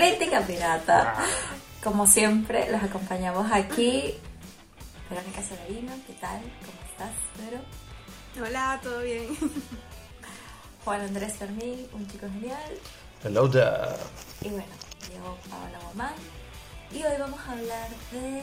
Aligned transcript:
Crítica 0.00 0.40
Pirata. 0.40 1.14
Como 1.84 2.06
siempre, 2.06 2.72
los 2.72 2.82
acompañamos 2.82 3.52
aquí. 3.52 4.14
Verónica 5.10 5.42
Severino, 5.42 5.92
¿qué 6.06 6.14
tal? 6.14 6.40
¿Cómo 6.40 6.80
estás, 6.90 7.12
Vero? 7.36 7.60
Hola, 8.42 8.80
¿todo 8.82 9.00
bien? 9.02 9.28
Juan 10.86 11.02
Andrés 11.02 11.34
Fermín, 11.34 11.86
un 11.92 12.08
chico 12.08 12.26
genial. 12.32 12.78
Hello 13.22 13.50
there. 13.50 13.94
Y 14.40 14.48
bueno, 14.48 14.72
llegó 15.12 15.36
Paola 15.50 15.78
Guamán. 15.82 16.14
Y 16.92 17.02
hoy 17.02 17.18
vamos 17.18 17.40
a 17.40 17.52
hablar 17.52 17.90
de... 18.10 18.42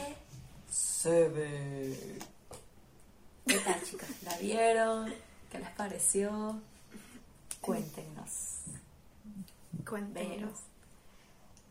Seven. 0.70 2.18
¿Qué 3.48 3.58
tal, 3.58 3.82
chicos? 3.82 4.08
¿La 4.22 4.36
vieron? 4.38 5.12
¿Qué 5.50 5.58
les 5.58 5.70
pareció? 5.70 6.60
Cuéntenos. 7.60 8.30
Cuéntenos. 9.84 10.67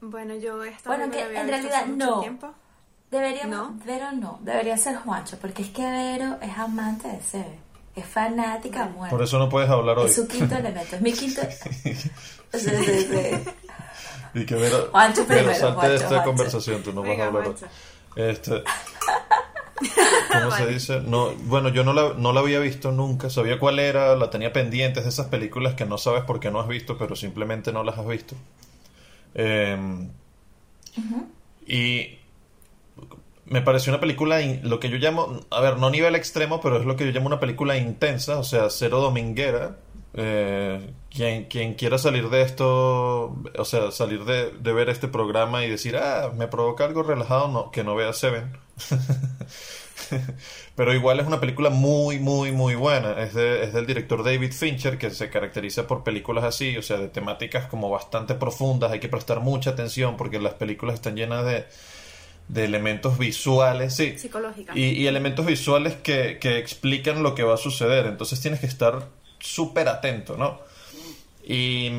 Bueno, 0.02 0.36
yo 0.36 0.64
esta 0.64 0.90
Bueno, 0.90 1.08
no 1.08 1.12
que 1.12 1.20
la 1.20 1.26
había 1.26 1.42
en 1.42 1.48
visto 1.48 1.62
realidad 1.70 1.86
no. 1.88 2.20
tiempo. 2.22 2.50
Deberíamos, 3.10 3.50
¿No? 3.50 3.80
Vero 3.86 4.12
no, 4.12 4.40
debería 4.42 4.76
ser 4.78 4.98
Juancho, 4.98 5.38
porque 5.40 5.62
es 5.64 5.70
que 5.70 5.82
Vero 5.82 6.38
es 6.42 6.58
amante 6.58 7.08
de 7.08 7.22
Sebe, 7.22 7.58
es 7.96 8.06
fanática 8.06 8.84
a 8.84 8.90
muerte. 8.90 9.16
Por 9.16 9.24
eso 9.24 9.40
no 9.40 9.48
puedes 9.48 9.70
hablar 9.70 9.98
hoy. 9.98 10.08
Es 10.08 10.16
su 10.16 10.28
quinto 10.28 10.56
elemento, 10.58 10.96
es 10.98 11.02
mi 11.02 11.14
quinto. 11.14 11.42
Sí, 11.82 11.96
sí, 11.96 12.70
sí. 12.70 13.50
Y 14.34 14.46
que 14.46 14.56
Vero, 14.56 14.90
Juancho 14.92 15.26
Vero, 15.26 15.40
primero, 15.40 15.54
salte 15.58 15.74
Juancho, 15.76 15.90
de 15.90 15.96
esta 15.96 16.08
Juancho. 16.10 16.26
conversación, 16.26 16.84
tú 16.84 16.92
no 16.94 17.02
vas 17.02 17.08
a 17.08 17.12
Venga, 17.12 17.26
hablar 17.28 17.48
hoy. 17.48 17.56
Este, 18.18 18.64
¿Cómo 20.34 20.52
se 20.52 20.68
dice? 20.68 21.00
No, 21.02 21.32
bueno, 21.46 21.70
yo 21.70 21.84
no 21.86 21.94
la, 21.94 22.14
no 22.18 22.34
la 22.34 22.42
había 22.42 22.60
visto 22.60 22.92
nunca, 22.92 23.30
sabía 23.30 23.58
cuál 23.58 23.80
era, 23.80 24.16
la 24.18 24.30
tenía 24.30 24.52
pendiente, 24.52 25.00
es 25.00 25.06
de 25.06 25.10
esas 25.12 25.28
películas 25.28 25.76
que 25.76 25.86
no 25.86 25.98
sabes 25.98 26.24
por 26.24 26.40
qué 26.42 26.52
no 26.52 26.60
has 26.60 26.68
visto, 26.68 26.98
pero 26.98 27.16
simplemente 27.16 27.72
no 27.72 27.84
las 27.86 27.98
has 27.98 28.06
visto. 28.08 28.36
Eh, 29.38 29.78
Y 31.66 32.20
me 33.46 33.62
pareció 33.62 33.92
una 33.92 34.00
película, 34.00 34.40
lo 34.64 34.80
que 34.80 34.90
yo 34.90 34.98
llamo, 34.98 35.42
a 35.52 35.62
ver, 35.62 35.78
no 35.78 35.90
nivel 35.90 36.16
extremo, 36.16 36.60
pero 36.62 36.78
es 36.80 36.86
lo 36.86 36.96
que 36.96 37.06
yo 37.06 37.12
llamo 37.12 37.28
una 37.28 37.40
película 37.40 37.78
intensa, 37.78 38.40
o 38.40 38.44
sea, 38.44 38.70
cero 38.70 39.00
dominguera. 39.02 39.78
Eh, 40.14 40.94
quien, 41.12 41.46
quien 41.46 41.76
quiera 41.76 41.98
salir 42.00 42.30
de 42.30 42.42
esto, 42.42 43.36
o 43.58 43.66
sea, 43.66 43.92
salir 43.92 44.26
de, 44.26 44.52
de 44.52 44.74
ver 44.74 44.90
este 44.90 45.08
programa 45.08 45.64
y 45.64 45.70
decir, 45.70 45.96
ah, 45.98 46.32
me 46.36 46.48
provoca 46.48 46.86
algo 46.86 47.04
relajado, 47.04 47.48
no, 47.50 47.72
que 47.72 47.84
no 47.84 47.96
vea 47.96 48.14
Seven. 48.14 48.58
Pero 50.76 50.94
igual 50.94 51.20
es 51.20 51.28
una 51.28 51.40
película 51.40 51.70
muy, 51.70 52.20
muy, 52.20 52.52
muy 52.52 52.76
buena. 52.76 53.14
Es, 53.22 53.34
de- 53.34 53.64
es 53.64 53.74
del 53.74 53.86
director 53.86 54.24
David 54.24 54.54
Fincher, 54.54 54.98
que 54.98 55.10
se 55.12 55.30
caracteriza 55.30 55.88
por 55.88 56.04
películas 56.04 56.44
así, 56.44 56.78
o 56.78 56.82
sea, 56.82 56.98
de 56.98 57.08
temáticas 57.10 57.68
como 57.68 57.90
bastante 57.90 58.36
profundas. 58.36 58.92
Hay 58.92 59.00
que 59.00 59.10
prestar 59.10 59.40
mucha 59.40 59.72
atención 59.72 60.18
porque 60.18 60.40
las 60.40 60.54
películas 60.56 60.96
están 60.96 61.16
llenas 61.16 61.46
de, 61.46 61.66
de 62.48 62.66
elementos 62.66 63.18
visuales, 63.18 63.96
sí. 63.96 64.16
Y, 64.76 64.86
y 65.04 65.08
elementos 65.08 65.46
visuales 65.46 65.96
que, 65.96 66.38
que 66.40 66.58
explican 66.60 67.24
lo 67.24 67.36
que 67.36 67.44
va 67.44 67.56
a 67.56 67.58
suceder. 67.58 68.06
Entonces 68.08 68.40
tienes 68.42 68.60
que 68.60 68.68
estar 68.68 69.08
súper 69.40 69.88
atento, 69.90 70.38
¿no? 70.38 70.60
Y 71.48 71.92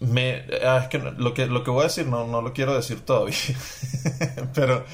me, 0.00 0.44
ah, 0.64 0.80
es 0.82 0.88
que 0.88 0.98
lo 0.98 1.32
que 1.34 1.46
lo 1.46 1.64
que 1.64 1.70
voy 1.70 1.80
a 1.82 1.84
decir 1.84 2.06
no, 2.06 2.26
no 2.26 2.42
lo 2.42 2.52
quiero 2.52 2.74
decir 2.74 3.00
todavía. 3.00 3.34
pero, 4.54 4.84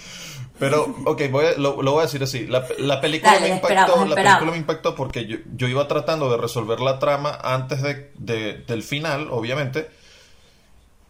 pero, 0.61 0.95
ok, 1.07 1.23
voy 1.31 1.47
a- 1.47 1.53
lo, 1.59 1.83
lo 1.83 1.93
voy 1.93 2.01
a 2.01 2.05
decir 2.05 2.23
así. 2.23 2.47
La, 2.47 2.65
la 2.79 3.01
película 3.01 3.33
Dale, 3.33 3.49
me 3.49 3.55
impactó, 3.57 3.75
esperamos, 3.77 4.09
la 4.09 4.15
película 4.35 4.51
me 4.53 4.59
impactó 4.59 4.95
porque 4.95 5.27
yo, 5.27 5.39
yo 5.57 5.67
iba 5.67 5.89
tratando 5.89 6.31
de 6.31 6.37
resolver 6.37 6.79
la 6.81 6.99
trama 6.99 7.37
antes 7.43 7.83
de, 7.83 8.13
de- 8.17 8.59
del 8.67 8.83
final, 8.85 9.29
obviamente. 9.31 9.89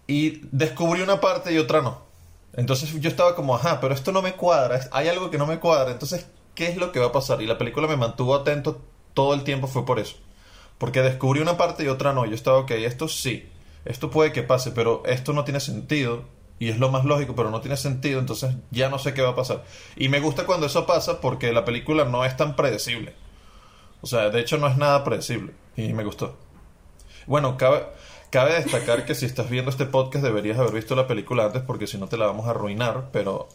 Y 0.06 0.40
descubrí 0.50 1.02
una 1.02 1.20
parte 1.20 1.52
y 1.52 1.58
otra 1.58 1.82
no. 1.82 2.02
Entonces 2.54 2.92
yo 3.00 3.08
estaba 3.08 3.36
como, 3.36 3.54
ajá, 3.54 3.80
pero 3.80 3.94
esto 3.94 4.10
no 4.12 4.22
me 4.22 4.32
cuadra, 4.32 4.80
hay 4.90 5.08
algo 5.08 5.30
que 5.30 5.38
no 5.38 5.46
me 5.46 5.60
cuadra, 5.60 5.92
entonces, 5.92 6.26
¿qué 6.56 6.66
es 6.66 6.76
lo 6.76 6.90
que 6.90 6.98
va 6.98 7.06
a 7.06 7.12
pasar? 7.12 7.40
Y 7.42 7.46
la 7.46 7.58
película 7.58 7.86
me 7.86 7.96
mantuvo 7.96 8.34
atento 8.34 8.80
todo 9.14 9.34
el 9.34 9.44
tiempo, 9.44 9.68
fue 9.68 9.86
por 9.86 10.00
eso. 10.00 10.16
Porque 10.78 11.00
descubrí 11.02 11.40
una 11.40 11.56
parte 11.56 11.84
y 11.84 11.88
otra 11.88 12.12
no. 12.12 12.24
Yo 12.26 12.34
estaba, 12.34 12.58
ok, 12.58 12.70
esto 12.72 13.06
sí, 13.06 13.48
esto 13.84 14.10
puede 14.10 14.32
que 14.32 14.42
pase, 14.42 14.72
pero 14.72 15.02
esto 15.06 15.32
no 15.32 15.44
tiene 15.44 15.60
sentido. 15.60 16.24
Y 16.60 16.68
es 16.68 16.78
lo 16.78 16.90
más 16.90 17.04
lógico, 17.06 17.34
pero 17.34 17.50
no 17.50 17.60
tiene 17.62 17.76
sentido, 17.78 18.20
entonces 18.20 18.54
ya 18.70 18.90
no 18.90 18.98
sé 18.98 19.14
qué 19.14 19.22
va 19.22 19.30
a 19.30 19.34
pasar. 19.34 19.64
Y 19.96 20.08
me 20.10 20.20
gusta 20.20 20.44
cuando 20.44 20.66
eso 20.66 20.86
pasa 20.86 21.20
porque 21.20 21.52
la 21.52 21.64
película 21.64 22.04
no 22.04 22.24
es 22.24 22.36
tan 22.36 22.54
predecible. 22.54 23.14
O 24.02 24.06
sea, 24.06 24.28
de 24.28 24.40
hecho 24.40 24.58
no 24.58 24.68
es 24.68 24.76
nada 24.76 25.02
predecible. 25.02 25.54
Y 25.74 25.94
me 25.94 26.04
gustó. 26.04 26.36
Bueno, 27.26 27.56
cabe, 27.56 27.86
cabe 28.30 28.54
destacar 28.54 29.06
que 29.06 29.14
si 29.14 29.24
estás 29.24 29.48
viendo 29.48 29.70
este 29.70 29.86
podcast 29.86 30.22
deberías 30.22 30.58
haber 30.58 30.74
visto 30.74 30.94
la 30.94 31.06
película 31.06 31.46
antes 31.46 31.62
porque 31.62 31.86
si 31.86 31.96
no 31.96 32.08
te 32.08 32.18
la 32.18 32.26
vamos 32.26 32.46
a 32.46 32.50
arruinar, 32.50 33.08
pero 33.10 33.48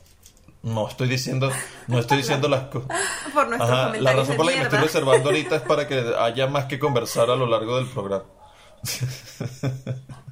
no 0.63 0.87
estoy 0.87 1.07
diciendo, 1.07 1.51
no 1.87 1.99
estoy 1.99 2.17
diciendo 2.17 2.47
las 2.47 2.63
cosas. 2.69 2.89
Por 3.35 3.47
nuestros 3.47 3.69
Ajá, 3.69 3.95
la 3.97 4.13
razón 4.13 4.35
por 4.35 4.45
la 4.47 4.51
que 4.51 4.57
me 4.57 4.63
estoy 4.63 4.79
mierda. 4.79 4.93
reservando 4.93 5.29
ahorita 5.29 5.55
es 5.57 5.61
para 5.61 5.87
que 5.87 6.03
haya 6.19 6.47
más 6.47 6.66
que 6.66 6.79
conversar 6.79 7.29
a 7.29 7.35
lo 7.35 7.45
largo 7.45 7.77
del 7.77 7.85
programa. 7.85 8.25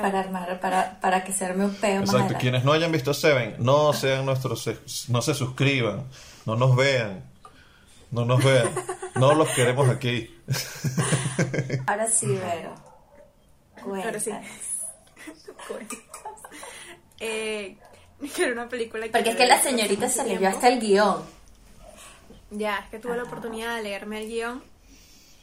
Para 0.00 0.20
armar, 0.20 0.60
para, 0.60 1.00
para 1.00 1.24
que 1.24 1.32
se 1.32 1.44
arme 1.44 1.64
un 1.64 1.74
peo 1.74 2.00
más 2.00 2.10
Exacto, 2.10 2.16
adelante. 2.18 2.40
quienes 2.42 2.64
no 2.64 2.72
hayan 2.72 2.92
visto 2.92 3.12
Seven, 3.14 3.56
no 3.58 3.92
sean 3.92 4.24
nuestros, 4.26 4.68
no 5.08 5.22
se 5.22 5.34
suscriban, 5.34 6.04
no 6.46 6.56
nos 6.56 6.76
vean, 6.76 7.22
no 8.10 8.24
nos 8.24 8.42
vean, 8.42 8.70
no 9.16 9.34
los 9.34 9.48
queremos 9.50 9.88
aquí. 9.88 10.34
Ahora 11.86 12.08
sí, 12.08 12.26
Vero. 12.26 12.74
Ahora 13.82 14.18
sí. 14.20 14.30
Cuéntanos. 15.66 15.98
Eh, 17.20 17.76
que 18.34 18.42
era 18.44 18.52
una 18.52 18.68
película 18.68 19.06
que 19.06 19.10
Porque 19.10 19.30
es 19.30 19.36
que 19.36 19.46
la 19.46 19.60
señorita 19.60 20.08
se 20.08 20.24
leyó 20.24 20.48
hasta 20.48 20.68
el 20.68 20.80
guion. 20.80 21.22
Ya, 22.50 22.78
es 22.78 22.90
que 22.90 22.98
tuve 22.98 23.16
la 23.16 23.24
oportunidad 23.24 23.76
de 23.76 23.82
leerme 23.82 24.22
el 24.22 24.28
guion 24.28 24.62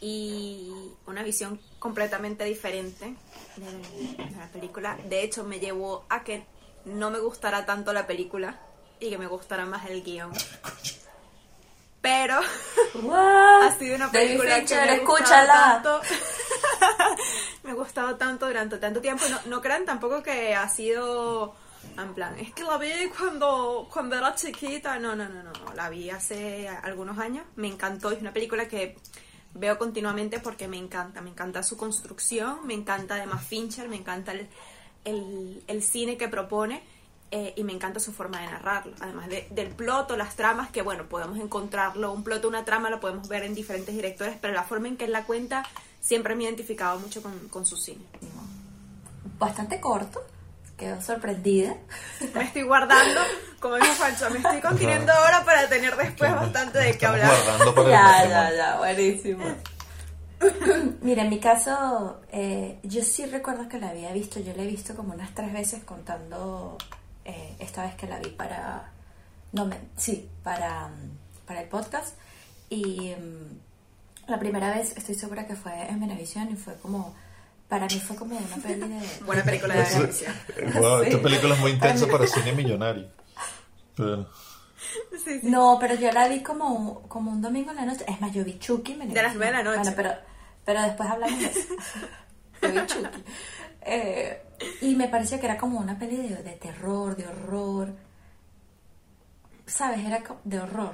y 0.08 0.72
una 1.08 1.24
visión 1.24 1.60
completamente 1.80 2.44
diferente 2.44 3.16
de, 3.56 4.24
de 4.24 4.38
la 4.38 4.48
película. 4.50 4.96
De 5.10 5.24
hecho, 5.24 5.44
me 5.44 5.60
llevó 5.60 6.06
a 6.10 6.24
que 6.24 6.46
no 6.86 7.10
me 7.10 7.18
gustara 7.18 7.66
tanto 7.66 7.92
la 7.92 8.06
película 8.06 8.60
y 9.00 9.10
que 9.10 9.18
me 9.18 9.26
gustara 9.26 9.66
más 9.66 9.90
el 9.90 10.04
guion. 10.04 10.32
Pero 12.02 12.40
ha 12.40 13.76
sido 13.80 13.96
una 13.96 14.10
David 14.10 14.28
película 14.28 14.56
Fincher, 14.58 14.80
que 14.80 14.86
me 14.86 14.92
ha 14.92 15.00
gustado 15.00 15.18
escúchala. 15.18 15.82
tanto. 15.82 16.02
me 17.64 17.72
ha 17.72 17.74
gustado 17.74 18.16
tanto 18.16 18.46
durante 18.46 18.78
tanto 18.78 19.02
tiempo. 19.02 19.26
No, 19.28 19.40
no 19.48 19.60
crean 19.60 19.86
tampoco 19.86 20.22
que 20.22 20.54
ha 20.54 20.70
sido 20.70 21.56
en 21.98 22.14
plan, 22.14 22.38
es 22.38 22.54
que 22.54 22.64
la 22.64 22.78
vi 22.78 22.92
cuando, 23.18 23.90
cuando 23.92 24.18
era 24.18 24.36
chiquita. 24.36 25.00
No, 25.00 25.16
no, 25.16 25.28
no, 25.28 25.42
no. 25.42 25.52
La 25.74 25.90
vi 25.90 26.12
hace 26.12 26.68
algunos 26.68 27.18
años. 27.18 27.44
Me 27.56 27.70
encantó. 27.70 28.12
Es 28.12 28.22
una 28.22 28.34
película 28.34 28.68
que 28.68 28.98
veo 29.56 29.78
continuamente 29.80 30.40
porque 30.40 30.68
me 30.68 30.78
encanta. 30.78 31.22
Me 31.22 31.32
encanta 31.32 31.64
su 31.64 31.76
construcción. 31.78 32.66
Me 32.68 32.76
encanta 32.76 33.16
además 33.16 33.44
Fincher. 33.44 33.90
Me 33.90 33.96
encanta 33.96 34.32
el, 34.34 34.48
el, 35.06 35.64
el 35.68 35.82
cine 35.82 36.18
que 36.18 36.28
propone. 36.28 36.84
eh, 37.32 37.54
y 37.58 37.64
me 37.64 37.74
encanta 37.74 38.00
su 38.00 38.14
forma 38.14 38.40
de 38.40 38.46
narrarlo. 38.46 38.94
Además 39.02 39.28
de- 39.28 39.48
del 39.50 39.70
plot 39.70 40.12
o 40.12 40.16
las 40.16 40.36
tramas, 40.36 40.70
que 40.70 40.84
bueno, 40.84 41.10
podemos 41.10 41.40
encontrarlo. 41.40 42.12
Un 42.14 42.24
plot 42.24 42.46
o 42.46 42.48
una 42.48 42.64
trama 42.64 42.90
lo 42.92 43.00
podemos 43.00 43.28
ver 43.28 43.44
en 43.44 43.56
diferentes 43.56 43.94
directores, 43.96 44.38
pero 44.40 44.54
la 44.54 44.64
forma 44.64 44.88
en 44.88 44.96
que 44.96 45.06
él 45.06 45.12
la 45.12 45.26
cuenta 45.26 45.64
siempre 46.00 46.36
me 46.36 46.44
he 46.44 46.48
identificado 46.48 47.00
mucho 47.00 47.22
con, 47.24 47.34
con 47.50 47.66
su 47.66 47.76
cine. 47.78 48.06
Bastante 49.40 49.82
corto. 49.82 50.22
Quedó 50.78 51.02
sorprendida. 51.02 51.76
Me 52.34 52.44
estoy 52.44 52.64
guardando, 52.64 53.22
como 53.60 53.76
dijo 53.76 53.94
Fancho, 53.94 54.30
me 54.30 54.38
estoy 54.38 54.60
conteniendo 54.60 55.12
ahora 55.14 55.46
para 55.46 55.70
tener 55.70 55.96
después 55.96 56.34
bastante 56.36 56.80
de 56.80 56.98
qué 56.98 57.06
hablar. 57.06 57.32
guardando 57.46 57.76
para 57.76 57.88
el 57.88 57.92
Ya, 57.94 58.30
ya, 58.30 58.56
ya, 58.56 58.78
buenísimo. 58.78 59.46
Mira, 61.02 61.24
en 61.24 61.30
mi 61.30 61.40
caso, 61.40 62.22
eh, 62.32 62.80
yo 62.84 63.04
sí 63.04 63.26
recuerdo 63.26 63.70
que 63.70 63.80
la 63.80 63.90
había 63.90 64.12
visto. 64.12 64.40
Yo 64.40 64.54
la 64.54 64.64
he 64.64 64.68
visto 64.68 64.96
como 64.96 65.14
unas 65.14 65.34
tres 65.34 65.54
veces 65.54 65.84
contando 65.84 66.78
eh, 67.24 67.56
esta 67.60 67.84
vez 67.84 67.96
que 67.96 68.08
la 68.08 68.20
vi 68.20 68.30
para. 68.30 68.92
No, 69.54 69.66
me, 69.66 69.78
sí, 69.96 70.30
para, 70.44 70.90
para 71.46 71.62
el 71.62 71.70
podcast. 71.70 72.18
Y 72.70 73.14
mm, 73.16 74.30
la 74.30 74.40
primera 74.40 74.76
vez 74.76 74.96
estoy 74.98 75.16
segura 75.16 75.48
que 75.48 75.56
fue 75.56 75.90
en 75.90 76.00
Venevisión 76.00 76.52
y 76.52 76.56
fue 76.56 76.76
como. 76.76 77.16
Para 77.70 77.88
mí 77.88 78.00
fue 78.00 78.16
como 78.16 78.38
una 78.38 78.56
peli 78.58 78.88
de. 78.88 79.24
Buena 79.26 79.44
película 79.44 79.74
de 79.76 79.84
Venecia. 80.00 80.34
Wow, 80.80 81.02
Sí. 81.02 81.10
esta 81.10 81.22
película 81.22 81.54
es 81.56 81.60
muy 81.60 81.72
intensa 81.72 82.08
para 82.08 82.28
cine 82.28 82.52
millonario. 82.54 83.08
Pero, 83.96 84.30
Sí, 85.12 85.18
sí. 85.24 85.40
No, 85.44 85.78
pero 85.80 85.96
yo 85.96 86.12
la 86.12 86.28
vi 86.28 86.44
como, 86.44 87.02
como 87.08 87.32
un 87.32 87.42
domingo 87.42 87.72
en 87.72 87.78
la 87.78 87.86
noche. 87.86 88.06
Es 88.08 88.22
más, 88.22 88.32
yo 88.34 88.44
vi 88.46 88.60
Chucky. 88.60 88.94
en 88.94 89.12
De 89.14 89.22
las 89.24 89.34
nueve 89.36 89.48
de 89.48 89.52
la 89.52 89.64
noche. 89.64 89.78
Bueno, 89.80 89.94
pero, 89.96 90.12
pero 90.64 90.82
después 90.84 91.10
hablamos 91.10 91.40
de 91.40 91.46
eso. 91.48 91.74
yo 92.62 92.72
vi 92.72 92.86
Chucky. 92.86 93.24
Eh, 93.82 94.42
y 94.82 94.96
me 94.96 95.08
pareció 95.08 95.40
que 95.40 95.46
era 95.48 95.58
como 95.58 95.80
una 95.80 95.98
peli 95.98 96.18
de, 96.18 96.36
de 96.44 96.52
terror, 96.52 97.16
de 97.16 97.28
horror. 97.28 97.94
¿Sabes? 99.66 100.06
Era 100.06 100.22
de 100.44 100.60
horror. 100.60 100.94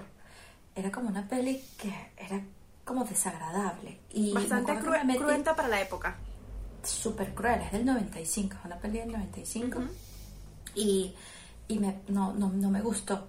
Era 0.75 0.89
como 0.91 1.09
una 1.09 1.27
peli 1.27 1.62
que 1.77 1.94
era 2.18 2.39
como 2.85 3.03
desagradable. 3.03 4.00
Y 4.12 4.33
me 4.33 4.39
Bastante 4.39 4.73
cru- 4.73 5.03
me 5.03 5.13
metí- 5.13 5.18
cruenta 5.18 5.56
para 5.56 5.68
la 5.68 5.81
época. 5.81 6.15
Súper 6.83 7.33
cruel, 7.33 7.62
es 7.62 7.72
del 7.72 7.86
95, 7.86 8.57
es 8.60 8.66
una 8.66 8.78
peli 8.78 9.00
del 9.00 9.12
95 9.12 9.80
y, 10.75 11.13
y 11.68 11.80
me, 11.80 12.01
no, 12.07 12.33
no, 12.33 12.50
no 12.50 12.69
me 12.69 12.81
gustó. 12.81 13.28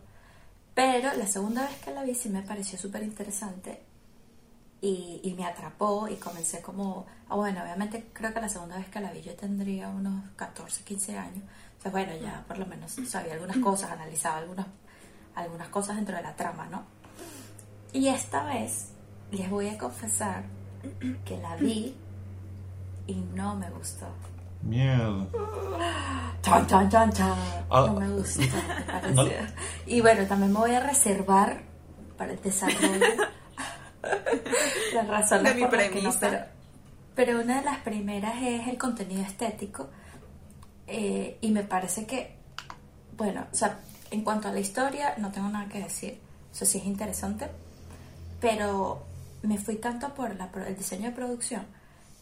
Pero 0.74 1.12
la 1.14 1.26
segunda 1.26 1.62
vez 1.66 1.76
que 1.78 1.92
la 1.92 2.02
vi 2.02 2.14
sí 2.14 2.28
me 2.28 2.42
pareció 2.42 2.78
súper 2.78 3.02
interesante 3.02 3.82
y, 4.80 5.20
y 5.22 5.34
me 5.34 5.44
atrapó 5.44 6.08
y 6.08 6.16
comencé 6.16 6.62
como, 6.62 7.06
ah, 7.28 7.36
bueno, 7.36 7.62
obviamente 7.62 8.08
creo 8.12 8.32
que 8.32 8.40
la 8.40 8.48
segunda 8.48 8.76
vez 8.78 8.88
que 8.88 9.00
la 9.00 9.12
vi 9.12 9.22
yo 9.22 9.34
tendría 9.34 9.88
unos 9.88 10.30
14, 10.36 10.82
15 10.82 11.18
años. 11.18 11.44
O 11.78 11.82
sea, 11.82 11.90
bueno, 11.90 12.12
ya 12.16 12.44
por 12.48 12.58
lo 12.58 12.66
menos 12.66 12.92
sabía 13.06 13.34
algunas 13.34 13.58
cosas, 13.58 13.90
analizaba 13.90 14.38
algunas, 14.38 14.66
algunas 15.34 15.68
cosas 15.68 15.96
dentro 15.96 16.16
de 16.16 16.22
la 16.22 16.34
trama, 16.34 16.66
¿no? 16.68 16.84
Y 17.92 18.08
esta 18.08 18.44
vez 18.44 18.92
les 19.30 19.50
voy 19.50 19.68
a 19.68 19.76
confesar 19.76 20.44
que 21.24 21.36
la 21.38 21.56
vi 21.56 21.94
y 23.06 23.14
no 23.34 23.54
me 23.56 23.68
gustó. 23.70 24.06
Mierda. 24.62 25.26
Chan, 26.42 26.66
chan, 26.66 26.88
chan, 26.88 27.12
chan. 27.12 27.34
Ah. 27.70 27.86
No 27.88 28.00
me 28.00 28.08
gustó, 28.10 28.40
me. 28.42 29.12
No. 29.14 29.24
Y 29.86 30.00
bueno, 30.00 30.26
también 30.26 30.52
me 30.52 30.58
voy 30.58 30.74
a 30.74 30.80
reservar 30.80 31.62
para 32.16 32.32
el 32.32 32.40
desarrollo 32.42 33.06
las 34.94 35.08
razones 35.08 35.54
De 35.54 35.60
mi 35.60 35.66
por 35.66 35.76
las 35.76 35.88
que 35.88 36.02
no, 36.02 36.12
premisa. 36.12 36.20
pero, 36.20 36.38
pero 37.14 37.40
una 37.40 37.58
de 37.58 37.64
las 37.64 37.78
primeras 37.78 38.34
es 38.42 38.68
el 38.68 38.78
contenido 38.78 39.22
estético 39.22 39.88
eh, 40.86 41.38
y 41.40 41.50
me 41.50 41.62
parece 41.64 42.06
que, 42.06 42.36
bueno, 43.16 43.46
o 43.52 43.54
sea, 43.54 43.78
en 44.10 44.22
cuanto 44.22 44.48
a 44.48 44.52
la 44.52 44.60
historia 44.60 45.14
no 45.18 45.30
tengo 45.32 45.48
nada 45.48 45.68
que 45.68 45.80
decir, 45.80 46.20
eso 46.52 46.64
sí 46.64 46.78
es 46.78 46.84
interesante, 46.84 47.48
pero 48.40 49.04
me 49.42 49.58
fui 49.58 49.76
tanto 49.76 50.12
por 50.14 50.34
la, 50.36 50.50
el 50.66 50.76
diseño 50.76 51.10
de 51.10 51.16
producción 51.16 51.66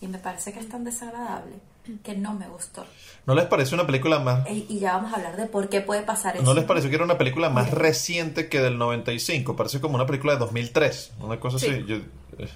y 0.00 0.06
me 0.08 0.18
parece 0.18 0.52
que 0.52 0.60
es 0.60 0.68
tan 0.68 0.84
desagradable 0.84 1.56
que 2.04 2.14
no 2.16 2.34
me 2.34 2.48
gustó. 2.48 2.84
¿No 3.26 3.34
les 3.34 3.46
pareció 3.46 3.74
una 3.74 3.86
película 3.86 4.18
más... 4.20 4.48
Y, 4.50 4.66
y 4.68 4.78
ya 4.78 4.92
vamos 4.96 5.12
a 5.12 5.16
hablar 5.16 5.36
de 5.36 5.46
por 5.46 5.68
qué 5.68 5.80
puede 5.80 6.02
pasar 6.02 6.36
eso. 6.36 6.44
¿No 6.44 6.54
les 6.54 6.64
pareció 6.64 6.88
que 6.88 6.96
era 6.96 7.04
una 7.04 7.18
película 7.18 7.50
más 7.50 7.70
reciente 7.70 8.48
que 8.48 8.60
del 8.60 8.78
95? 8.78 9.56
Parece 9.56 9.80
como 9.80 9.96
una 9.96 10.06
película 10.06 10.34
de 10.34 10.38
2003, 10.38 11.12
una 11.20 11.40
cosa 11.40 11.58
Sí. 11.58 11.66
así. 11.66 11.84
Yo- 11.86 11.96
eh, 12.38 12.48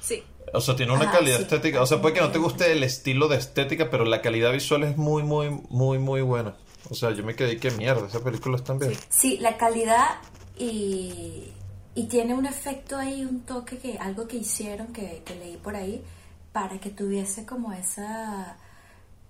Sí. 0.00 0.22
o 0.52 0.60
sea, 0.60 0.76
tiene 0.76 0.92
una 0.92 1.04
Ajá, 1.04 1.12
calidad 1.18 1.36
sí. 1.38 1.42
estética. 1.44 1.80
O 1.80 1.86
sea, 1.86 2.02
puede 2.02 2.14
que 2.14 2.20
no 2.20 2.30
te 2.32 2.38
guste 2.38 2.70
el 2.72 2.82
estilo 2.82 3.28
de 3.28 3.38
estética, 3.38 3.88
pero 3.90 4.04
la 4.04 4.20
calidad 4.20 4.52
visual 4.52 4.82
es 4.82 4.96
muy, 4.96 5.22
muy, 5.22 5.48
muy, 5.70 5.98
muy 5.98 6.20
buena. 6.20 6.54
O 6.90 6.94
sea, 6.94 7.12
yo 7.12 7.24
me 7.24 7.34
quedé 7.34 7.56
que 7.58 7.70
mierda, 7.70 8.06
esa 8.08 8.22
película 8.22 8.56
está 8.56 8.74
bien. 8.74 8.92
Sí, 9.08 9.38
la 9.38 9.56
calidad 9.56 10.16
y, 10.58 11.44
y 11.94 12.04
tiene 12.08 12.34
un 12.34 12.46
efecto 12.46 12.96
ahí, 12.96 13.24
un 13.24 13.40
toque, 13.42 13.78
que 13.78 13.98
algo 13.98 14.26
que 14.28 14.36
hicieron, 14.38 14.88
que, 14.88 15.22
que 15.24 15.34
leí 15.36 15.56
por 15.56 15.76
ahí, 15.76 16.02
para 16.52 16.78
que 16.78 16.90
tuviese 16.90 17.44
como 17.46 17.72
esa... 17.72 18.56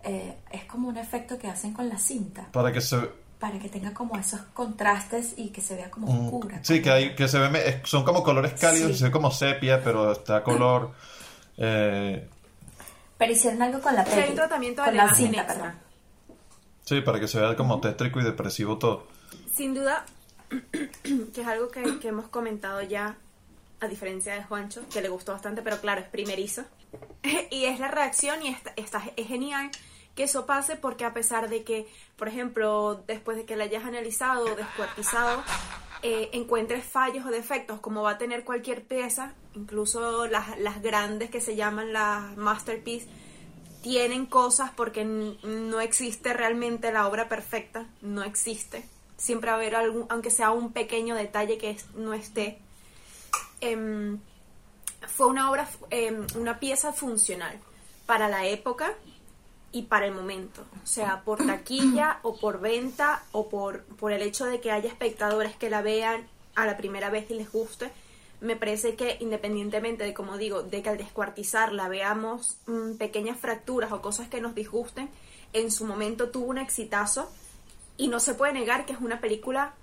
eh, 0.02 0.36
es 0.50 0.64
como 0.64 0.88
un 0.88 0.96
efecto 0.96 1.38
que 1.38 1.48
hacen 1.48 1.72
con 1.72 1.88
la 1.88 1.98
cinta, 1.98 2.48
Para 2.52 2.72
que 2.72 2.80
se... 2.80 2.98
para 3.38 3.58
que 3.58 3.68
tenga 3.68 3.92
como 3.94 4.16
esos 4.16 4.40
contrastes 4.54 5.34
y 5.36 5.50
que 5.50 5.60
se 5.60 5.76
vea 5.76 5.90
como 5.90 6.06
mm, 6.12 6.24
oscura. 6.26 6.60
Sí, 6.64 6.82
que, 6.82 6.90
hay, 6.90 7.14
que 7.14 7.28
se 7.28 7.38
ve... 7.38 7.80
Son 7.84 8.04
como 8.04 8.22
colores 8.22 8.52
cálidos, 8.60 8.88
Sí. 8.90 8.94
y 8.94 8.98
se 8.98 9.04
ve 9.04 9.10
como 9.10 9.30
sepia, 9.30 9.82
pero 9.82 10.12
está 10.12 10.42
color... 10.42 10.92
eh, 11.56 12.28
Pero 13.18 13.32
hicieron 13.32 13.62
algo 13.62 13.80
con 13.80 13.94
la 13.94 14.04
peli, 14.04 14.34
tratamiento 14.34 14.82
de 14.82 14.88
con 14.88 14.96
la 14.96 15.14
cinta, 15.14 15.46
perdón. 15.46 15.72
sí, 16.84 17.00
para 17.02 17.20
que 17.20 17.28
se 17.28 17.38
vea 17.40 17.54
como 17.56 17.80
tétrico 17.80 18.20
y 18.20 18.24
depresivo 18.24 18.78
todo. 18.78 19.06
Sin 19.54 19.74
duda, 19.74 20.04
que 21.02 21.40
es 21.40 21.46
algo 21.46 21.68
que, 21.70 21.98
que 22.00 22.08
hemos 22.08 22.26
comentado 22.28 22.82
ya, 22.82 23.16
a 23.80 23.86
diferencia 23.86 24.34
de 24.34 24.42
Juancho, 24.44 24.82
que 24.92 25.00
le 25.00 25.08
gustó 25.08 25.32
bastante, 25.32 25.62
pero 25.62 25.80
claro, 25.80 26.00
es 26.00 26.08
primerizo. 26.08 26.62
y 27.50 27.64
es 27.64 27.78
la 27.78 27.88
reacción 27.88 28.42
y 28.42 28.56
está, 28.76 29.02
es 29.16 29.26
genial 29.26 29.70
que 30.14 30.24
eso 30.24 30.44
pase 30.44 30.76
porque 30.76 31.04
a 31.04 31.14
pesar 31.14 31.48
de 31.48 31.64
que, 31.64 31.86
por 32.16 32.28
ejemplo, 32.28 33.02
después 33.06 33.36
de 33.36 33.44
que 33.44 33.56
la 33.56 33.64
hayas 33.64 33.84
analizado 33.84 34.44
o 34.44 34.56
descuartizado, 34.56 35.42
eh, 36.02 36.30
encuentres 36.32 36.84
fallos 36.84 37.24
o 37.24 37.30
defectos 37.30 37.80
como 37.80 38.02
va 38.02 38.12
a 38.12 38.18
tener 38.18 38.44
cualquier 38.44 38.84
pieza, 38.84 39.34
incluso 39.54 40.26
las, 40.26 40.58
las 40.58 40.82
grandes 40.82 41.30
que 41.30 41.40
se 41.40 41.56
llaman 41.56 41.92
las 41.92 42.36
masterpiece, 42.36 43.08
tienen 43.82 44.26
cosas 44.26 44.70
porque 44.76 45.04
no 45.04 45.80
existe 45.80 46.32
realmente 46.32 46.92
la 46.92 47.08
obra 47.08 47.28
perfecta, 47.28 47.86
no 48.00 48.22
existe. 48.22 48.84
Siempre 49.16 49.50
va 49.50 49.56
a 49.56 49.60
haber 49.60 49.76
algún, 49.76 50.06
aunque 50.08 50.30
sea 50.30 50.50
un 50.50 50.72
pequeño 50.72 51.14
detalle 51.14 51.58
que 51.58 51.76
no 51.94 52.14
esté. 52.14 52.58
Em, 53.60 54.18
fue 55.08 55.26
una 55.26 55.50
obra, 55.50 55.68
em, 55.90 56.26
una 56.36 56.58
pieza 56.58 56.92
funcional 56.92 57.58
para 58.06 58.28
la 58.28 58.46
época 58.46 58.94
y 59.72 59.82
para 59.82 60.06
el 60.06 60.14
momento. 60.14 60.64
O 60.82 60.86
sea, 60.86 61.22
por 61.24 61.44
taquilla 61.46 62.18
o 62.22 62.36
por 62.36 62.60
venta 62.60 63.24
o 63.32 63.48
por, 63.48 63.84
por 63.84 64.12
el 64.12 64.22
hecho 64.22 64.44
de 64.44 64.60
que 64.60 64.70
haya 64.70 64.88
espectadores 64.88 65.56
que 65.56 65.70
la 65.70 65.82
vean 65.82 66.26
a 66.54 66.66
la 66.66 66.76
primera 66.76 67.10
vez 67.10 67.30
y 67.30 67.34
les 67.34 67.50
guste. 67.50 67.90
Me 68.40 68.56
parece 68.56 68.96
que 68.96 69.16
independientemente 69.20 70.04
de, 70.04 70.12
como 70.12 70.36
digo, 70.36 70.62
de 70.62 70.82
que 70.82 70.88
al 70.88 70.98
descuartizarla 70.98 71.88
veamos 71.88 72.58
mm, 72.66 72.94
pequeñas 72.94 73.38
fracturas 73.38 73.92
o 73.92 74.02
cosas 74.02 74.28
que 74.28 74.40
nos 74.40 74.54
disgusten, 74.54 75.08
en 75.52 75.70
su 75.70 75.86
momento 75.86 76.30
tuvo 76.30 76.46
un 76.46 76.58
exitazo 76.58 77.30
y 77.96 78.08
no 78.08 78.20
se 78.20 78.34
puede 78.34 78.52
negar 78.52 78.84
que 78.84 78.92
es 78.92 79.00
una 79.00 79.20
película 79.20 79.74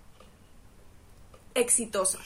exitosa. 1.55 2.19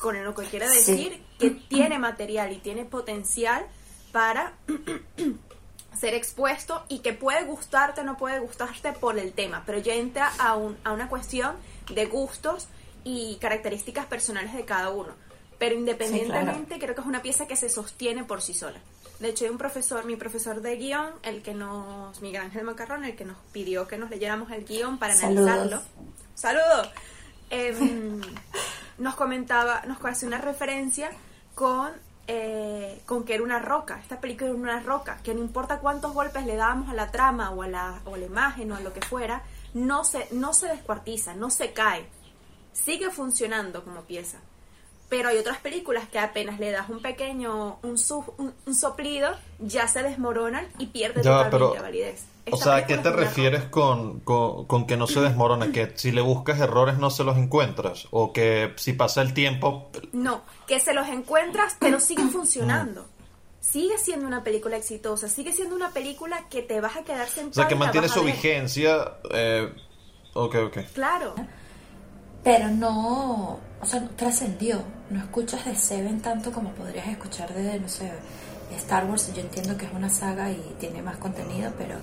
Con 0.00 0.22
lo 0.24 0.34
que 0.34 0.44
quiere 0.46 0.66
Sí. 0.68 0.92
decir 0.92 1.22
que 1.38 1.50
tiene 1.50 1.98
material 1.98 2.52
y 2.52 2.56
tiene 2.56 2.84
potencial 2.84 3.66
para 4.12 4.54
ser 5.98 6.14
expuesto 6.14 6.84
y 6.88 7.00
que 7.00 7.12
puede 7.12 7.44
gustarte 7.44 8.00
o 8.00 8.04
no 8.04 8.16
puede 8.16 8.38
gustarte 8.40 8.92
por 8.92 9.18
el 9.18 9.32
tema, 9.32 9.62
pero 9.66 9.78
ya 9.78 9.94
entra 9.94 10.32
a, 10.38 10.56
un- 10.56 10.78
a 10.84 10.92
una 10.92 11.08
cuestión 11.08 11.54
de 11.92 12.06
gustos 12.06 12.68
y 13.04 13.36
características 13.40 14.06
personales 14.06 14.54
de 14.54 14.64
cada 14.64 14.90
uno. 14.90 15.10
Pero 15.58 15.74
independientemente, 15.74 16.78
creo 16.78 16.94
que 16.94 17.00
es 17.02 17.06
una 17.06 17.20
pieza 17.20 17.46
que 17.46 17.56
se 17.56 17.68
sostiene 17.68 18.24
por 18.24 18.40
sí 18.40 18.54
sola. 18.54 18.78
De 19.18 19.28
hecho, 19.28 19.44
hay 19.44 19.50
un 19.50 19.58
profesor, 19.58 20.06
mi 20.06 20.16
profesor 20.16 20.62
de 20.62 20.76
guion, 20.76 21.10
el 21.22 21.42
que 21.42 21.52
nos, 21.52 22.22
Miguel 22.22 22.40
Ángel 22.42 22.64
Macarrón, 22.64 23.04
el 23.04 23.14
que 23.16 23.26
nos 23.26 23.36
pidió 23.52 23.86
que 23.86 23.98
nos 23.98 24.08
leyéramos 24.08 24.50
el 24.52 24.64
guion 24.64 24.98
para 24.98 25.14
Saludos. 25.14 25.50
analizarlo. 25.50 25.82
¡Saludos! 26.34 26.88
Em, 27.50 28.22
nos 29.00 29.16
comentaba, 29.16 29.82
nos 29.86 29.98
hace 30.04 30.26
una 30.26 30.38
referencia 30.38 31.10
con, 31.54 31.90
eh, 32.28 33.00
con 33.06 33.24
que 33.24 33.34
era 33.34 33.42
una 33.42 33.58
roca. 33.58 33.98
Esta 34.00 34.20
película 34.20 34.50
era 34.50 34.58
una 34.58 34.80
roca, 34.80 35.18
que 35.24 35.34
no 35.34 35.40
importa 35.40 35.78
cuántos 35.80 36.12
golpes 36.14 36.46
le 36.46 36.54
dábamos 36.56 36.88
a 36.88 36.94
la 36.94 37.10
trama 37.10 37.50
o 37.50 37.62
a 37.62 37.68
la, 37.68 38.00
o 38.04 38.14
a 38.14 38.18
la 38.18 38.26
imagen 38.26 38.70
o 38.72 38.76
a 38.76 38.80
lo 38.80 38.92
que 38.92 39.02
fuera, 39.02 39.42
no 39.74 40.04
se, 40.04 40.28
no 40.32 40.52
se 40.54 40.68
descuartiza, 40.68 41.34
no 41.34 41.50
se 41.50 41.72
cae. 41.72 42.06
Sigue 42.72 43.10
funcionando 43.10 43.82
como 43.84 44.02
pieza. 44.02 44.38
Pero 45.08 45.28
hay 45.28 45.38
otras 45.38 45.58
películas 45.58 46.08
que 46.08 46.20
apenas 46.20 46.60
le 46.60 46.70
das 46.70 46.88
un 46.88 47.02
pequeño, 47.02 47.78
un, 47.82 47.98
su- 47.98 48.32
un, 48.38 48.54
un 48.64 48.74
soplido, 48.76 49.36
ya 49.58 49.88
se 49.88 50.04
desmoronan 50.04 50.68
y 50.78 50.86
pierden 50.86 51.24
totalmente 51.48 51.56
pero, 51.74 51.82
validez. 51.82 52.22
O 52.50 52.56
sea, 52.56 52.76
¿a 52.76 52.86
qué 52.86 52.96
te 52.98 53.10
refieres 53.10 53.64
con, 53.64 54.20
con, 54.20 54.66
con 54.66 54.86
que 54.86 54.96
no 54.96 55.06
se 55.06 55.20
desmorona? 55.20 55.72
¿Que 55.72 55.92
si 55.94 56.10
le 56.10 56.20
buscas 56.20 56.58
errores 56.60 56.98
no 56.98 57.10
se 57.10 57.22
los 57.24 57.36
encuentras? 57.36 58.08
¿O 58.10 58.32
que 58.32 58.72
si 58.76 58.92
pasa 58.92 59.22
el 59.22 59.34
tiempo... 59.34 59.90
No, 60.12 60.42
que 60.66 60.80
se 60.80 60.94
los 60.94 61.08
encuentras, 61.08 61.76
pero 61.78 62.00
sigue 62.00 62.24
funcionando. 62.28 63.06
Sigue 63.60 63.98
siendo 63.98 64.26
una 64.26 64.42
película 64.42 64.76
exitosa, 64.76 65.28
sigue 65.28 65.52
siendo 65.52 65.76
una 65.76 65.90
película 65.90 66.48
que 66.48 66.62
te 66.62 66.80
vas 66.80 66.96
a 66.96 67.02
quedar 67.02 67.26
O 67.26 67.30
sentado. 67.30 67.52
sea, 67.52 67.68
que 67.68 67.74
mantiene 67.74 68.08
su 68.08 68.22
vigencia... 68.24 69.12
Eh, 69.32 69.72
ok, 70.34 70.54
ok. 70.66 70.78
Claro. 70.94 71.34
Pero 72.42 72.68
no, 72.68 73.60
o 73.80 73.84
sea, 73.86 74.00
no 74.00 74.10
trascendió. 74.16 74.82
No 75.10 75.20
escuchas 75.20 75.66
de 75.66 75.74
Seven 75.74 76.20
tanto 76.22 76.52
como 76.52 76.70
podrías 76.72 77.06
escuchar 77.08 77.52
de, 77.52 77.78
no 77.78 77.88
sé, 77.88 78.10
Star 78.76 79.04
Wars. 79.06 79.32
Yo 79.34 79.40
entiendo 79.40 79.76
que 79.76 79.86
es 79.86 79.92
una 79.92 80.08
saga 80.10 80.50
y 80.50 80.60
tiene 80.78 81.02
más 81.02 81.16
contenido, 81.18 81.72
pero. 81.78 81.96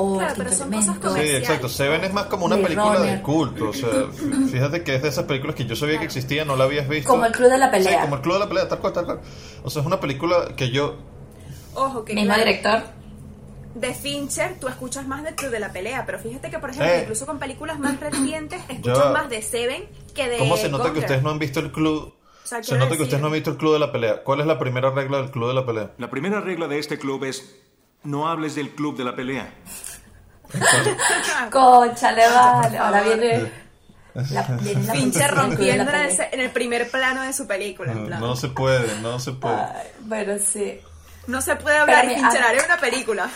O 0.00 0.16
Claro, 0.18 0.30
el 0.34 0.38
pero 0.38 0.52
son 0.52 0.70
cosas. 1.00 1.20
Sí, 1.20 1.28
exacto. 1.30 1.68
Seven 1.68 2.04
es 2.04 2.12
más 2.12 2.26
como 2.26 2.46
una 2.46 2.56
película 2.56 2.92
de 2.92 2.98
Runner. 2.98 3.22
culto. 3.22 3.70
O 3.70 3.72
sea, 3.72 3.88
fíjate 4.52 4.84
que 4.84 4.94
es 4.94 5.02
de 5.02 5.08
esas 5.08 5.24
películas 5.24 5.56
que 5.56 5.66
yo 5.66 5.74
sabía 5.74 5.98
que 5.98 6.04
existía, 6.04 6.44
no 6.44 6.54
la 6.56 6.64
habías 6.64 6.88
visto. 6.88 7.08
Como 7.10 7.24
el 7.24 7.32
Club 7.32 7.50
de 7.50 7.58
la 7.58 7.70
Pelea. 7.70 7.92
Sí, 7.92 7.98
como 8.02 8.14
el 8.16 8.20
Club 8.22 8.34
de 8.34 8.38
la 8.40 8.48
Pelea, 8.48 8.68
tal 8.68 8.78
cual, 8.78 8.92
tal 8.92 9.04
cual. 9.06 9.20
O 9.64 9.70
sea, 9.70 9.80
es 9.82 9.86
una 9.86 9.98
película 9.98 10.54
que 10.56 10.70
yo... 10.70 10.96
Ojo, 11.74 12.04
que 12.04 12.14
Mismo 12.14 12.28
claro, 12.34 12.44
director. 12.44 12.82
de 13.74 13.94
Fincher 13.94 14.56
tú 14.60 14.68
escuchas 14.68 15.06
más 15.06 15.24
del 15.24 15.34
Club 15.34 15.50
de 15.50 15.60
la 15.60 15.72
Pelea, 15.72 16.04
pero 16.06 16.18
fíjate 16.20 16.48
que, 16.50 16.58
por 16.60 16.70
ejemplo, 16.70 16.92
Eh. 16.92 17.00
incluso 17.02 17.26
con 17.26 17.38
películas 17.40 17.78
más 17.80 17.98
recientes, 17.98 18.60
escuchas 18.68 18.98
Ya. 19.04 19.10
más 19.10 19.28
de 19.28 19.42
Seven 19.42 19.84
que 20.14 20.28
de. 20.28 20.38
¿Cómo 20.38 20.56
se 20.56 20.68
nota 20.68 20.92
que 20.92 21.00
ustedes 21.00 21.22
no 21.24 21.30
han 21.30 21.38
visto 21.40 21.58
el 21.60 21.72
Club? 21.72 22.14
Sea, 22.48 22.62
se 22.62 22.74
nota 22.78 22.90
que 22.90 22.98
decir- 22.98 23.02
ustedes 23.04 23.20
no 23.20 23.26
han 23.28 23.32
visto 23.34 23.50
el 23.50 23.56
Club 23.56 23.72
de 23.74 23.78
la 23.78 23.92
Pelea. 23.92 24.22
¿Cuál 24.24 24.40
es 24.40 24.46
la 24.46 24.58
primera 24.58 24.90
regla 24.90 25.18
del 25.18 25.30
Club 25.30 25.48
de 25.48 25.54
la 25.54 25.66
Pelea? 25.66 25.90
La 25.98 26.10
primera 26.10 26.40
regla 26.40 26.66
de 26.68 26.78
este 26.78 26.98
club 26.98 27.24
es 27.24 27.56
no 28.04 28.28
hables 28.28 28.54
del 28.54 28.70
club 28.70 28.96
de 28.96 29.04
la 29.04 29.14
pelea. 29.16 29.52
Conchale, 31.50 32.28
vale. 32.28 32.78
Ahora 32.78 33.02
viene. 33.02 33.50
La, 34.14 34.24
la 34.32 34.44
Fincher 34.94 35.34
de 35.34 35.56
Pelea. 35.56 35.74
en 35.76 35.88
ese- 36.10 36.28
en 36.32 36.40
el 36.40 36.50
primer 36.50 36.90
plano 36.90 37.22
de 37.22 37.32
su 37.32 37.46
película. 37.46 37.92
en 37.92 38.00
No, 38.02 38.06
plan. 38.06 38.20
no 38.20 38.36
se 38.36 38.48
puede, 38.48 39.00
no 39.00 39.18
se 39.20 39.32
puede. 39.32 39.54
Ay, 39.56 39.86
bueno, 40.00 40.32
sí. 40.44 40.80
No 41.26 41.40
se 41.42 41.56
puede 41.56 41.76
hablar 41.78 42.06
mí- 42.06 42.14
Fincher 42.14 42.42
a- 42.42 42.48
haré 42.48 42.64
una 42.64 42.78
película. 42.78 43.28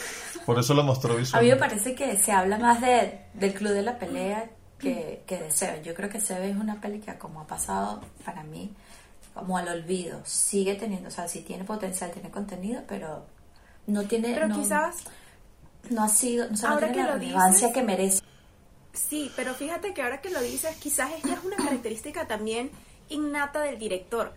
Por 0.46 0.58
eso 0.58 0.74
lo 0.74 0.82
mostró 0.82 1.10
A 1.10 1.12
mí 1.14 1.18
me 1.18 1.22
visualmente. 1.24 1.56
parece 1.60 1.94
que 1.94 2.16
se 2.16 2.32
habla 2.32 2.58
más 2.58 2.80
de, 2.80 3.26
del 3.34 3.52
Club 3.54 3.72
de 3.72 3.82
la 3.82 3.98
Pelea 3.98 4.46
que, 4.78 5.22
que 5.26 5.38
de 5.38 5.50
Seven. 5.52 5.84
Yo 5.84 5.94
creo 5.94 6.08
que 6.08 6.20
Seven 6.20 6.50
es 6.50 6.56
una 6.56 6.80
peli 6.80 6.98
que 6.98 7.16
como 7.16 7.42
ha 7.42 7.46
pasado 7.46 8.00
para 8.24 8.42
mí 8.42 8.74
como 9.34 9.56
al 9.58 9.68
olvido. 9.68 10.20
Sigue 10.24 10.74
teniendo, 10.74 11.08
o 11.08 11.12
sea, 11.12 11.28
sí 11.28 11.40
tiene 11.42 11.64
potencial, 11.64 12.10
tiene 12.10 12.30
contenido, 12.30 12.82
pero 12.86 13.24
no 13.86 14.04
tiene... 14.04 14.32
Pero 14.34 14.48
no, 14.48 14.54
quizás, 14.60 14.96
No 15.90 16.04
ha 16.04 16.08
sido, 16.08 16.46
o 16.52 16.56
sea, 16.56 16.68
no 16.70 16.74
ahora 16.76 16.88
tiene 16.88 17.02
que 17.02 17.08
la 17.08 17.14
lo 17.14 17.20
relevancia 17.20 17.68
dices- 17.68 17.74
que 17.74 17.82
merece. 17.82 18.20
sí, 18.92 19.32
pero 19.36 19.54
fíjate 19.54 19.94
que 19.94 20.02
ahora 20.02 20.20
que 20.20 20.30
lo 20.30 20.40
dices, 20.40 20.76
quizás 20.76 21.10
esta 21.12 21.32
es 21.34 21.44
una 21.44 21.56
característica 21.56 22.26
también 22.26 22.70
innata 23.08 23.60
del 23.60 23.78
director. 23.78 24.32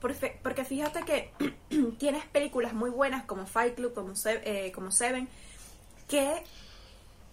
Porque, 0.00 0.38
porque 0.42 0.64
fíjate 0.64 1.02
que 1.04 1.32
tienes 1.98 2.24
películas 2.26 2.72
muy 2.72 2.90
buenas 2.90 3.24
como 3.24 3.46
Fight 3.46 3.74
Club, 3.74 3.92
como, 3.94 4.16
Se- 4.16 4.42
eh, 4.66 4.72
como 4.72 4.90
Seven, 4.90 5.28
que 6.08 6.42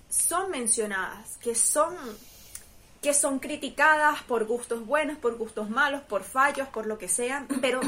son 0.09 0.51
mencionadas, 0.51 1.37
que 1.37 1.55
son 1.55 1.95
que 3.01 3.13
son 3.13 3.39
criticadas 3.39 4.23
por 4.23 4.45
gustos 4.45 4.85
buenos, 4.85 5.17
por 5.17 5.37
gustos 5.37 5.69
malos, 5.69 6.01
por 6.01 6.23
fallos, 6.23 6.67
por 6.69 6.85
lo 6.87 6.97
que 6.97 7.07
sean, 7.07 7.47
pero 7.61 7.81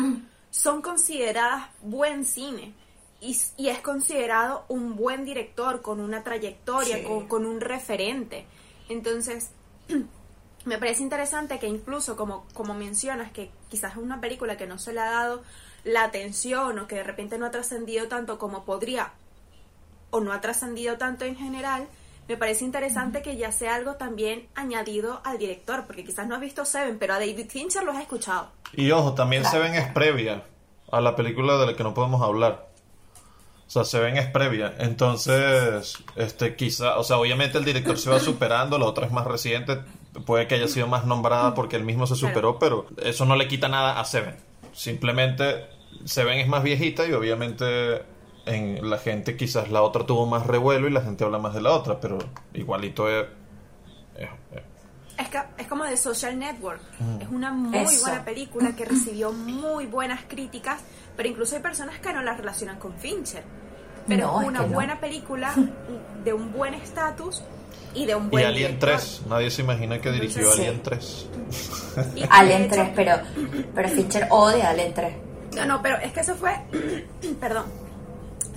son 0.51 0.81
consideradas 0.81 1.67
buen 1.81 2.25
cine. 2.25 2.73
Y, 3.21 3.37
y 3.57 3.67
es 3.67 3.79
considerado 3.81 4.63
un 4.69 4.95
buen 4.95 5.25
director 5.25 5.81
con 5.81 5.99
una 5.99 6.23
trayectoria, 6.23 6.97
Sí. 6.97 7.03
con, 7.03 7.27
con 7.27 7.45
un 7.45 7.59
referente. 7.59 8.45
Entonces, 8.87 9.49
me 10.65 10.77
parece 10.77 11.03
interesante 11.03 11.59
que 11.59 11.67
incluso 11.67 12.15
como, 12.15 12.45
como 12.53 12.73
mencionas 12.73 13.31
que 13.31 13.51
quizás 13.69 13.93
es 13.93 13.97
una 13.97 14.21
película 14.21 14.57
que 14.57 14.67
no 14.67 14.77
se 14.79 14.93
le 14.93 15.01
ha 15.01 15.11
dado 15.11 15.43
la 15.83 16.03
atención 16.03 16.79
o 16.79 16.87
que 16.87 16.95
de 16.95 17.03
repente 17.03 17.37
no 17.37 17.45
ha 17.45 17.51
trascendido 17.51 18.07
tanto 18.07 18.37
como 18.37 18.63
podría 18.65 19.13
o 20.11 20.19
no 20.19 20.33
ha 20.33 20.41
trascendido 20.41 20.97
tanto 20.97 21.23
en 21.25 21.35
general, 21.35 21.87
me 22.29 22.37
parece 22.37 22.63
interesante 22.63 23.23
que 23.23 23.37
ya 23.37 23.51
sea 23.51 23.73
algo 23.73 23.95
también 23.95 24.47
añadido 24.53 25.19
al 25.25 25.39
director, 25.39 25.85
porque 25.87 26.03
quizás 26.03 26.27
no 26.27 26.35
has 26.35 26.41
visto 26.41 26.63
Seven, 26.63 26.99
pero 26.99 27.15
a 27.15 27.19
David 27.19 27.47
Fincher 27.49 27.83
los 27.83 27.95
has 27.95 28.03
escuchado. 28.03 28.51
Y 28.71 28.91
ojo, 28.91 29.15
también 29.15 29.41
Claro. 29.41 29.57
Seven 29.57 29.73
es 29.73 29.91
previa 29.91 30.43
a 30.91 31.01
la 31.01 31.15
película 31.15 31.57
de 31.57 31.65
la 31.65 31.75
que 31.75 31.83
no 31.83 31.95
podemos 31.95 32.21
hablar. 32.21 32.69
O 33.65 33.69
sea, 33.71 33.83
Seven 33.83 34.17
es 34.17 34.27
previa. 34.27 34.75
Entonces, 34.77 35.95
este, 36.15 36.55
quizá, 36.55 36.99
o 36.99 37.03
sea, 37.03 37.17
obviamente 37.17 37.57
el 37.57 37.65
director 37.65 37.97
se 37.97 38.11
va 38.11 38.19
superando, 38.19 38.77
la 38.77 38.85
otra 38.85 39.07
es 39.07 39.11
más 39.11 39.25
reciente, 39.25 39.79
puede 40.27 40.45
que 40.45 40.53
haya 40.53 40.67
sido 40.67 40.85
más 40.85 41.05
nombrada 41.05 41.55
porque 41.55 41.77
él 41.77 41.83
mismo 41.83 42.05
se 42.05 42.15
superó, 42.15 42.59
pero 42.59 42.85
eso 43.01 43.25
no 43.25 43.35
le 43.35 43.47
quita 43.47 43.69
nada 43.69 43.99
a 43.99 44.05
Seven. 44.05 44.35
Simplemente 44.71 45.65
Seven 46.05 46.37
es 46.37 46.47
más 46.47 46.61
viejita 46.61 47.07
y 47.07 47.13
obviamente 47.13 48.03
en 48.49 48.89
la 48.89 48.97
gente 48.97 49.37
quizás 49.37 49.69
la 49.69 49.81
otra 49.81 50.05
tuvo 50.05 50.25
más 50.25 50.45
revuelo 50.47 50.87
y 50.87 50.91
la 50.91 51.01
gente 51.01 51.23
habla 51.23 51.37
más 51.37 51.53
de 51.53 51.61
la 51.61 51.71
otra, 51.71 51.99
pero 51.99 52.17
igualito 52.53 53.07
es... 53.09 53.25
es- 54.17 54.29
es- 54.53 54.63
Es, 55.17 55.27
que- 55.29 55.41
es 55.57 55.67
como 55.67 55.83
The 55.85 55.97
Social 55.97 56.39
Network. 56.39 56.79
Es 57.21 57.27
una 57.29 57.51
muy 57.51 57.77
Eso. 57.77 58.05
buena 58.05 58.23
película 58.23 58.73
que 58.75 58.85
recibió 58.85 59.31
muy 59.33 59.85
buenas 59.85 60.21
críticas, 60.27 60.79
pero 61.17 61.27
incluso 61.27 61.55
hay 61.57 61.61
personas 61.61 61.99
que 61.99 62.13
no 62.13 62.21
la 62.23 62.35
relacionan 62.35 62.79
con 62.79 62.93
Fincher. 62.97 63.43
Pero 64.07 64.27
No, 64.27 64.37
es 64.37 64.43
es 64.43 64.47
una 64.49 64.59
que 64.61 64.67
no. 64.67 64.73
buena 64.73 64.99
película 64.99 65.53
de 66.23 66.33
un 66.33 66.51
buen 66.53 66.73
estatus 66.73 67.43
y 67.93 68.05
de 68.05 68.15
un 68.15 68.27
Y 68.27 68.29
buen 68.29 68.45
Alien 68.45 68.67
director. 68.79 68.89
3, 68.97 69.21
nadie 69.27 69.51
se 69.51 69.61
imagina 69.61 69.99
que 69.99 70.11
dirigió 70.11 70.49
Sí. 70.53 70.61
Alien 70.61 70.81
3. 70.83 71.29
Y 72.15 72.21
de 72.21 72.27
Alien 72.31 72.61
hecho- 72.63 72.75
3, 72.75 72.89
pero, 72.95 73.11
pero 73.75 73.89
Fincher 73.89 74.27
odia 74.31 74.69
Alien 74.69 74.93
3. 74.93 75.13
No, 75.57 75.65
no, 75.65 75.81
pero 75.81 75.97
es 75.97 76.13
que 76.13 76.21
eso 76.21 76.35
fue. 76.35 76.51
perdón. 77.41 77.65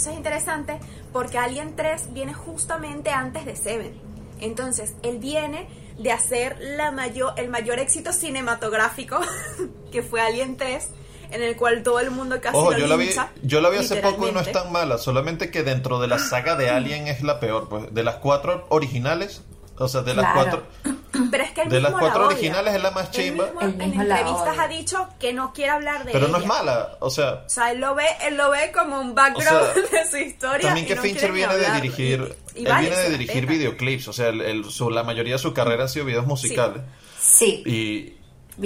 Eso 0.03 0.11
es 0.11 0.17
interesante 0.17 0.81
porque 1.13 1.39
Alien 1.39 1.77
3 1.77 2.13
viene 2.13 2.35
justamente 2.35 3.11
antes 3.11 3.47
de 3.47 3.55
Seven. 3.55 3.95
Entonces, 4.41 4.95
él 5.05 5.19
viene 5.19 5.69
de 5.97 6.11
hacer 6.11 6.57
la 6.59 6.91
mayor, 6.91 7.35
el 7.37 7.49
mayor 7.49 7.79
éxito 7.79 8.13
cinematográfico 8.13 9.21
que 9.93 10.03
fue 10.03 10.21
Alien 10.21 10.57
3, 10.57 10.89
en 11.31 11.45
el 11.45 11.55
cual 11.55 11.85
todo 11.85 12.01
el 12.01 12.11
mundo 12.11 12.41
casi 12.41 12.57
Ojo, 12.57 12.73
lo 12.73 12.79
yo 12.79 12.89
la 12.89 12.97
vi, 12.97 13.05
lincha, 13.05 13.31
yo 13.45 13.61
la 13.61 13.71
vi 13.71 13.77
hace 13.77 14.03
poco 14.03 14.27
y 14.27 14.33
no 14.33 14.41
es 14.41 14.51
tan 14.51 14.73
mala, 14.73 14.99
solamente 14.99 15.53
que 15.53 15.63
dentro 15.63 16.01
de 16.01 16.09
la 16.09 16.19
saga 16.19 16.57
de 16.57 16.69
Alien 16.69 17.07
es 17.07 17.23
la 17.23 17.39
peor, 17.39 17.69
pues 17.69 17.95
de 17.95 18.03
las 18.03 18.17
cuatro 18.17 18.67
originales, 18.71 19.43
o 19.79 19.89
sea, 19.89 20.03
de 20.03 20.15
las 20.15 20.33
Claro. 20.33 20.65
cuatro 20.83 20.93
Pero 21.31 21.45
es 21.45 21.51
que 21.53 21.63
él 21.63 21.69
de 21.69 21.81
las 21.81 21.93
cuatro 21.93 22.21
la 22.23 22.27
originales 22.29 22.75
es 22.75 22.83
la 22.83 22.91
más 22.91 23.11
chimba, 23.11 23.45
mismo 23.47 23.61
en 23.63 23.81
entrevistas 23.81 24.59
ha 24.59 24.67
dicho 24.69 25.09
que 25.21 25.33
no 25.33 25.53
quiere 25.53 25.71
hablar 25.73 26.05
de 26.05 26.13
pero 26.13 26.27
no 26.29 26.37
ella. 26.37 26.43
es 26.43 26.47
mala, 26.47 26.97
o 27.01 27.11
sea, 27.11 27.43
O 27.47 27.49
sea, 27.49 27.71
él 27.73 27.81
lo 27.81 27.95
ve, 27.95 28.05
él 28.27 28.37
lo 28.37 28.51
ve 28.51 28.73
como 28.73 28.99
un 29.01 29.15
background 29.15 29.63
O 29.63 29.73
sea, 29.75 29.83
de 30.05 30.11
su 30.11 30.17
historia. 30.17 30.67
también 30.69 30.87
y 30.87 30.89
que 30.89 30.95
no 30.97 31.03
Fincher 31.03 31.33
viene 31.33 31.55
de 31.57 31.71
dirigir, 31.73 32.35
Y- 32.55 32.61
y 32.61 32.65
él 32.65 32.69
vale, 32.73 32.89
viene 32.89 33.03
de 33.03 33.11
dirigir 33.11 33.35
pena. 33.47 33.53
videoclips, 33.53 34.09
o 34.09 34.13
sea, 34.13 34.29
el- 34.29 34.41
el- 34.41 34.65
su- 34.71 34.91
la 34.91 35.03
mayoría 35.05 35.35
de 35.35 35.39
su 35.39 35.53
carrera 35.53 35.85
ha 35.85 35.89
sido 35.89 36.05
videos 36.07 36.27
musicales 36.27 36.83
Sí, 37.21 37.63
y 37.67 38.15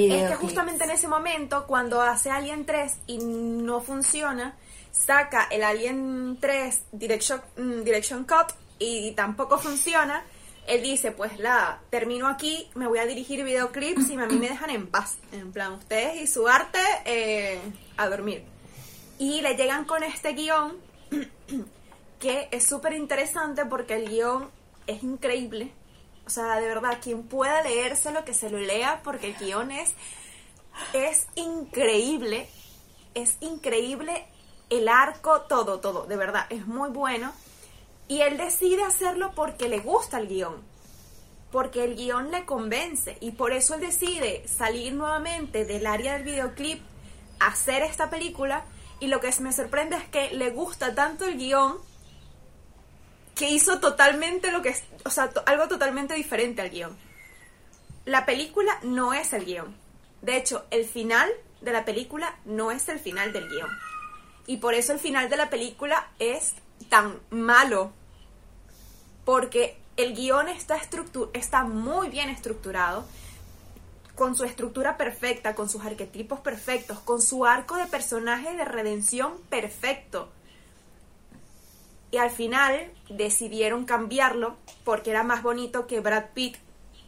Es 0.01 0.29
que 0.31 0.35
justamente 0.37 0.85
en 0.85 0.91
ese 0.91 1.07
momento, 1.09 1.65
cuando 1.67 2.01
hace 2.03 2.31
Alien 2.31 2.65
3 2.67 2.93
y 3.07 3.19
no 3.19 3.81
funciona, 3.81 4.55
saca 4.93 5.47
el 5.51 5.63
Alien 5.63 6.39
3 6.41 6.83
Direction, 6.93 7.41
mm, 7.57 7.83
Direction 7.83 8.25
Cut 8.25 8.53
y 8.79 9.13
tampoco 9.13 9.59
funciona, 9.59 10.25
él 10.67 10.83
dice, 10.83 11.13
pues 11.13 11.39
la 11.39 11.81
termino 11.91 12.29
aquí, 12.29 12.69
me 12.75 12.87
voy 12.87 12.99
a 12.99 13.07
dirigir 13.07 13.45
videoclips 13.45 14.11
y 14.11 14.15
a 14.15 14.27
mí 14.27 14.37
me 14.37 14.49
dejan 14.49 14.71
en 14.71 14.87
paz. 14.87 15.19
En 15.33 15.53
plan, 15.53 15.73
ustedes 15.73 16.21
y 16.21 16.27
su 16.27 16.49
arte 16.49 16.79
eh, 17.05 17.61
a 17.97 18.09
dormir. 18.09 18.45
Y 19.19 19.41
le 19.41 19.57
llegan 19.57 19.85
con 19.85 20.03
este 20.03 20.33
guion 20.33 20.77
que 22.19 22.49
es 22.51 22.67
súper 22.67 22.95
interesante 22.95 23.65
porque 23.65 23.95
el 23.95 24.09
guion 24.09 24.51
es 24.87 25.03
increíble. 25.03 25.73
O 26.27 26.31
sea, 26.31 26.57
de 26.61 26.67
verdad, 26.67 26.99
quien 27.01 27.23
pueda 27.23 27.63
leérselo, 27.63 28.25
que 28.25 28.35
se 28.35 28.51
lo 28.51 28.59
lea, 28.59 29.01
porque 29.05 29.29
el 29.29 29.37
guion 29.37 29.71
es, 29.71 29.95
es 30.93 31.29
increíble. 31.37 32.49
Es 33.15 33.37
increíble 33.41 34.27
el 34.69 34.89
arco, 34.89 35.43
todo, 35.43 35.81
todo, 35.81 36.07
de 36.07 36.17
verdad, 36.17 36.47
es 36.51 36.67
muy 36.67 36.91
bueno. 36.91 37.33
Y 38.09 38.21
él 38.21 38.37
decide 38.37 38.83
hacerlo 38.85 39.33
porque 39.35 39.69
le 39.69 39.81
gusta 39.81 40.19
el 40.19 40.29
guion. 40.29 40.63
Porque 41.51 41.85
el 41.85 41.97
guion 41.97 42.31
le 42.31 42.45
convence. 42.45 43.17
Y 43.21 43.33
por 43.33 43.53
eso 43.53 43.75
él 43.75 43.81
decide 43.81 44.47
salir 44.47 44.95
nuevamente 44.95 45.65
del 45.65 45.87
área 45.87 46.15
del 46.15 46.25
videoclip, 46.25 46.83
hacer 47.41 47.83
esta 47.83 48.11
película. 48.11 48.65
Y 49.01 49.09
lo 49.09 49.21
que 49.21 49.33
me 49.41 49.53
sorprende 49.53 49.97
es 49.97 50.05
que 50.09 50.31
le 50.31 50.51
gusta 50.51 50.95
tanto 50.95 51.25
el 51.27 51.37
guion 51.37 51.79
que 53.35 53.51
hizo 53.51 53.81
totalmente 53.81 54.51
lo 54.51 54.63
que 54.63 54.71
es, 54.71 54.83
o 55.05 55.11
sea, 55.11 55.31
algo 55.45 55.69
totalmente 55.69 56.15
diferente 56.15 56.63
al 56.63 56.71
guion. 56.71 56.97
La 58.07 58.25
película 58.25 58.79
no 58.83 59.13
es 59.13 59.33
el 59.33 59.45
guion. 59.45 59.77
De 60.23 60.37
hecho, 60.37 60.65
el 60.71 60.87
final 60.87 61.31
de 61.61 61.73
la 61.73 61.85
película 61.85 62.39
no 62.47 62.71
es 62.71 62.89
el 62.89 62.99
final 62.99 63.33
del 63.33 63.49
guion. 63.49 63.69
Y 64.47 64.57
por 64.59 64.75
eso 64.75 64.93
el 64.93 64.99
final 64.99 65.29
de 65.29 65.37
la 65.37 65.51
película 65.51 66.09
es 66.19 66.55
tan 66.89 67.19
malo. 67.31 67.93
Porque 69.25 69.79
el 69.97 70.15
guion 70.15 70.49
está, 70.49 70.79
está 71.33 71.65
muy 71.65 72.09
bien 72.09 72.29
estructurado, 72.29 73.05
con 74.15 74.35
su 74.35 74.45
estructura 74.45 74.97
perfecta, 74.97 75.55
con 75.55 75.69
sus 75.69 75.85
arquetipos 75.85 76.41
perfectos, 76.41 76.99
con 77.01 77.21
su 77.21 77.45
arco 77.45 77.77
de 77.77 77.87
personaje 77.87 78.57
de 78.57 78.65
redención 78.65 79.35
perfecto. 79.51 80.31
Y 82.11 82.19
al 82.19 82.31
final 82.31 82.91
decidieron 83.11 83.85
cambiarlo 83.85 84.57
porque 84.85 85.11
era 85.11 85.23
más 85.23 85.43
bonito 85.43 85.87
que 85.87 86.01
Brad 86.01 86.31
Pitt 86.33 86.57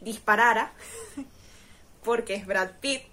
disparara, 0.01 0.71
porque 2.03 2.35
es 2.35 2.45
Brad 2.45 2.71
Pitt. 2.79 3.03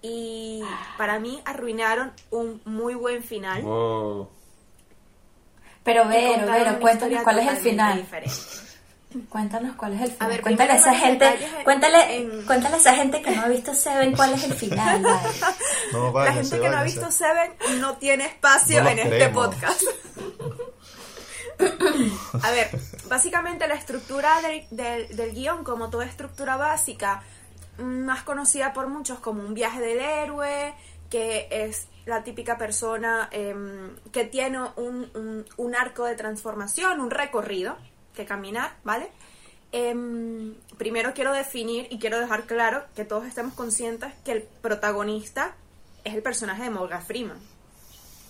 Y 0.00 0.62
para 0.96 1.18
mí 1.18 1.40
arruinaron 1.44 2.12
un 2.30 2.60
muy 2.64 2.94
buen 2.94 3.24
final. 3.24 3.62
wow. 3.62 4.28
Pero 5.88 6.06
Vero, 6.06 6.46
Vero, 6.52 6.80
cuéntanos 6.80 7.22
cuál 7.22 7.38
es 7.38 7.48
el 7.48 7.56
final. 7.56 7.96
diferente. 7.98 8.34
Cuéntanos 9.30 9.74
cuál 9.76 9.94
es 9.94 10.02
el 10.02 10.10
final. 10.12 10.28
ver, 10.28 10.42
cuéntale 10.42 10.72
a 10.72 10.76
esa 10.76 10.94
gente, 10.94 11.26
en- 11.26 11.64
cuéntale, 11.64 12.16
en- 12.16 12.42
cuéntale 12.44 12.74
a 12.74 12.78
esa 12.78 12.94
gente 12.94 13.22
que 13.22 13.30
no 13.30 13.40
ha 13.42 13.48
visto 13.48 13.74
Seven 13.74 14.14
cuál 14.14 14.34
es 14.34 14.44
el 14.44 14.52
final. 14.52 15.02
No, 15.92 16.12
La 16.12 16.32
gente 16.34 16.60
que 16.60 16.68
no 16.68 16.76
ha 16.76 16.82
visto 16.82 17.10
Seven 17.10 17.52
no 17.80 17.96
tiene 17.96 18.26
espacio 18.26 18.82
No 18.82 18.90
en 18.90 18.98
este 18.98 19.28
podcast. 19.30 19.80
A 22.42 22.50
ver, 22.50 22.68
básicamente 23.08 23.66
la 23.66 23.74
estructura 23.74 24.40
del, 24.42 24.66
del, 24.70 25.16
del 25.16 25.32
guion, 25.32 25.64
como 25.64 25.88
toda 25.90 26.04
estructura 26.04 26.56
básica, 26.56 27.22
más 27.78 28.22
conocida 28.22 28.72
por 28.72 28.88
muchos 28.88 29.18
como 29.20 29.42
un 29.42 29.54
viaje 29.54 29.80
del 29.80 29.98
héroe, 30.00 30.74
que 31.10 31.48
es 31.50 31.86
la 32.08 32.24
típica 32.24 32.56
persona 32.58 33.28
em, 33.32 33.94
que 34.12 34.24
tiene 34.24 34.58
un, 34.76 35.10
un- 35.14 35.46
un 35.56 35.74
arco 35.74 36.04
de 36.04 36.14
transformación, 36.16 37.00
un 37.00 37.10
recorrido 37.10 37.76
que 38.14 38.24
caminar, 38.24 38.72
¿vale? 38.84 39.10
Em, 39.72 40.54
primero 40.78 41.12
quiero 41.14 41.32
definir 41.32 41.86
y 41.90 41.98
quiero 41.98 42.18
dejar 42.18 42.44
claro 42.44 42.84
que 42.96 43.04
todos 43.04 43.26
estemos 43.26 43.54
conscientes 43.54 44.12
que 44.24 44.32
el 44.32 44.42
protagonista 44.42 45.54
es 46.04 46.14
el 46.14 46.22
personaje 46.22 46.62
de 46.64 46.70
Morgan 46.70 47.02
Freeman. 47.02 47.38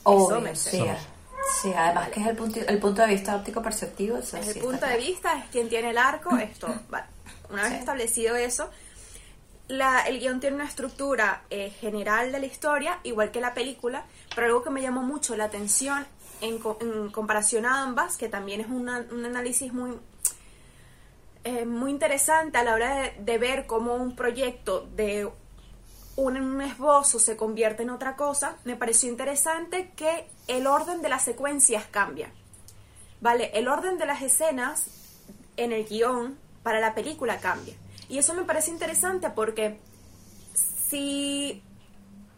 Obvio, 0.03 0.55
sí. 0.57 0.83
Sí, 1.63 1.73
además 1.75 2.09
que 2.11 2.21
es 2.21 2.27
el 2.27 2.37
punto, 2.37 2.61
el 2.67 2.79
punto 2.79 3.03
de 3.03 3.09
vista 3.09 3.37
óptico 3.37 3.63
perceptivo. 3.63 4.19
Eso 4.19 4.37
sí 4.43 4.51
el 4.51 4.59
punto 4.59 4.85
de 4.87 4.97
vista 4.99 5.39
es 5.39 5.45
quien 5.51 5.69
tiene 5.69 5.91
el 5.91 5.99
arco, 5.99 6.37
esto. 6.37 6.69
Vale. 6.91 7.07
Una 7.51 7.63
vez 7.63 7.73
Sí. 7.73 7.79
establecido 7.79 8.37
eso, 8.37 8.69
la, 9.69 10.01
el 10.03 10.19
guion 10.19 10.41
tiene 10.41 10.57
una 10.57 10.65
estructura 10.65 11.45
eh, 11.51 11.71
general 11.71 12.33
de 12.33 12.41
la 12.41 12.47
historia, 12.47 13.01
igual 13.05 13.31
que 13.31 13.41
la 13.41 13.55
película, 13.55 14.05
pero 14.35 14.47
algo 14.47 14.63
que 14.63 14.71
me 14.71 14.83
llamó 14.83 15.03
mucho 15.03 15.37
la 15.37 15.45
atención 15.45 16.07
en, 16.41 16.59
en 16.81 17.11
comparación 17.11 17.67
a 17.67 17.83
ambas, 17.83 18.17
que 18.17 18.29
también 18.29 18.61
es 18.61 18.69
un 18.69 18.89
análisis 18.89 19.73
muy, 19.73 19.99
eh, 21.45 21.65
muy 21.65 21.91
interesante 21.91 22.59
a 22.59 22.65
la 22.65 22.75
hora 22.75 22.95
de, 22.97 23.15
de 23.19 23.39
ver 23.39 23.67
cómo 23.67 23.95
un 23.95 24.17
proyecto 24.17 24.89
de 24.95 25.31
un, 26.17 26.37
un 26.37 26.61
esbozo 26.63 27.19
se 27.19 27.37
convierte 27.37 27.83
en 27.83 27.91
otra 27.91 28.17
cosa, 28.17 28.57
me 28.65 28.77
pareció 28.77 29.09
interesante 29.09 29.93
que 29.95 30.29
el 30.49 30.67
orden 30.67 31.03
de 31.03 31.09
las 31.09 31.23
secuencias 31.25 31.85
cambia. 31.91 32.33
Vale, 33.21 33.51
el 33.55 33.69
orden 33.69 33.99
de 33.99 34.07
las 34.07 34.23
escenas 34.23 34.87
en 35.57 35.73
el 35.73 35.85
guion 35.85 36.39
para 36.63 36.81
la 36.81 36.95
película 36.95 37.39
cambia. 37.39 37.75
Y 38.09 38.19
eso 38.19 38.35
me 38.35 38.45
parece 38.45 38.71
interesante 38.71 39.31
porque 39.31 39.79
si, 40.89 41.63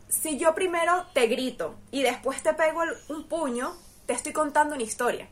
si 0.08 0.38
yo 0.38 0.54
primero 0.54 1.06
te 1.14 1.26
grito 1.26 1.76
y 1.90 2.02
después 2.02 2.42
te 2.42 2.52
pego 2.54 2.82
el- 2.82 2.96
un 3.08 3.24
puño, 3.28 3.72
te 4.06 4.12
estoy 4.12 4.32
contando 4.32 4.74
una 4.74 4.82
historia. 4.84 5.28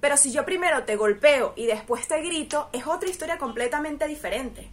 Pero 0.00 0.16
si 0.18 0.32
yo 0.32 0.44
primero 0.44 0.84
te 0.84 0.96
golpeo 0.96 1.54
y 1.56 1.64
después 1.66 2.06
te 2.06 2.20
grito, 2.20 2.68
es 2.72 2.86
otra 2.86 3.08
historia 3.08 3.38
completamente 3.38 4.06
diferente. 4.06 4.68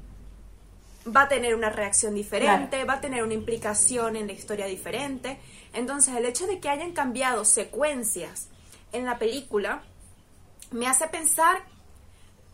Va 1.07 1.21
a 1.21 1.27
tener 1.29 1.55
una 1.55 1.69
reacción 1.69 2.13
diferente, 2.13 2.83
va 2.83 2.95
a 2.95 3.01
tener 3.01 3.23
una 3.23 3.33
implicación 3.33 4.17
en 4.17 4.27
la 4.27 4.33
historia 4.33 4.65
diferente. 4.65 5.39
Entonces, 5.73 6.13
el 6.15 6.25
hecho 6.25 6.47
de 6.47 6.59
que 6.59 6.67
hayan 6.69 6.91
cambiado 6.91 7.45
secuencias 7.45 8.49
en 8.91 9.05
la 9.05 9.17
película 9.17 9.83
me 10.71 10.87
hace 10.87 11.07
pensar 11.07 11.63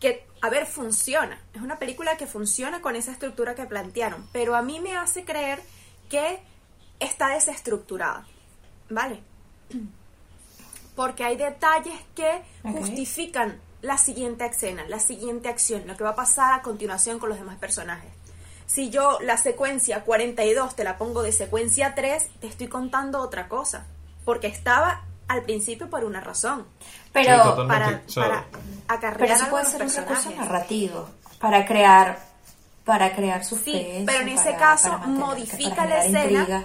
que, 0.00 0.26
a 0.40 0.50
ver, 0.50 0.66
funciona. 0.66 1.40
Es 1.54 1.60
una 1.60 1.78
película 1.78 2.16
que 2.16 2.26
funciona 2.26 2.80
con 2.80 2.96
esa 2.96 3.12
estructura 3.12 3.54
que 3.54 3.66
plantearon, 3.66 4.28
pero 4.32 4.54
a 4.54 4.62
mí 4.62 4.80
me 4.80 4.96
hace 4.96 5.24
creer 5.24 5.60
que 6.08 6.40
está 7.00 7.28
desestructurada. 7.28 8.26
¿Vale? 8.90 9.20
Porque 10.96 11.24
hay 11.24 11.36
detalles 11.36 11.94
que 12.14 12.42
justifican 12.62 13.60
la 13.82 13.98
siguiente 13.98 14.46
escena, 14.46 14.84
la 14.88 14.98
siguiente 14.98 15.48
acción, 15.48 15.86
lo 15.86 15.96
que 15.96 16.04
va 16.04 16.10
a 16.10 16.16
pasar 16.16 16.54
a 16.54 16.62
continuación 16.62 17.18
con 17.18 17.28
los 17.28 17.38
demás 17.38 17.58
personajes. 17.58 18.10
Si 18.66 18.90
yo 18.90 19.18
la 19.20 19.36
secuencia 19.36 20.04
42 20.04 20.76
te 20.76 20.84
la 20.84 20.98
pongo 20.98 21.22
de 21.22 21.32
secuencia 21.32 21.94
3, 21.94 22.28
te 22.40 22.46
estoy 22.46 22.68
contando 22.68 23.20
otra 23.20 23.48
cosa. 23.48 23.86
Porque 24.24 24.46
estaba 24.46 25.04
al 25.26 25.42
principio 25.42 25.88
por 25.88 26.04
una 26.04 26.20
razón. 26.20 26.66
Pero, 27.26 27.56
Sí. 27.62 27.68
Para, 27.68 28.02
o 28.06 28.10
sea, 28.10 28.22
para 28.24 28.44
acarrear 28.88 29.28
pero 29.38 29.44
a 29.46 29.50
puede 29.50 29.64
ser 29.66 29.82
un 29.82 29.90
recurso 29.94 30.30
narrativo 30.30 31.08
para 31.40 31.64
crear 31.66 32.18
para 32.84 33.14
crear 33.14 33.44
Sí, 33.44 33.50
suspense. 33.50 34.04
pero 34.06 34.20
en 34.20 34.28
ese 34.30 34.44
para- 34.52 34.58
caso 34.58 34.88
para 34.88 34.98
mantener- 35.06 35.20
modifica 35.26 35.84
la 35.86 35.98
escena. 36.04 36.24
intriga. 36.40 36.64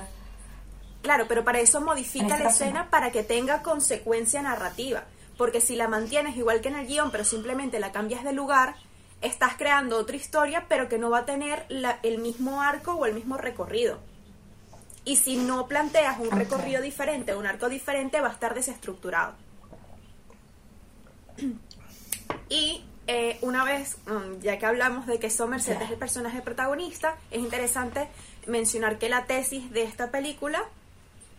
Claro, 1.01 1.25
pero 1.27 1.43
para 1.43 1.59
eso 1.59 1.81
modifica 1.81 2.27
este 2.27 2.43
la 2.43 2.49
escena 2.49 2.83
no. 2.85 2.89
para 2.89 3.11
que 3.11 3.23
tenga 3.23 3.61
consecuencia 3.61 4.41
narrativa. 4.41 5.03
Porque 5.37 5.59
si 5.59 5.75
la 5.75 5.89
mantienes 5.89 6.37
igual 6.37 6.61
que 6.61 6.69
en 6.69 6.75
el 6.77 6.87
guion, 6.87 7.11
pero 7.11 7.25
simplemente 7.25 7.79
la 7.81 7.91
cambias 7.91 8.23
de 8.23 8.31
lugar, 8.31 8.75
estás 9.21 9.55
creando 9.57 9.97
otra 9.97 10.15
historia, 10.15 10.65
pero 10.69 10.87
que 10.87 10.97
no 10.97 11.09
va 11.09 11.19
a 11.19 11.25
tener 11.25 11.65
la- 11.67 11.99
el 12.03 12.19
mismo 12.19 12.61
arco 12.61 12.93
o 12.93 13.05
el 13.05 13.13
mismo 13.15 13.35
recorrido. 13.37 13.99
Y 15.05 15.17
si 15.17 15.35
no 15.35 15.67
planteas 15.67 16.19
un 16.19 16.31
recorrido 16.31 16.81
diferente, 16.81 17.35
un 17.35 17.45
arco 17.45 17.67
diferente, 17.67 18.21
va 18.21 18.29
a 18.29 18.31
estar 18.31 18.53
desestructurado. 18.53 19.33
Y 22.49 22.83
eh, 23.07 23.37
una 23.41 23.63
vez, 23.65 23.97
mm, 24.05 24.41
ya 24.41 24.57
que 24.57 24.65
hablamos 24.65 25.07
de 25.07 25.19
que 25.19 25.29
Somerset 25.29 25.81
es 25.81 25.91
el 25.91 25.97
personaje 25.97 26.41
protagonista, 26.41 27.17
es 27.31 27.39
interesante 27.39 28.07
mencionar 28.47 28.97
que 28.97 29.09
la 29.09 29.25
tesis 29.25 29.71
de 29.71 29.83
esta 29.83 30.11
película 30.11 30.63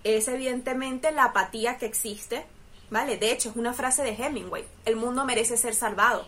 es 0.03 0.29
evidentemente 0.29 1.11
la 1.13 1.25
apatía 1.25 1.79
que 1.79 1.87
existe, 1.87 2.45
¿vale? 2.91 3.17
De 3.17 3.33
hecho, 3.33 3.51
es 3.51 3.57
una 3.57 3.73
frase 3.73 4.03
de 4.03 4.11
Hemingway, 4.11 4.65
el 4.85 4.97
mundo 4.97 5.25
merece 5.25 5.57
ser 5.57 5.75
salvado. 5.75 6.27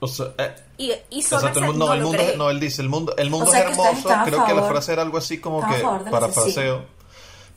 o 0.00 0.06
sea, 0.06 0.24
o 0.24 0.34
eh, 0.36 0.54
Y, 0.76 0.92
y 1.08 1.20
Exacto, 1.20 1.40
Somerset 1.40 1.56
el 1.56 1.68
mundo, 1.70 1.86
no 1.86 1.94
el 1.94 2.02
mundo, 2.02 2.22
no, 2.36 2.50
él 2.50 2.60
dice, 2.60 2.82
el 2.82 2.90
mundo, 2.90 3.16
el 3.16 3.30
mundo 3.30 3.46
O 3.46 3.50
sea, 3.50 3.60
es 3.60 3.70
hermoso, 3.70 4.10
creo 4.26 4.44
que 4.44 4.54
la 4.54 4.64
frase 4.64 4.92
era 4.92 5.02
algo 5.02 5.16
así 5.16 5.38
como 5.38 5.66
que, 5.66 5.82
parafraseo, 6.10 6.84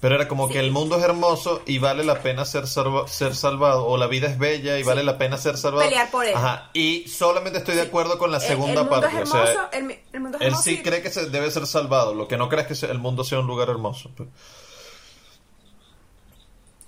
pero 0.01 0.15
era 0.15 0.27
como 0.27 0.47
que 0.47 0.59
el 0.59 0.71
mundo 0.71 0.97
es 0.97 1.03
hermoso 1.03 1.61
y 1.65 1.77
vale 1.79 2.03
la 2.05 2.21
pena 2.21 2.45
ser, 2.45 2.67
salva- 2.67 3.07
ser 3.07 3.35
salvado, 3.35 3.85
o 3.85 3.97
la 3.97 4.07
vida 4.07 4.27
es 4.27 4.37
bella 4.39 4.77
y 4.79 4.83
vale 4.83 5.03
la 5.03 5.17
pena 5.17 5.37
ser 5.37 5.57
salvado. 5.57 5.83
Pelear 5.83 6.09
por 6.09 6.25
él. 6.25 6.33
Ajá, 6.35 6.69
y 6.73 7.07
solamente 7.07 7.59
estoy 7.59 7.75
de 7.75 7.81
acuerdo 7.81 8.17
con 8.17 8.31
la 8.31 8.37
El- 8.37 8.43
segunda 8.43 8.81
el, 8.81 8.87
mundo 8.87 9.01
parte, 9.01 9.07
es 9.07 9.13
o 9.13 9.17
hermoso, 9.37 9.51
sea, 9.53 9.69
el, 9.73 9.83
mi- 9.83 9.99
el 10.13 10.19
mundo 10.21 10.37
es 10.39 10.47
él 10.47 10.55
sí 10.55 10.71
y- 10.75 10.81
cree 10.83 11.01
que 11.01 11.09
se 11.09 11.29
debe 11.29 11.51
ser 11.51 11.67
salvado, 11.67 12.13
lo 12.13 12.27
que 12.27 12.37
no 12.37 12.47
cree 12.47 12.65
es 12.67 12.79
que 12.79 12.85
el 12.85 12.99
mundo 12.99 13.23
sea 13.23 13.39
un 13.39 13.47
lugar 13.47 13.69
hermoso. 13.69 14.09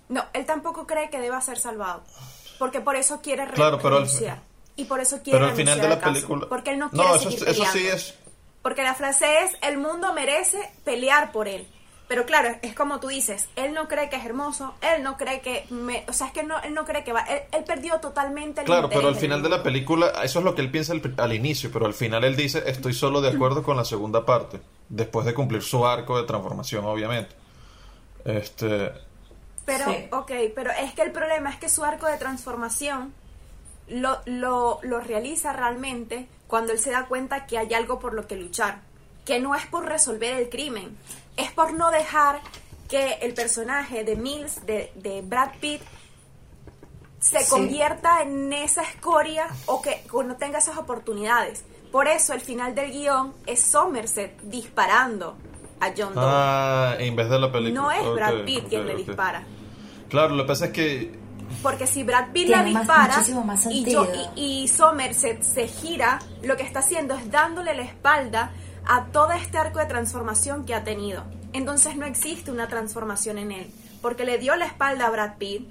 No, 0.10 0.26
él 0.34 0.46
tampoco 0.46 0.86
cree 0.88 1.10
que 1.10 1.20
deba 1.20 1.40
ser 1.42 1.58
salvado. 1.58 2.04
Porque 2.60 2.82
por 2.82 2.96
eso 2.96 3.22
quiere 3.22 3.46
re- 3.46 3.54
Claro, 3.54 3.78
pero 3.82 3.96
renunciar. 3.96 4.42
y 4.76 4.86
por 4.86 5.00
eso 5.00 5.22
quiere 5.24 5.40
Pero 5.40 5.50
al 5.52 5.56
final 5.56 5.78
de 5.80 5.84
renunciar 5.84 5.90
la 5.90 5.96
al 5.96 6.00
caso, 6.02 6.14
película... 6.14 6.50
Porque 6.50 6.72
él 6.72 6.80
no 6.80 6.90
quiere 6.90 7.06
No, 7.08 7.16
eso, 7.16 7.32
seguir 7.32 7.48
eso 7.50 7.66
sí 7.72 7.88
es... 7.88 8.14
Porque 8.62 8.84
la 8.84 8.94
frase 8.94 9.26
es, 9.44 9.52
el 9.64 9.78
mundo 9.80 10.14
merece 10.14 10.58
pelear 10.84 11.32
por 11.32 11.48
él. 11.48 11.68
Pero 12.12 12.26
claro, 12.26 12.58
es 12.62 12.76
como 12.76 13.00
tú 13.00 13.08
dices, 13.08 13.48
él 13.56 13.74
no 13.74 13.88
cree 13.88 14.10
que 14.10 14.18
es 14.18 14.26
hermoso, 14.26 14.74
él 14.82 15.02
no 15.02 15.16
cree 15.16 15.40
que... 15.40 15.66
Me, 15.70 16.04
o 16.10 16.12
sea, 16.12 16.28
es 16.28 16.34
que 16.34 16.44
no, 16.44 16.60
él 16.62 16.74
no 16.74 16.84
cree 16.84 17.06
que 17.06 17.14
va... 17.14 17.22
Él, 17.22 17.44
él 17.54 17.64
perdió 17.64 18.02
totalmente 18.02 18.60
el 18.60 18.66
Claro, 18.66 18.88
interés 18.88 19.00
pero 19.00 19.08
al 19.08 19.16
final 19.16 19.42
de 19.42 19.48
la 19.48 19.64
película, 19.64 20.08
eso 20.22 20.40
es 20.40 20.44
lo 20.44 20.54
que 20.54 20.60
él 20.62 20.70
piensa 20.70 20.92
al, 20.92 21.02
al 21.16 21.32
inicio, 21.32 21.72
pero 21.72 21.86
al 21.86 21.94
final 21.94 22.26
él 22.26 22.36
dice, 22.36 22.64
estoy 22.66 22.94
solo 22.94 23.22
de 23.22 23.30
acuerdo 23.30 23.64
con 23.64 23.78
la 23.78 23.86
segunda 23.86 24.26
parte, 24.26 24.60
después 24.90 25.26
de 25.26 25.34
cumplir 25.34 25.62
su 25.64 25.86
arco 25.88 26.18
de 26.20 26.28
transformación, 26.28 26.84
obviamente. 26.84 27.34
Este, 28.26 28.92
Pero, 29.66 29.86
Sí. 29.86 30.08
ok, 30.12 30.32
pero 30.54 30.72
es 30.72 30.94
que 30.94 31.04
el 31.04 31.14
problema 31.14 31.50
es 31.50 31.56
que 31.60 31.70
su 31.70 31.86
arco 31.86 32.08
de 32.08 32.18
transformación 32.18 33.14
lo, 33.88 34.20
lo, 34.26 34.80
lo 34.84 35.00
realiza 35.00 35.54
realmente 35.54 36.28
cuando 36.48 36.74
él 36.74 36.80
se 36.80 36.92
da 36.92 37.06
cuenta 37.06 37.46
que 37.46 37.58
hay 37.58 37.74
algo 37.74 38.00
por 38.00 38.14
lo 38.14 38.28
que 38.28 38.36
luchar. 38.36 38.82
Que 39.24 39.40
no 39.40 39.56
es 39.56 39.66
por 39.68 39.86
resolver 39.86 40.36
el 40.36 40.50
crimen, 40.50 40.98
es 41.38 41.52
por 41.52 41.74
no 41.74 41.92
dejar 41.92 42.42
que 42.90 43.14
el 43.22 43.34
personaje 43.34 44.04
de 44.04 44.16
Mills, 44.16 44.66
de, 44.66 44.92
de 44.96 45.22
Brad 45.22 45.52
Pitt, 45.60 45.82
se 47.20 47.40
Sí. 47.40 47.50
convierta 47.50 48.22
en 48.24 48.52
esa 48.52 48.82
escoria 48.82 49.48
o 49.68 49.82
que, 49.82 50.04
o 50.12 50.24
no 50.24 50.36
tenga 50.38 50.58
esas 50.60 50.78
oportunidades. 50.78 51.64
Por 51.92 52.08
eso 52.08 52.34
el 52.34 52.42
final 52.42 52.74
del 52.74 52.92
guion 52.92 53.34
es 53.46 53.62
Somerset 53.62 54.42
disparando 54.42 55.38
a 55.80 55.88
John 55.96 56.14
Doe. 56.16 56.24
ah, 56.26 56.96
en 57.00 57.16
vez 57.16 57.30
de 57.30 57.40
la 57.40 57.52
película. 57.52 57.82
no 57.82 57.92
es 57.92 58.14
Brad 58.16 58.44
Pitt 58.46 58.70
quien 58.70 58.88
le 58.88 58.96
dispara. 58.96 59.44
Claro, 60.10 60.36
lo 60.36 60.44
que 60.44 60.48
pasa 60.48 60.66
es 60.66 60.72
que... 60.72 61.20
Porque 61.62 61.86
si 61.86 62.04
Brad 62.04 62.32
Pitt 62.32 62.48
la 62.48 62.64
dispara 62.64 63.22
más 63.46 63.66
y, 63.70 63.84
yo, 63.92 64.08
y 64.36 64.68
Somerset 64.70 65.42
se 65.44 65.68
gira, 65.68 66.20
lo 66.44 66.56
que 66.56 66.64
está 66.64 66.80
haciendo 66.80 67.14
es 67.14 67.30
dándole 67.30 67.74
la 67.76 67.84
espalda 67.84 68.52
a 68.94 69.06
todo 69.06 69.32
este 69.32 69.58
arco 69.58 69.80
de 69.80 69.86
transformación 69.86 70.66
que 70.66 70.76
ha 70.76 70.84
tenido. 70.84 71.24
Entonces 71.54 71.96
no 71.96 72.06
existe 72.06 72.52
una 72.52 72.68
transformación 72.68 73.38
en 73.38 73.54
él. 73.54 73.74
Porque 74.02 74.26
le 74.26 74.38
dio 74.38 74.54
la 74.58 74.66
espalda 74.66 75.08
a 75.08 75.10
Brad 75.10 75.38
Pitt 75.38 75.66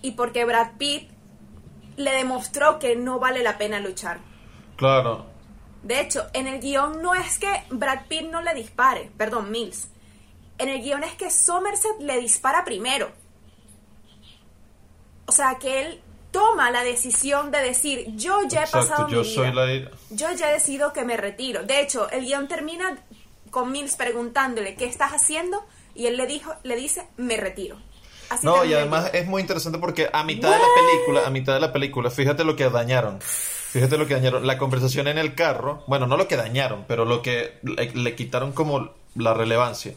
y 0.00 0.12
porque 0.12 0.44
Brad 0.44 0.76
Pitt 0.78 1.10
le 1.96 2.12
demostró 2.12 2.78
que 2.78 2.94
no 2.94 3.18
vale 3.18 3.42
la 3.42 3.58
pena 3.58 3.80
luchar. 3.80 4.20
Claro, 4.76 5.26
De 5.82 6.00
hecho, 6.00 6.28
en 6.32 6.46
el 6.46 6.60
guion 6.60 7.02
no 7.02 7.16
es 7.16 7.40
que 7.40 7.64
Brad 7.70 8.06
Pitt 8.06 8.30
no 8.30 8.40
le 8.40 8.54
dispare, 8.54 9.10
perdón, 9.16 9.50
Mills. 9.50 9.88
En 10.58 10.68
el 10.68 10.82
guion 10.82 11.02
es 11.02 11.14
que 11.14 11.28
Somerset 11.28 11.98
le 11.98 12.20
dispara 12.20 12.64
primero. 12.64 13.10
O 15.26 15.32
sea, 15.32 15.58
que 15.58 15.80
él 15.80 16.00
toma 16.30 16.70
la 16.70 16.82
decisión 16.82 17.50
de 17.50 17.58
decir, 17.58 18.06
yo 18.16 18.40
ya 18.48 18.60
he 18.60 18.64
exacto, 18.64 18.88
pasado 18.88 19.08
yo 19.08 19.22
mi 19.22 19.28
vida. 19.28 19.34
soy 19.34 19.52
la... 19.52 19.72
ira. 19.72 19.90
Yo 20.10 20.32
ya 20.32 20.50
he 20.50 20.54
decidido 20.54 20.92
que 20.92 21.04
me 21.04 21.16
retiro. 21.16 21.62
De 21.62 21.80
hecho, 21.80 22.10
el 22.10 22.24
guion 22.24 22.48
termina 22.48 22.98
con 23.50 23.72
Mills 23.72 23.96
preguntándole, 23.96 24.74
¿qué 24.74 24.84
estás 24.86 25.12
haciendo? 25.12 25.64
Y 25.94 26.06
él 26.06 26.16
le 26.16 26.26
dijo, 26.26 26.54
le 26.62 26.76
dice, 26.76 27.06
me 27.16 27.36
retiro. 27.36 27.76
Así 28.28 28.46
No, 28.46 28.64
y 28.64 28.72
además 28.72 29.10
es 29.12 29.26
muy 29.26 29.40
interesante 29.40 29.78
porque 29.78 30.08
a 30.12 30.22
mitad 30.22 30.50
de 30.50 30.58
la 30.58 30.68
película, 30.74 31.26
a 31.26 31.30
mitad 31.30 31.54
de 31.54 31.60
la 31.60 31.72
película, 31.72 32.10
fíjate 32.10 32.44
lo 32.44 32.54
que 32.54 32.70
dañaron. 32.70 33.20
Fíjate 33.20 33.98
lo 33.98 34.06
que 34.06 34.14
dañaron. 34.14 34.46
La 34.46 34.56
conversación 34.56 35.08
en 35.08 35.18
el 35.18 35.34
carro, 35.34 35.84
bueno, 35.88 36.06
no 36.06 36.16
lo 36.16 36.28
que 36.28 36.36
dañaron, 36.36 36.84
pero 36.86 37.04
lo 37.04 37.22
que 37.22 37.58
le, 37.62 37.90
le 37.92 38.14
quitaron 38.14 38.52
como 38.52 38.90
la 39.16 39.34
relevancia. 39.34 39.94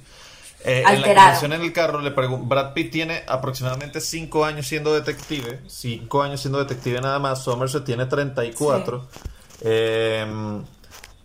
Eh, 0.65 0.79
en 0.87 1.01
la 1.01 1.07
conversación 1.07 1.53
en 1.53 1.61
el 1.61 1.73
carro, 1.73 1.99
le 2.01 2.09
Brad 2.11 2.73
Pitt 2.73 2.91
tiene 2.91 3.23
aproximadamente 3.27 3.99
5 3.99 4.45
años 4.45 4.65
siendo 4.67 4.93
detective. 4.93 5.59
5 5.67 6.23
años 6.23 6.41
siendo 6.41 6.59
detective 6.59 7.01
nada 7.01 7.19
más. 7.19 7.43
Somerset 7.43 7.83
tiene 7.83 8.05
34. 8.05 9.07
Eh, 9.61 10.25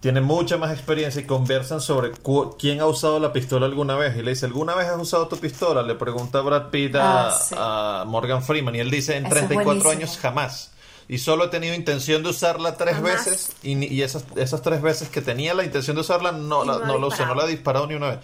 tiene 0.01 0.20
mucha 0.20 0.57
más 0.59 0.72
experiencia 0.72 1.20
y 1.20 1.24
conversan 1.24 1.81
sobre 1.81 2.12
quién 2.59 2.81
ha 2.81 2.87
usado 2.87 3.18
la 3.18 3.33
pistola 3.33 3.66
alguna 3.66 3.96
vez. 3.96 4.16
Y 4.16 4.22
le 4.22 4.31
dice, 4.31 4.46
¿alguna 4.46 4.74
vez 4.77 4.87
has 4.87 5.01
usado 5.01 5.27
tu 5.27 5.37
pistola? 5.38 5.83
Le 5.83 5.94
pregunta 5.96 6.40
Brad 6.40 6.70
Pitt 6.70 6.94
a, 6.94 7.29
Ah, 7.29 7.33
sí. 7.33 7.55
a 7.59 8.05
Morgan 8.07 8.42
Freeman 8.42 8.77
y 8.77 8.81
él 8.81 8.90
dice, 8.90 9.16
en 9.16 9.27
Eso 9.27 9.35
es 9.37 9.46
34 9.48 9.64
buenísimo. 9.64 9.90
años 9.90 10.18
jamás. 10.18 10.70
Y 11.09 11.18
solo 11.18 11.44
he 11.44 11.48
tenido 11.48 11.74
intención 11.74 12.22
de 12.22 12.29
usarla 12.29 12.77
tres 12.77 12.94
Jamás. 12.96 13.24
veces 13.24 13.53
y, 13.62 14.03
esas, 14.03 14.24
esas 14.37 14.61
tres 14.62 14.83
veces 14.83 15.09
que 15.09 15.22
tenía 15.22 15.55
la 15.55 15.64
intención 15.64 15.96
de 15.96 16.03
usarla 16.03 16.33
no, 16.33 16.64
la, 16.64 16.79
no 16.81 16.98
la 16.98 17.07
usé, 17.07 17.24
no 17.24 17.35
la 17.35 17.44
he 17.44 17.48
disparado 17.48 17.87
ni 17.87 17.94
una 17.94 18.11
vez. 18.11 18.18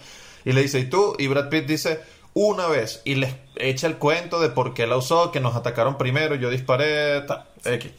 Y 0.45 0.53
le 0.53 0.61
dice, 0.61 0.79
¿y 0.79 0.85
tú? 0.85 1.15
Y 1.17 1.27
Brad 1.27 1.49
Pitt 1.49 1.65
dice, 1.65 1.99
una 2.33 2.67
vez. 2.67 3.01
Y 3.03 3.15
les 3.15 3.33
echa 3.55 3.87
el 3.87 3.97
cuento 3.97 4.39
de 4.39 4.49
por 4.49 4.73
qué 4.73 4.85
la 4.87 4.95
usó, 4.97 5.31
que 5.31 5.39
nos 5.39 5.55
atacaron 5.55 5.97
primero, 5.97 6.35
yo 6.35 6.49
disparé, 6.49 7.21
ta, 7.21 7.47
X. 7.65 7.91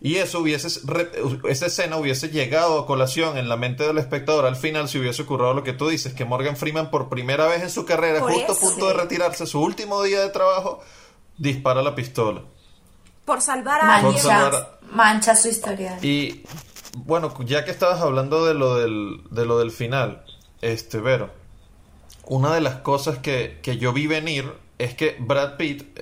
Y 0.00 0.16
eso 0.16 0.40
hubiese, 0.40 0.66
esa 1.48 1.66
escena 1.66 1.96
hubiese 1.96 2.28
llegado 2.30 2.80
a 2.80 2.86
colación 2.86 3.38
en 3.38 3.48
la 3.48 3.56
mente 3.56 3.84
del 3.86 3.98
espectador 3.98 4.46
al 4.46 4.56
final 4.56 4.88
si 4.88 4.98
hubiese 4.98 5.22
ocurrido 5.22 5.54
lo 5.54 5.62
que 5.62 5.74
tú 5.74 5.88
dices, 5.88 6.12
que 6.12 6.24
Morgan 6.24 6.56
Freeman 6.56 6.90
por 6.90 7.08
primera 7.08 7.46
vez 7.46 7.62
en 7.62 7.70
su 7.70 7.84
carrera, 7.84 8.18
Por 8.18 8.32
justo 8.32 8.52
a 8.52 8.56
punto 8.56 8.88
de 8.88 8.94
retirarse, 8.94 9.46
su 9.46 9.60
último 9.62 10.02
día 10.02 10.20
de 10.20 10.30
trabajo, 10.30 10.80
dispara 11.38 11.82
la 11.82 11.94
pistola. 11.94 12.42
Por 13.24 13.40
salvar 13.40 13.80
a 13.80 13.96
alguien. 13.98 14.18
salvar 14.20 14.52
Mancha, 14.52 14.58
a- 14.58 14.96
mancha 14.96 15.36
su 15.36 15.48
historia. 15.48 15.96
Y 16.02 16.42
bueno, 16.96 17.32
ya 17.44 17.64
que 17.64 17.70
estabas 17.70 18.00
hablando 18.00 18.44
de 18.44 18.54
lo 18.54 18.78
del, 18.78 19.20
de 19.30 19.46
lo 19.46 19.60
del 19.60 19.70
final, 19.70 20.24
este, 20.62 20.98
Vero, 20.98 21.30
una 22.24 22.54
de 22.54 22.60
las 22.60 22.76
cosas 22.76 23.18
que, 23.18 23.58
que 23.62 23.78
yo 23.78 23.92
vi 23.92 24.06
venir 24.06 24.52
es 24.78 24.94
que 24.94 25.16
Brad 25.20 25.56
Pitt, 25.56 26.00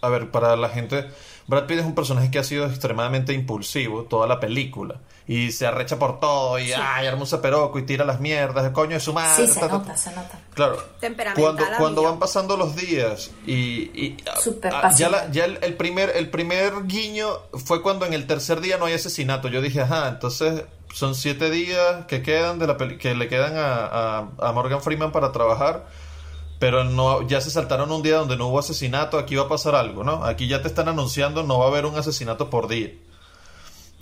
a 0.00 0.08
ver, 0.08 0.30
para 0.30 0.56
la 0.56 0.68
gente, 0.68 1.06
Brad 1.46 1.66
Pitt 1.66 1.78
es 1.80 1.84
un 1.86 1.94
personaje 1.94 2.30
que 2.30 2.38
ha 2.38 2.44
sido 2.44 2.66
extremadamente 2.66 3.32
impulsivo 3.32 4.04
toda 4.04 4.26
la 4.26 4.40
película. 4.40 5.00
Y 5.28 5.50
se 5.50 5.66
arrecha 5.66 5.98
por 5.98 6.20
todo 6.20 6.56
y 6.60 6.70
ay, 6.72 7.06
arma 7.08 7.22
un 7.22 7.26
zaperoco 7.26 7.80
y 7.80 7.82
tira 7.82 8.04
las 8.04 8.20
mierdas, 8.20 8.64
el 8.64 8.70
coño 8.72 8.92
de 8.92 9.00
su 9.00 9.12
madre. 9.12 9.44
Sí, 9.48 9.52
se 9.52 9.58
ta, 9.58 9.66
ta, 9.66 9.72
ta. 9.72 9.78
nota, 9.78 9.96
se 9.96 10.10
nota. 10.14 10.40
Claro. 10.54 10.80
Cuando, 11.34 11.64
a 11.64 11.76
cuando 11.78 12.02
van 12.04 12.20
pasando 12.20 12.56
los 12.56 12.76
días 12.76 13.32
y, 13.44 13.54
y- 13.92 14.16
ah, 14.30 14.38
Súper 14.40 14.72
ah, 14.72 14.92
ya, 14.96 15.08
la- 15.08 15.28
ya 15.32 15.46
el, 15.46 15.58
el 15.62 15.74
primer 15.74 16.10
el 16.14 16.30
primer 16.30 16.86
guiño 16.86 17.28
fue 17.64 17.82
cuando 17.82 18.06
en 18.06 18.12
el 18.12 18.28
tercer 18.28 18.60
día 18.60 18.76
no 18.78 18.84
hay 18.84 18.94
asesinato. 18.94 19.48
Yo 19.48 19.60
dije, 19.60 19.80
ajá, 19.80 20.06
entonces 20.08 20.62
son 20.92 21.14
siete 21.14 21.50
días 21.50 22.06
que 22.06 22.22
quedan 22.22 22.58
de 22.58 22.66
la 22.66 22.76
peli- 22.76 22.98
que 22.98 23.14
le 23.14 23.28
quedan 23.28 23.54
a, 23.56 24.28
a- 24.38 24.52
Morgan 24.52 24.80
Freeman 24.82 25.12
para 25.12 25.32
trabajar. 25.32 25.86
Pero 26.58 26.84
no, 26.84 27.20
ya 27.28 27.40
se 27.42 27.50
saltaron 27.50 27.92
un 27.92 28.02
día 28.02 28.16
donde 28.16 28.36
no 28.38 28.46
hubo 28.48 28.58
asesinato, 28.58 29.18
aquí 29.18 29.34
va 29.36 29.42
a 29.44 29.48
pasar 29.48 29.74
algo, 29.74 30.04
¿no? 30.04 30.24
Aquí 30.24 30.48
ya 30.48 30.62
te 30.62 30.68
están 30.68 30.88
anunciando, 30.88 31.42
no 31.42 31.58
va 31.58 31.66
a 31.66 31.68
haber 31.68 31.84
un 31.84 31.96
asesinato 31.98 32.48
por 32.48 32.66
día. 32.66 32.92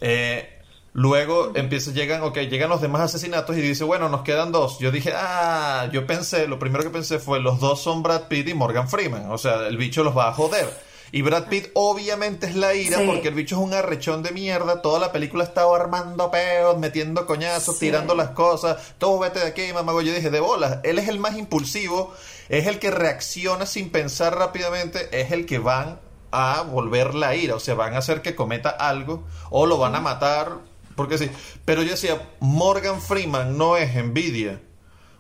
Eh, 0.01 0.49
luego 0.93 1.51
empieza, 1.57 1.91
llegan, 1.91 2.23
ok, 2.23 2.39
llegan 2.43 2.69
los 2.71 2.81
demás 2.81 3.01
asesinatos 3.03 3.57
y 3.57 3.61
dice, 3.61 3.83
bueno, 3.85 4.09
nos 4.09 4.23
quedan 4.23 4.53
dos. 4.53 4.79
Yo 4.79 4.93
dije, 4.93 5.13
ah, 5.17 5.89
yo 5.93 6.07
pensé, 6.07 6.47
lo 6.47 6.61
primero 6.61 6.85
que 6.85 6.91
pensé 6.91 7.19
fue, 7.19 7.41
los 7.41 7.59
dos 7.59 7.83
son 7.83 8.05
Brad 8.05 8.29
Pitt 8.29 8.49
y 8.49 8.55
Morgan 8.55 8.89
Freeman. 8.89 9.33
O 9.33 9.39
sea, 9.39 9.67
el 9.67 9.77
bicho 9.77 10.05
los 10.05 10.17
va 10.17 10.29
a 10.29 10.33
joder. 10.33 10.94
Y 11.17 11.23
Brad 11.23 11.45
Pitt 11.49 11.69
obviamente 11.75 12.47
es 12.49 12.57
la 12.57 12.75
ira 12.75 12.99
Sí. 12.99 13.05
porque 13.07 13.29
el 13.29 13.35
bicho 13.35 13.55
es 13.55 13.61
un 13.63 13.73
arrechón 13.73 14.25
de 14.25 14.33
mierda. 14.33 14.83
Toda 14.83 14.99
la 14.99 15.13
película 15.13 15.45
estaba 15.45 15.77
armando 15.77 16.29
peos, 16.33 16.77
metiendo 16.77 17.25
coñazos, 17.25 17.77
Sí. 17.77 17.87
tirando 17.87 18.17
las 18.17 18.31
cosas. 18.31 18.95
Todo 18.99 19.21
vete 19.21 19.39
de 19.39 19.47
aquí, 19.47 19.73
mamá. 19.73 19.93
Yo 20.03 20.13
dije, 20.13 20.31
de 20.31 20.41
bolas. 20.41 20.79
Él 20.83 20.99
es 20.99 21.07
el 21.07 21.21
más 21.21 21.39
impulsivo, 21.39 22.13
es 22.49 22.67
el 22.67 22.81
que 22.81 22.91
reacciona 22.91 23.65
sin 23.65 23.91
pensar 23.91 24.37
rápidamente, 24.37 25.09
es 25.13 25.31
el 25.31 25.47
que 25.47 25.61
van 25.61 26.01
a 26.33 26.63
volver 26.63 27.15
la 27.15 27.37
ira. 27.37 27.55
O 27.55 27.61
sea, 27.61 27.75
van 27.75 27.95
a 27.95 27.99
hacer 27.99 28.21
que 28.21 28.35
cometa 28.35 28.71
algo 28.71 29.23
o 29.51 29.67
lo 29.67 29.79
van 29.79 29.95
a 29.95 30.01
matar. 30.01 30.59
Porque 30.97 31.17
sí. 31.17 31.31
Pero 31.65 31.83
yo 31.85 31.93
decía, 31.93 32.21
Morgan 32.41 33.01
Freeman 33.01 33.57
no 33.57 33.77
es 33.77 33.95
envidia. 33.95 34.61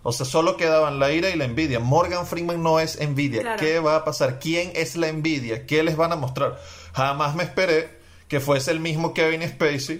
O 0.04 0.12
sea, 0.12 0.24
solo 0.24 0.56
quedaban 0.56 1.00
la 1.00 1.10
ira 1.10 1.30
y 1.30 1.36
la 1.36 1.44
envidia. 1.44 1.80
Morgan 1.80 2.26
Freeman 2.26 2.62
no 2.62 2.78
es 2.78 3.00
envidia. 3.00 3.40
Claro. 3.40 3.58
¿Qué 3.58 3.80
va 3.80 3.96
a 3.96 4.04
pasar? 4.04 4.38
¿Quién 4.38 4.70
es 4.76 4.94
la 4.94 5.08
envidia? 5.08 5.66
¿Qué 5.66 5.82
les 5.82 5.96
van 5.96 6.12
a 6.12 6.16
mostrar? 6.16 6.60
Jamás 6.92 7.34
me 7.34 7.42
esperé 7.42 7.98
que 8.28 8.38
fuese 8.38 8.70
el 8.70 8.80
mismo 8.80 9.12
Kevin 9.12 9.42
Spacey 9.48 9.98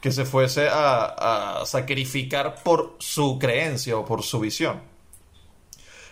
que 0.00 0.10
se 0.10 0.24
fuese 0.24 0.68
a, 0.68 1.60
a 1.60 1.66
sacrificar 1.66 2.56
por 2.64 2.96
su 2.98 3.38
creencia 3.38 3.96
o 3.96 4.04
por 4.04 4.24
su 4.24 4.40
visión. 4.40 4.80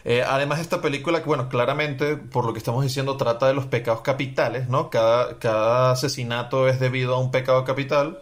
Eh, 0.04 0.22
además, 0.26 0.60
esta 0.60 0.80
película, 0.80 1.20
bueno, 1.20 1.48
claramente, 1.48 2.16
por 2.16 2.44
lo 2.44 2.52
que 2.52 2.58
estamos 2.58 2.82
diciendo, 2.82 3.16
trata 3.16 3.48
de 3.48 3.54
los 3.54 3.66
pecados 3.66 4.00
capitales, 4.00 4.68
¿no? 4.68 4.90
Cada, 4.90 5.38
cada 5.38 5.92
asesinato 5.92 6.68
es 6.68 6.80
debido 6.80 7.14
a 7.14 7.18
un 7.18 7.30
pecado 7.30 7.64
capital. 7.64 8.20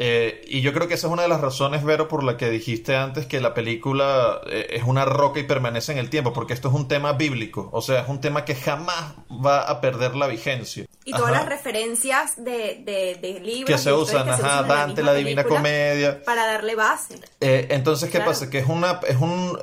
Eh, 0.00 0.42
y 0.46 0.60
yo 0.60 0.72
creo 0.72 0.86
que 0.86 0.94
esa 0.94 1.08
es 1.08 1.12
una 1.12 1.22
de 1.22 1.28
las 1.28 1.40
razones, 1.40 1.82
Vero, 1.82 2.06
por 2.06 2.22
la 2.22 2.36
que 2.36 2.48
dijiste 2.50 2.94
antes 2.94 3.26
que 3.26 3.40
la 3.40 3.52
película 3.52 4.40
eh, 4.46 4.68
es 4.70 4.84
una 4.84 5.04
roca 5.04 5.40
y 5.40 5.42
permanece 5.42 5.90
en 5.90 5.98
el 5.98 6.08
tiempo, 6.08 6.32
porque 6.32 6.52
esto 6.54 6.68
es 6.68 6.74
un 6.74 6.86
tema 6.86 7.14
bíblico, 7.14 7.68
o 7.72 7.82
sea, 7.82 8.02
es 8.02 8.08
un 8.08 8.20
tema 8.20 8.44
que 8.44 8.54
jamás 8.54 9.14
va 9.28 9.62
a 9.62 9.80
perder 9.80 10.14
la 10.14 10.28
vigencia. 10.28 10.86
Y 11.04 11.10
todas 11.10 11.32
Ajá. 11.32 11.40
las 11.40 11.48
referencias 11.48 12.36
de, 12.36 12.80
de, 12.84 13.18
de 13.20 13.40
libros 13.40 13.66
que 13.66 13.78
se 13.78 13.92
usan, 13.92 14.24
se 14.26 14.30
ajá, 14.30 14.60
usan 14.60 14.68
Dante, 14.68 15.02
la 15.02 15.14
Divina 15.14 15.42
Comedia. 15.42 16.22
Para 16.22 16.46
darle 16.46 16.76
base. 16.76 17.18
Eh, 17.40 17.66
entonces, 17.70 18.08
¿qué 18.08 18.18
Claro. 18.18 18.30
pasa? 18.30 18.50
Que 18.50 18.58
es 18.58 18.66
una. 18.68 19.00
Es 19.06 19.16
un. 19.16 19.58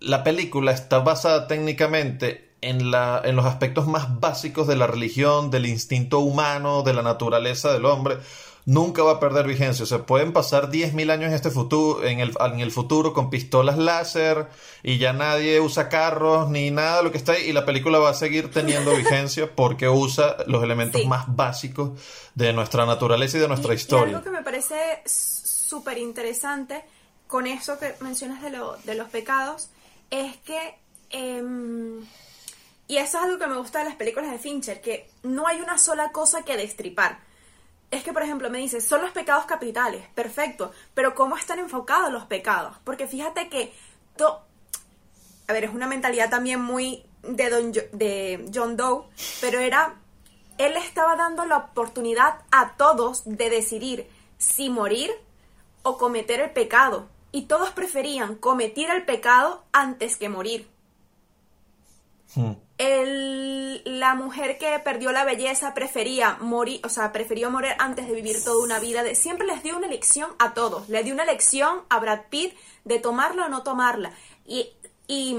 la 0.00 0.24
película 0.24 0.72
está 0.72 0.98
basada 0.98 1.46
técnicamente 1.46 2.50
en, 2.60 2.90
la, 2.90 3.22
en 3.24 3.36
los 3.36 3.44
aspectos 3.46 3.86
más 3.86 4.18
básicos 4.20 4.66
de 4.66 4.74
la 4.76 4.86
religión, 4.88 5.50
del 5.50 5.66
instinto 5.66 6.18
humano, 6.20 6.82
de 6.82 6.92
la 6.92 7.02
naturaleza 7.02 7.72
del 7.72 7.84
hombre. 7.84 8.16
Nunca 8.68 9.04
va 9.04 9.12
a 9.12 9.20
perder 9.20 9.46
vigencia. 9.46 9.84
O 9.84 9.86
sea, 9.86 10.04
pueden 10.06 10.32
pasar 10.32 10.70
10.000 10.72 11.10
años 11.12 11.28
en, 11.28 11.34
este 11.34 11.50
futuro, 11.50 12.02
en, 12.04 12.18
el, 12.18 12.34
en 12.52 12.58
el 12.58 12.72
futuro 12.72 13.14
con 13.14 13.30
pistolas 13.30 13.78
láser 13.78 14.48
y 14.82 14.98
ya 14.98 15.12
nadie 15.12 15.60
usa 15.60 15.88
carros 15.88 16.50
ni 16.50 16.72
nada 16.72 16.96
de 16.98 17.02
lo 17.04 17.12
que 17.12 17.18
está 17.18 17.32
ahí. 17.32 17.44
Y 17.48 17.52
la 17.52 17.64
película 17.64 18.00
va 18.00 18.10
a 18.10 18.14
seguir 18.14 18.50
teniendo 18.50 18.90
vigencia 18.96 19.48
porque 19.54 19.88
usa 19.88 20.36
los 20.48 20.64
elementos 20.64 21.00
Sí. 21.00 21.06
más 21.06 21.26
básicos 21.28 21.92
de 22.34 22.52
nuestra 22.52 22.84
naturaleza 22.86 23.36
y 23.36 23.40
de 23.40 23.46
nuestra 23.48 23.72
Y- 23.72 23.76
historia. 23.76 24.10
Y 24.10 24.14
algo 24.16 24.24
que 24.24 24.30
me 24.30 24.42
parece 24.42 24.74
súper 25.06 25.98
interesante 25.98 26.82
con 27.28 27.46
eso 27.46 27.78
que 27.78 27.94
mencionas 28.00 28.42
de, 28.42 28.50
lo, 28.50 28.76
de 28.78 28.94
los 28.96 29.08
pecados 29.10 29.68
es 30.10 30.36
que, 30.38 30.74
em, 31.10 32.00
y 32.88 32.96
eso 32.96 33.18
es 33.18 33.24
algo 33.24 33.38
que 33.38 33.46
me 33.46 33.58
gusta 33.58 33.78
de 33.78 33.84
las 33.86 33.94
películas 33.96 34.30
de 34.32 34.38
Fincher, 34.38 34.80
que 34.80 35.08
no 35.22 35.46
hay 35.46 35.60
una 35.60 35.78
sola 35.78 36.10
cosa 36.10 36.42
que 36.42 36.56
destripar. 36.56 37.24
Es 37.96 38.04
que, 38.04 38.12
por 38.12 38.22
ejemplo, 38.22 38.50
me 38.50 38.58
dices, 38.58 38.86
son 38.86 39.00
los 39.00 39.10
pecados 39.12 39.46
capitales, 39.46 40.06
perfecto, 40.14 40.70
pero 40.92 41.14
¿cómo 41.14 41.34
están 41.34 41.58
enfocados 41.60 42.12
los 42.12 42.26
pecados? 42.26 42.76
Porque 42.84 43.06
fíjate 43.06 43.48
que, 43.48 43.72
to- 44.16 44.42
a 45.48 45.52
ver, 45.54 45.64
es 45.64 45.70
una 45.74 45.86
mentalidad 45.86 46.28
también 46.28 46.60
muy 46.60 47.06
de, 47.22 47.48
Don 47.48 47.72
de 47.72 48.50
John 48.54 48.76
Doe, 48.76 49.04
pero 49.40 49.60
era, 49.60 49.94
él 50.58 50.76
estaba 50.76 51.16
dando 51.16 51.46
la 51.46 51.56
oportunidad 51.56 52.40
a 52.50 52.76
todos 52.76 53.22
de 53.24 53.48
decidir 53.48 54.10
si 54.36 54.68
morir 54.68 55.10
o 55.82 55.96
cometer 55.96 56.40
el 56.40 56.50
pecado. 56.50 57.08
Y 57.32 57.46
todos 57.46 57.70
preferían 57.70 58.34
cometer 58.34 58.90
el 58.90 59.06
pecado 59.06 59.64
antes 59.72 60.18
que 60.18 60.28
morir. 60.28 60.68
Hmm. 62.34 62.52
El- 62.78 63.82
la 63.84 64.14
mujer 64.14 64.58
que 64.58 64.78
perdió 64.80 65.12
la 65.12 65.24
belleza 65.24 65.72
prefería 65.74 66.36
morir, 66.40 66.80
o 66.84 66.88
sea, 66.88 67.12
prefirió 67.12 67.50
morir 67.50 67.72
antes 67.78 68.06
de 68.06 68.14
vivir 68.14 68.42
toda 68.44 68.62
una 68.62 68.78
vida. 68.78 69.02
De, 69.02 69.14
siempre 69.14 69.46
les 69.46 69.62
dio 69.62 69.76
una 69.76 69.86
elección 69.86 70.30
a 70.38 70.52
todos. 70.54 70.88
Le 70.88 71.02
dio 71.02 71.14
una 71.14 71.22
elección 71.24 71.82
a 71.88 71.98
Brad 71.98 72.22
Pitt 72.30 72.54
de 72.84 72.98
tomarla 72.98 73.46
o 73.46 73.48
no 73.48 73.62
tomarla. 73.62 74.12
Y, 74.44 74.70
y 75.06 75.36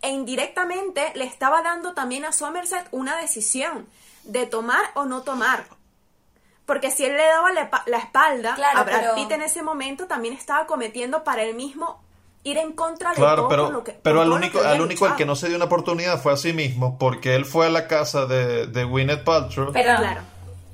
e 0.00 0.10
indirectamente 0.10 1.12
le 1.14 1.24
estaba 1.24 1.62
dando 1.62 1.92
también 1.92 2.24
a 2.24 2.32
Somerset 2.32 2.86
una 2.92 3.16
decisión 3.18 3.86
de 4.24 4.46
tomar 4.46 4.82
o 4.94 5.04
no 5.04 5.22
tomar. 5.22 5.66
Porque 6.66 6.90
si 6.90 7.04
él 7.04 7.16
le 7.16 7.24
daba 7.24 7.50
la, 7.52 7.98
espalda 7.98 8.54
Claro, 8.54 8.78
a 8.80 8.84
Brad 8.84 9.00
pero- 9.00 9.14
Pitt 9.14 9.30
en 9.32 9.42
ese 9.42 9.62
momento, 9.62 10.06
también 10.06 10.34
estaba 10.34 10.66
cometiendo 10.66 11.24
para 11.24 11.42
él 11.42 11.54
mismo 11.54 12.02
ir 12.44 12.56
en 12.58 12.72
contra 12.72 13.10
de 13.10 13.16
Claro, 13.16 13.42
todo 13.42 13.48
pero, 13.48 13.70
lo 13.70 13.84
que 13.84 13.92
pero 13.92 14.22
al 14.22 14.32
único, 14.32 14.60
al 14.60 14.80
único 14.80 15.06
al 15.06 15.16
que 15.16 15.26
no 15.26 15.36
se 15.36 15.48
dio 15.48 15.56
una 15.56 15.66
oportunidad 15.66 16.20
fue 16.22 16.32
a 16.32 16.36
sí 16.36 16.52
mismo, 16.52 16.98
porque 16.98 17.34
él 17.34 17.44
fue 17.44 17.66
a 17.66 17.70
la 17.70 17.86
casa 17.86 18.26
de, 18.26 18.66
de 18.66 18.84
Gwyneth 18.84 19.24
Paltrow, 19.24 19.72
Pero, 19.72 19.96
Claro. 19.96 20.20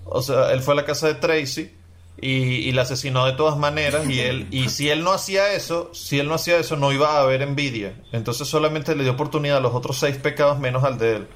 o 0.04 0.22
sea, 0.22 0.52
él 0.52 0.60
fue 0.60 0.74
a 0.74 0.76
la 0.76 0.84
casa 0.84 1.08
de 1.08 1.14
Tracy 1.14 1.74
y, 2.20 2.28
y 2.68 2.72
la 2.72 2.82
asesinó 2.82 3.26
de 3.26 3.32
todas 3.32 3.56
maneras 3.58 4.08
y 4.08 4.20
él 4.20 4.46
y 4.52 4.68
si 4.68 4.88
él 4.88 5.02
no 5.02 5.10
hacía 5.12 5.52
eso, 5.54 5.90
si 5.92 6.20
él 6.20 6.28
no 6.28 6.34
hacía 6.34 6.58
eso 6.58 6.76
no 6.76 6.92
iba 6.92 7.16
a 7.16 7.20
haber 7.22 7.42
envidia, 7.42 7.94
entonces 8.12 8.46
solamente 8.46 8.94
le 8.94 9.02
dio 9.02 9.12
oportunidad 9.12 9.56
a 9.56 9.60
los 9.60 9.74
otros 9.74 9.98
seis 9.98 10.16
pecados 10.16 10.58
menos 10.60 10.84
al 10.84 10.96
de 10.98 11.16
él. 11.16 11.28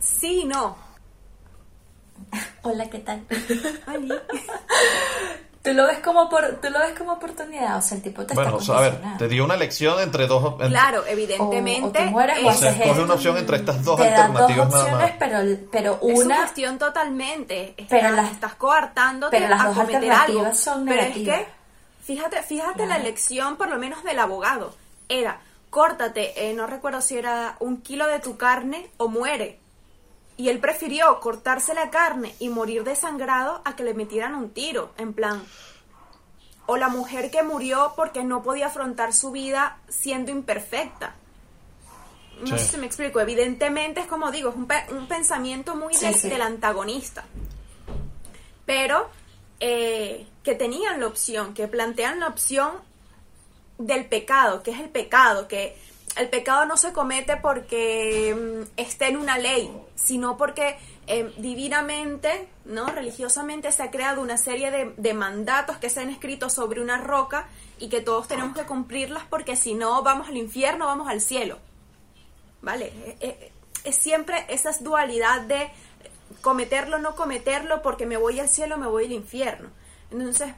Sí, 0.00 0.44
no. 0.44 0.76
hola, 2.62 2.90
¿qué 2.90 2.98
tal? 2.98 3.24
Tú 5.62 5.74
lo 5.74 5.86
ves 5.86 5.98
como 5.98 6.30
por, 6.30 6.58
tú 6.62 6.70
lo 6.70 6.78
ves 6.78 6.96
como 6.96 7.12
oportunidad, 7.12 7.76
o 7.76 7.82
sea, 7.82 7.98
el 7.98 8.02
tipo 8.02 8.24
te 8.24 8.32
Bueno, 8.34 8.54
o 8.56 8.60
está 8.60 8.78
sea, 8.78 8.78
a 8.78 8.80
ver, 8.90 9.18
te 9.18 9.28
dio 9.28 9.44
una 9.44 9.54
elección 9.56 10.00
entre 10.00 10.26
dos, 10.26 10.54
en- 10.58 10.68
Claro, 10.70 11.02
O- 11.02 11.06
evidentemente. 11.06 11.86
o 11.86 11.90
te 11.92 12.04
mueres 12.06 12.38
o 12.42 12.48
o 12.48 12.52
sea, 12.54 12.70
escoge 12.70 13.02
una 13.02 13.12
opción 13.14 13.36
entre 13.36 13.58
estas 13.58 13.84
dos 13.84 13.98
Te 14.00 14.08
alternativas 14.08 14.70
dos 14.70 14.70
nada 14.70 14.84
opciones, 14.84 15.10
más. 15.10 15.16
pero, 15.18 15.60
pero 15.70 15.92
es 16.02 16.18
una 16.18 16.24
una 16.24 16.36
cuestión 16.38 16.78
totalmente. 16.78 17.74
Estás, 17.76 17.86
Pero 18.00 18.10
las- 18.16 18.30
estás 18.32 18.54
coartándote 18.54 19.36
pero 19.36 19.50
las 19.50 19.60
a 19.60 19.66
dos 19.68 19.76
cometer 19.76 19.96
alternativas 19.96 20.46
algo. 20.46 20.54
son 20.54 20.84
pero 20.86 21.00
es 21.02 21.08
negativas. 21.16 21.38
que 21.40 21.46
fíjate, 22.04 22.42
fíjate 22.42 22.86
la 22.86 22.96
elección 22.96 23.56
por 23.56 23.68
lo 23.68 23.76
menos 23.78 24.02
del 24.02 24.18
abogado. 24.18 24.74
Era, 25.10 25.40
córtate, 25.68 26.48
eh, 26.48 26.54
no 26.54 26.66
recuerdo 26.68 27.02
si 27.02 27.18
era 27.18 27.56
un 27.60 27.82
kilo 27.82 28.06
de 28.06 28.18
tu 28.20 28.38
carne 28.38 28.90
o 28.96 29.08
muere. 29.08 29.59
Y 30.40 30.48
él 30.48 30.58
prefirió 30.58 31.20
cortarse 31.20 31.74
la 31.74 31.90
carne 31.90 32.34
y 32.38 32.48
morir 32.48 32.82
desangrado 32.82 33.60
a 33.66 33.76
que 33.76 33.84
le 33.84 33.92
metieran 33.92 34.34
un 34.34 34.48
tiro, 34.50 34.90
en 34.96 35.12
plan. 35.12 35.44
O 36.64 36.78
la 36.78 36.88
mujer 36.88 37.30
que 37.30 37.42
murió 37.42 37.92
porque 37.94 38.24
no 38.24 38.42
podía 38.42 38.68
afrontar 38.68 39.12
su 39.12 39.32
vida 39.32 39.78
siendo 39.90 40.30
imperfecta. 40.30 41.14
No 42.40 42.56
Sí. 42.56 42.64
sé 42.64 42.70
si 42.72 42.76
me 42.78 42.86
explico. 42.86 43.20
Evidentemente 43.20 44.00
es 44.00 44.06
como 44.06 44.30
digo, 44.30 44.48
es 44.48 44.56
un, 44.56 44.66
pe- 44.66 44.86
un 44.92 45.06
pensamiento 45.08 45.76
muy 45.76 45.92
Sí, 45.92 46.06
del- 46.06 46.14
sí. 46.14 46.28
del 46.30 46.40
antagonista. 46.40 47.24
Pero 48.64 49.10
eh, 49.60 50.26
que 50.42 50.54
tenían 50.54 51.00
la 51.00 51.06
opción, 51.06 51.52
que 51.52 51.68
plantean 51.68 52.18
la 52.18 52.28
opción 52.28 52.70
del 53.76 54.06
pecado, 54.06 54.62
que 54.62 54.70
es 54.70 54.80
el 54.80 54.88
pecado, 54.88 55.48
que 55.48 55.76
el 56.16 56.28
pecado 56.28 56.66
no 56.66 56.76
se 56.76 56.92
comete 56.92 57.36
porque 57.36 58.34
mm, 58.34 58.72
esté 58.76 59.08
en 59.08 59.16
una 59.16 59.38
ley, 59.38 59.70
sino 59.94 60.36
porque 60.36 60.76
eh, 61.06 61.32
divinamente, 61.38 62.48
¿no? 62.64 62.86
religiosamente 62.86 63.70
se 63.72 63.82
ha 63.82 63.90
creado 63.90 64.20
una 64.20 64.36
serie 64.36 64.70
de, 64.70 64.94
de 64.96 65.14
mandatos 65.14 65.78
que 65.78 65.88
se 65.88 66.00
han 66.00 66.10
escrito 66.10 66.50
sobre 66.50 66.80
una 66.80 66.98
roca 66.98 67.48
y 67.78 67.88
que 67.88 68.00
todos 68.00 68.28
tenemos 68.28 68.56
que 68.56 68.64
cumplirlas 68.64 69.24
porque 69.28 69.56
si 69.56 69.74
no 69.74 70.02
vamos 70.02 70.28
al 70.28 70.36
infierno, 70.36 70.86
vamos 70.86 71.08
al 71.08 71.20
cielo. 71.20 71.58
¿Vale? 72.62 72.92
Eh, 73.04 73.16
eh, 73.20 73.52
Es 73.84 73.96
siempre 73.96 74.44
esa 74.48 74.70
dualidad 74.80 75.42
de 75.42 75.70
cometerlo 76.42 76.96
o 76.96 77.00
no 77.00 77.16
cometerlo 77.16 77.82
porque 77.82 78.06
me 78.06 78.16
voy 78.16 78.38
al 78.38 78.48
cielo 78.48 78.76
me 78.76 78.86
voy 78.86 79.06
al 79.06 79.12
infierno. 79.12 79.70
Entonces, 80.10 80.52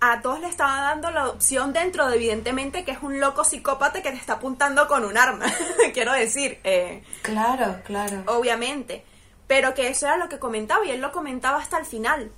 a 0.00 0.20
todos 0.20 0.40
le 0.40 0.48
estaba 0.48 0.82
dando 0.82 1.10
la 1.10 1.28
opción 1.28 1.72
dentro 1.72 2.08
de, 2.08 2.16
evidentemente, 2.16 2.84
que 2.84 2.90
es 2.90 3.02
un 3.02 3.20
loco 3.20 3.44
psicópata 3.44 4.02
que 4.02 4.10
te 4.10 4.16
está 4.16 4.34
apuntando 4.34 4.86
con 4.86 5.04
un 5.04 5.16
arma. 5.16 5.46
Quiero 5.94 6.12
decir, 6.12 6.58
eh, 6.64 7.02
Claro, 7.22 7.80
claro. 7.84 8.22
obviamente. 8.26 9.04
Pero 9.46 9.74
que 9.74 9.88
eso 9.88 10.06
era 10.06 10.16
lo 10.16 10.28
que 10.28 10.38
comentaba 10.38 10.84
y 10.86 10.90
él 10.90 11.00
lo 11.00 11.12
comentaba 11.12 11.58
hasta 11.58 11.78
el 11.78 11.84
final. 11.86 12.30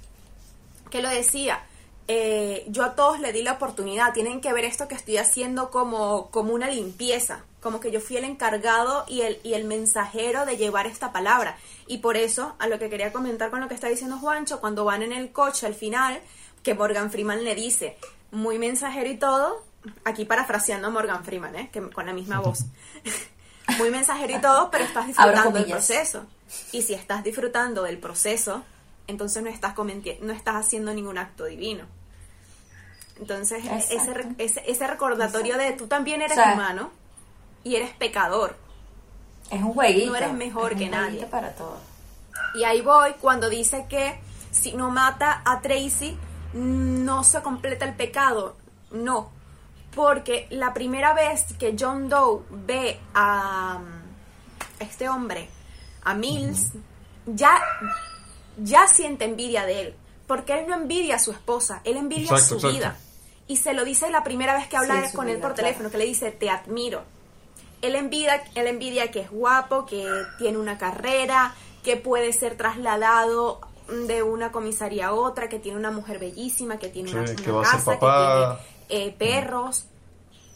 Que 0.90 1.02
lo 1.02 1.08
decía, 1.08 1.60
eh, 2.08 2.64
yo 2.68 2.84
a 2.84 2.94
todos 2.94 3.18
le 3.20 3.32
di 3.32 3.42
la 3.42 3.52
oportunidad, 3.54 4.12
tienen 4.12 4.40
que 4.40 4.52
ver 4.52 4.64
esto 4.64 4.86
que 4.86 4.94
estoy 4.94 5.16
haciendo 5.16 5.70
como, 5.70 6.30
como 6.30 6.52
una 6.54 6.68
limpieza, 6.68 7.44
como 7.60 7.80
que 7.80 7.90
yo 7.90 8.00
fui 8.00 8.16
el 8.16 8.24
encargado 8.24 9.04
y 9.08 9.22
el, 9.22 9.40
y 9.42 9.54
el 9.54 9.64
mensajero 9.64 10.46
de 10.46 10.56
llevar 10.56 10.86
esta 10.86 11.12
palabra. 11.12 11.56
Y 11.88 11.98
por 11.98 12.16
eso, 12.16 12.54
a 12.60 12.68
lo 12.68 12.78
que 12.78 12.88
quería 12.88 13.12
comentar 13.12 13.50
con 13.50 13.60
lo 13.60 13.68
que 13.68 13.74
está 13.74 13.88
diciendo 13.88 14.18
Juancho, 14.18 14.60
cuando 14.60 14.84
van 14.84 15.02
en 15.02 15.12
el 15.12 15.32
coche 15.32 15.66
al 15.66 15.74
final, 15.74 16.20
que 16.66 16.74
Morgan 16.74 17.12
Freeman 17.12 17.44
le 17.44 17.54
dice, 17.54 17.96
muy 18.32 18.58
mensajero 18.58 19.08
y 19.08 19.16
todo, 19.16 19.62
aquí 20.04 20.24
parafraseando 20.24 20.88
a 20.88 20.90
Morgan 20.90 21.24
Freeman, 21.24 21.54
¿eh? 21.54 21.70
que, 21.72 21.80
con 21.90 22.06
la 22.06 22.12
misma 22.12 22.40
voz. 22.40 22.64
muy 23.78 23.88
mensajero 23.90 24.36
y 24.36 24.40
todo, 24.40 24.68
pero 24.72 24.82
estás 24.82 25.06
disfrutando 25.06 25.52
del 25.52 25.66
proceso. 25.70 26.26
Y 26.72 26.82
si 26.82 26.92
estás 26.94 27.22
disfrutando 27.22 27.84
del 27.84 27.98
proceso, 27.98 28.64
entonces 29.06 29.44
no 29.44 29.48
estás, 29.48 29.76
no 30.22 30.32
estás 30.32 30.56
haciendo 30.56 30.92
ningún 30.92 31.18
acto 31.18 31.44
divino. 31.44 31.84
Entonces, 33.20 33.64
ese, 33.88 34.12
re- 34.12 34.34
ese, 34.38 34.60
ese 34.66 34.86
recordatorio 34.88 35.58
de 35.58 35.70
tú 35.70 35.86
también 35.86 36.20
eres 36.20 36.36
O 36.36 36.40
sea, 36.42 36.52
humano 36.54 36.90
y 37.62 37.76
eres 37.76 37.92
pecador. 37.92 38.56
Es 39.52 39.62
un 39.62 39.72
jueguito. 39.72 40.10
No 40.10 40.16
eres 40.16 40.32
mejor 40.32 40.72
es 40.72 40.78
que 40.78 40.84
un 40.86 40.90
nadie. 40.90 41.26
para 41.26 41.52
todo. 41.54 41.78
Y 42.56 42.64
ahí 42.64 42.80
voy 42.80 43.12
cuando 43.20 43.48
dice 43.48 43.86
que 43.88 44.18
si 44.50 44.72
no 44.72 44.90
mata 44.90 45.42
a 45.44 45.60
Tracy, 45.60 46.18
no 46.56 47.22
se 47.22 47.42
completa 47.42 47.84
el 47.84 47.94
pecado. 47.94 48.56
No. 48.90 49.30
Porque 49.94 50.46
la 50.50 50.74
primera 50.74 51.14
vez 51.14 51.44
que 51.58 51.76
John 51.78 52.08
Doe 52.08 52.42
ve 52.50 52.98
a 53.14 53.78
um, 53.80 53.86
este 54.78 55.08
hombre, 55.08 55.48
a 56.02 56.14
Mills, 56.14 56.72
ya, 57.26 57.58
ya 58.58 58.86
siente 58.88 59.24
envidia 59.24 59.64
de 59.64 59.80
él. 59.80 59.94
Porque 60.26 60.58
él 60.58 60.66
no 60.68 60.74
envidia 60.74 61.16
a 61.16 61.18
su 61.18 61.30
esposa, 61.30 61.80
él 61.84 61.96
envidia 61.96 62.24
Exacto, 62.24 62.46
su 62.46 62.54
exacto. 62.56 62.76
vida. 62.76 62.96
Y 63.48 63.56
se 63.58 63.74
lo 63.74 63.84
dice 63.84 64.10
la 64.10 64.24
primera 64.24 64.54
vez 64.54 64.66
que 64.66 64.76
habla 64.76 65.08
Sí, 65.08 65.16
con 65.16 65.28
él 65.28 65.38
por 65.38 65.54
teléfono, 65.54 65.90
que 65.90 65.98
le 65.98 66.04
dice, 66.04 66.32
te 66.32 66.50
admiro. 66.50 67.04
Él 67.80 67.94
envidia, 67.94 68.42
él 68.54 68.66
envidia 68.66 69.10
que 69.10 69.20
es 69.20 69.30
guapo, 69.30 69.86
que 69.86 70.04
tiene 70.38 70.58
una 70.58 70.78
carrera, 70.78 71.54
que 71.84 71.96
puede 71.96 72.32
ser 72.32 72.56
trasladado 72.56 73.60
de 73.88 74.22
una 74.22 74.52
comisaría 74.52 75.08
a 75.08 75.12
otra, 75.12 75.48
que 75.48 75.58
tiene 75.58 75.78
una 75.78 75.90
mujer 75.90 76.18
bellísima, 76.18 76.78
que 76.78 76.88
tiene 76.88 77.10
Sí, 77.10 77.16
una, 77.16 77.34
que 77.34 77.52
una 77.52 77.62
casa, 77.62 77.98
que 77.98 78.06
tiene 78.06 79.06
eh, 79.06 79.14
perros. 79.16 79.86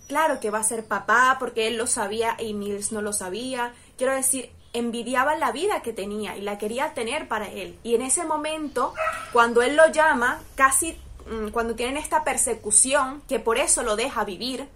Claro 0.09 0.41
que 0.41 0.51
va 0.51 0.59
a 0.59 0.65
ser 0.65 0.85
papá, 0.85 1.37
porque 1.39 1.69
él 1.69 1.77
lo 1.77 1.87
sabía 1.87 2.37
y 2.39 2.55
Mills 2.55 2.93
no 2.93 3.03
lo 3.03 3.13
sabía. 3.13 3.73
Quiero 3.97 4.13
decir, 4.15 4.51
envidiaba 4.73 5.37
la 5.37 5.53
vida 5.53 5.83
que 5.83 5.93
tenía 5.93 6.37
y 6.37 6.43
la 6.43 6.59
quería 6.59 6.95
tener 6.95 7.29
para 7.29 7.49
él. 7.49 7.79
Y 7.83 7.95
en 7.95 8.03
ese 8.03 8.25
momento, 8.25 8.95
cuando 9.33 9.63
él 9.63 9.77
lo 9.77 9.91
llama, 9.93 10.41
casi 10.55 10.97
mm, 11.31 11.49
cuando 11.49 11.75
tienen 11.75 11.97
esta 11.97 12.25
persecución, 12.25 13.23
que 13.29 13.39
por 13.39 13.59
eso 13.59 13.83
lo 13.83 13.97
deja 13.97 14.25
vivir, 14.25 14.69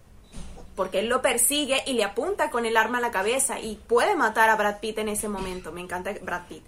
porque 0.77 1.01
él 1.01 1.09
lo 1.09 1.23
persigue 1.23 1.83
y 1.87 1.93
le 1.93 2.05
apunta 2.05 2.51
con 2.51 2.67
el 2.67 2.77
arma 2.77 2.99
a 2.99 3.01
la 3.01 3.11
cabeza 3.11 3.61
y 3.61 3.77
puede 3.77 4.17
matar 4.17 4.51
a 4.51 4.57
Brad 4.57 4.81
Pitt 4.81 4.99
en 4.99 5.09
ese 5.09 5.29
momento. 5.29 5.73
Me 5.73 5.81
encanta 5.81 6.13
Brad 6.23 6.47
Pitt. 6.49 6.65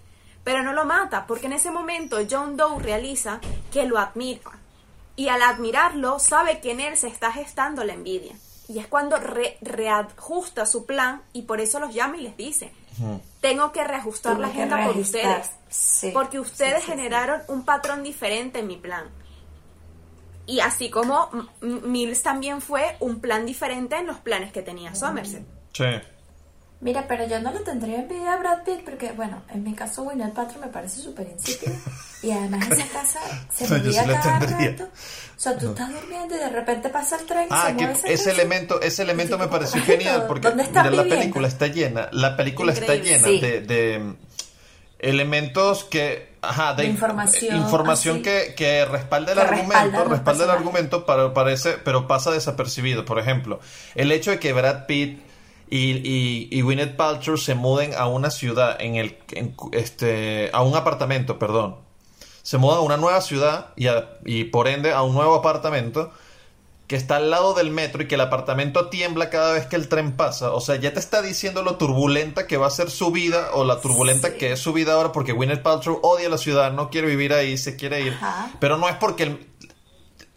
Pero 0.47 0.63
no 0.63 0.71
lo 0.71 0.85
mata, 0.85 1.25
porque 1.27 1.47
en 1.47 1.51
ese 1.53 1.71
momento 1.71 2.19
John 2.29 2.55
Doe 2.55 2.79
realiza 2.81 3.41
que 3.69 3.85
lo 3.85 3.97
admira. 3.97 4.51
Y 5.17 5.27
al 5.27 5.41
admirarlo, 5.41 6.19
sabe 6.19 6.61
que 6.61 6.71
en 6.71 6.79
él 6.79 6.95
se 6.95 7.09
está 7.09 7.33
gestando 7.33 7.83
la 7.83 7.91
envidia. 7.93 8.33
Y 8.69 8.79
es 8.79 8.87
cuando 8.87 9.17
re- 9.17 9.57
reajusta 9.59 10.65
su 10.65 10.85
plan 10.85 11.21
y 11.33 11.41
por 11.41 11.59
eso 11.59 11.81
los 11.81 11.93
llama 11.93 12.15
y 12.15 12.21
les 12.21 12.37
dice, 12.37 12.71
tengo 13.41 13.73
que 13.73 13.83
reajustar 13.83 14.39
la 14.39 14.47
agenda 14.47 14.85
por 14.85 14.95
ustedes. 14.95 15.51
Sí, 15.67 16.11
porque 16.13 16.39
ustedes 16.39 16.75
sí, 16.75 16.85
sí, 16.85 16.91
sí. 16.91 16.91
generaron 16.97 17.41
un 17.49 17.65
patrón 17.65 18.01
diferente 18.01 18.59
en 18.59 18.67
mi 18.67 18.77
plan. 18.77 19.03
Y 20.45 20.61
así 20.61 20.89
como 20.89 21.29
Mills 21.59 22.23
también 22.23 22.61
fue 22.61 22.95
un 23.01 23.19
plan 23.19 23.45
diferente 23.45 23.97
en 23.97 24.07
los 24.07 24.17
planes 24.19 24.53
que 24.53 24.61
tenía 24.61 24.95
Somerset. 24.95 25.43
Sí. 25.73 25.83
Mira, 26.79 27.05
pero 27.07 27.27
yo 27.27 27.39
no 27.39 27.51
le 27.51 27.61
tendría 27.61 28.01
envidia 28.01 28.33
a 28.33 28.37
Brad 28.37 28.63
Pitt 28.63 28.83
porque, 28.85 29.11
bueno, 29.11 29.41
en 29.49 29.63
mi 29.63 29.73
caso 29.73 30.03
Gwyneth 30.03 30.33
Paltrow 30.35 30.61
me 30.61 30.67
parece 30.67 30.99
súper 31.01 31.27
insípido 31.27 31.73
y 32.21 32.29
además 32.29 32.67
esa 32.69 32.85
casa 32.93 33.19
se 33.51 33.67
No, 33.67 33.77
movía 33.79 34.03
sí 34.03 34.09
cada 34.09 34.39
rato. 34.39 34.83
O 34.83 35.39
sea, 35.39 35.57
tú 35.57 35.69
estás 35.69 35.91
durmiendo 35.91 36.35
y 36.35 36.39
de 36.39 36.49
repente 36.49 36.89
pasa 36.89 37.17
el 37.19 37.25
tren 37.25 37.45
y 37.45 37.47
Ah, 37.49 37.63
se 37.67 37.73
mueve 37.73 37.93
ese 37.93 38.05
casa. 38.13 38.31
elemento, 38.31 38.79
ese 38.81 39.01
elemento 39.01 39.39
me 39.39 39.47
pareció 39.47 39.81
"Ay, 39.81 39.87
genial 39.87 40.25
porque 40.27 40.49
¿dónde 40.49 40.63
la 40.71 40.83
viviendo?" 40.83 41.15
película 41.15 41.47
está 41.47 41.65
llena, 41.67 42.09
la 42.11 42.37
película 42.37 42.71
está 42.73 42.93
Increíble. 42.95 43.09
llena 43.17 43.27
Sí. 43.27 43.39
de, 43.39 43.61
de, 43.61 44.13
elementos 44.99 45.83
que, 45.83 46.33
ajá, 46.41 46.73
de, 46.73 46.83
De 46.83 46.89
inf- 46.89 46.93
información, 46.93 47.55
información 47.57 48.15
así. 48.17 48.23
que, 48.23 48.53
que 48.55 48.85
respalda 48.85 49.33
el 49.33 49.39
Que 49.39 49.45
argumento, 49.45 50.03
respalda 50.05 50.43
el 50.45 50.49
argumento, 50.51 51.05
pero 51.05 51.33
parece, 51.33 51.73
pero 51.83 52.07
pasa 52.07 52.31
desapercibido. 52.31 53.05
Por 53.05 53.19
ejemplo, 53.19 53.59
el 53.95 54.11
hecho 54.11 54.31
de 54.31 54.39
que 54.39 54.53
Brad 54.53 54.85
Pitt 54.87 55.21
y, 55.69 55.91
y, 56.07 56.47
y 56.51 56.61
Gwyneth 56.61 56.95
Paltrow 56.95 57.37
se 57.37 57.55
muden 57.55 57.93
a 57.95 58.07
una 58.07 58.29
ciudad, 58.29 58.77
en 58.79 58.95
el, 58.95 59.17
en 59.31 59.55
este, 59.73 60.49
a 60.53 60.61
un 60.63 60.75
apartamento, 60.75 61.37
perdón, 61.39 61.75
se 62.43 62.57
mudan 62.57 62.77
a 62.79 62.81
una 62.81 62.97
nueva 62.97 63.21
ciudad 63.21 63.67
y, 63.75 63.87
a- 63.87 64.09
y 64.25 64.45
por 64.45 64.67
ende 64.67 64.93
a 64.93 65.01
un 65.03 65.13
nuevo 65.13 65.35
apartamento 65.35 66.11
que 66.87 66.95
está 66.95 67.17
al 67.17 67.29
lado 67.29 67.53
del 67.53 67.69
metro 67.69 68.01
y 68.01 68.07
que 68.07 68.15
el 68.15 68.21
apartamento 68.21 68.87
tiembla 68.87 69.29
cada 69.29 69.51
vez 69.51 69.65
que 69.65 69.75
el 69.75 69.89
tren 69.89 70.13
pasa. 70.15 70.53
O 70.53 70.61
sea, 70.61 70.77
ya 70.77 70.93
te 70.93 70.99
está 71.01 71.21
diciendo 71.21 71.61
lo 71.61 71.75
turbulenta 71.75 72.47
que 72.47 72.55
va 72.55 72.67
a 72.67 72.69
ser 72.71 72.89
su 72.89 73.11
vida 73.11 73.49
o 73.55 73.65
la 73.65 73.81
turbulenta 73.81 74.35
que 74.35 74.53
es 74.53 74.59
su 74.61 74.71
vida 74.71 74.93
ahora 74.93 75.11
porque 75.11 75.33
Gwyneth 75.33 75.61
Paltrow 75.63 75.99
odia 76.01 76.29
la 76.29 76.37
ciudad, 76.37 76.71
no 76.71 76.89
quiere 76.89 77.07
vivir 77.07 77.33
ahí, 77.33 77.57
se 77.57 77.75
quiere 77.75 77.99
ir. 78.03 78.13
Ajá. 78.13 78.51
Pero 78.61 78.77
no 78.77 78.87
es 78.87 78.95
porque 78.95 79.23
el... 79.23 79.47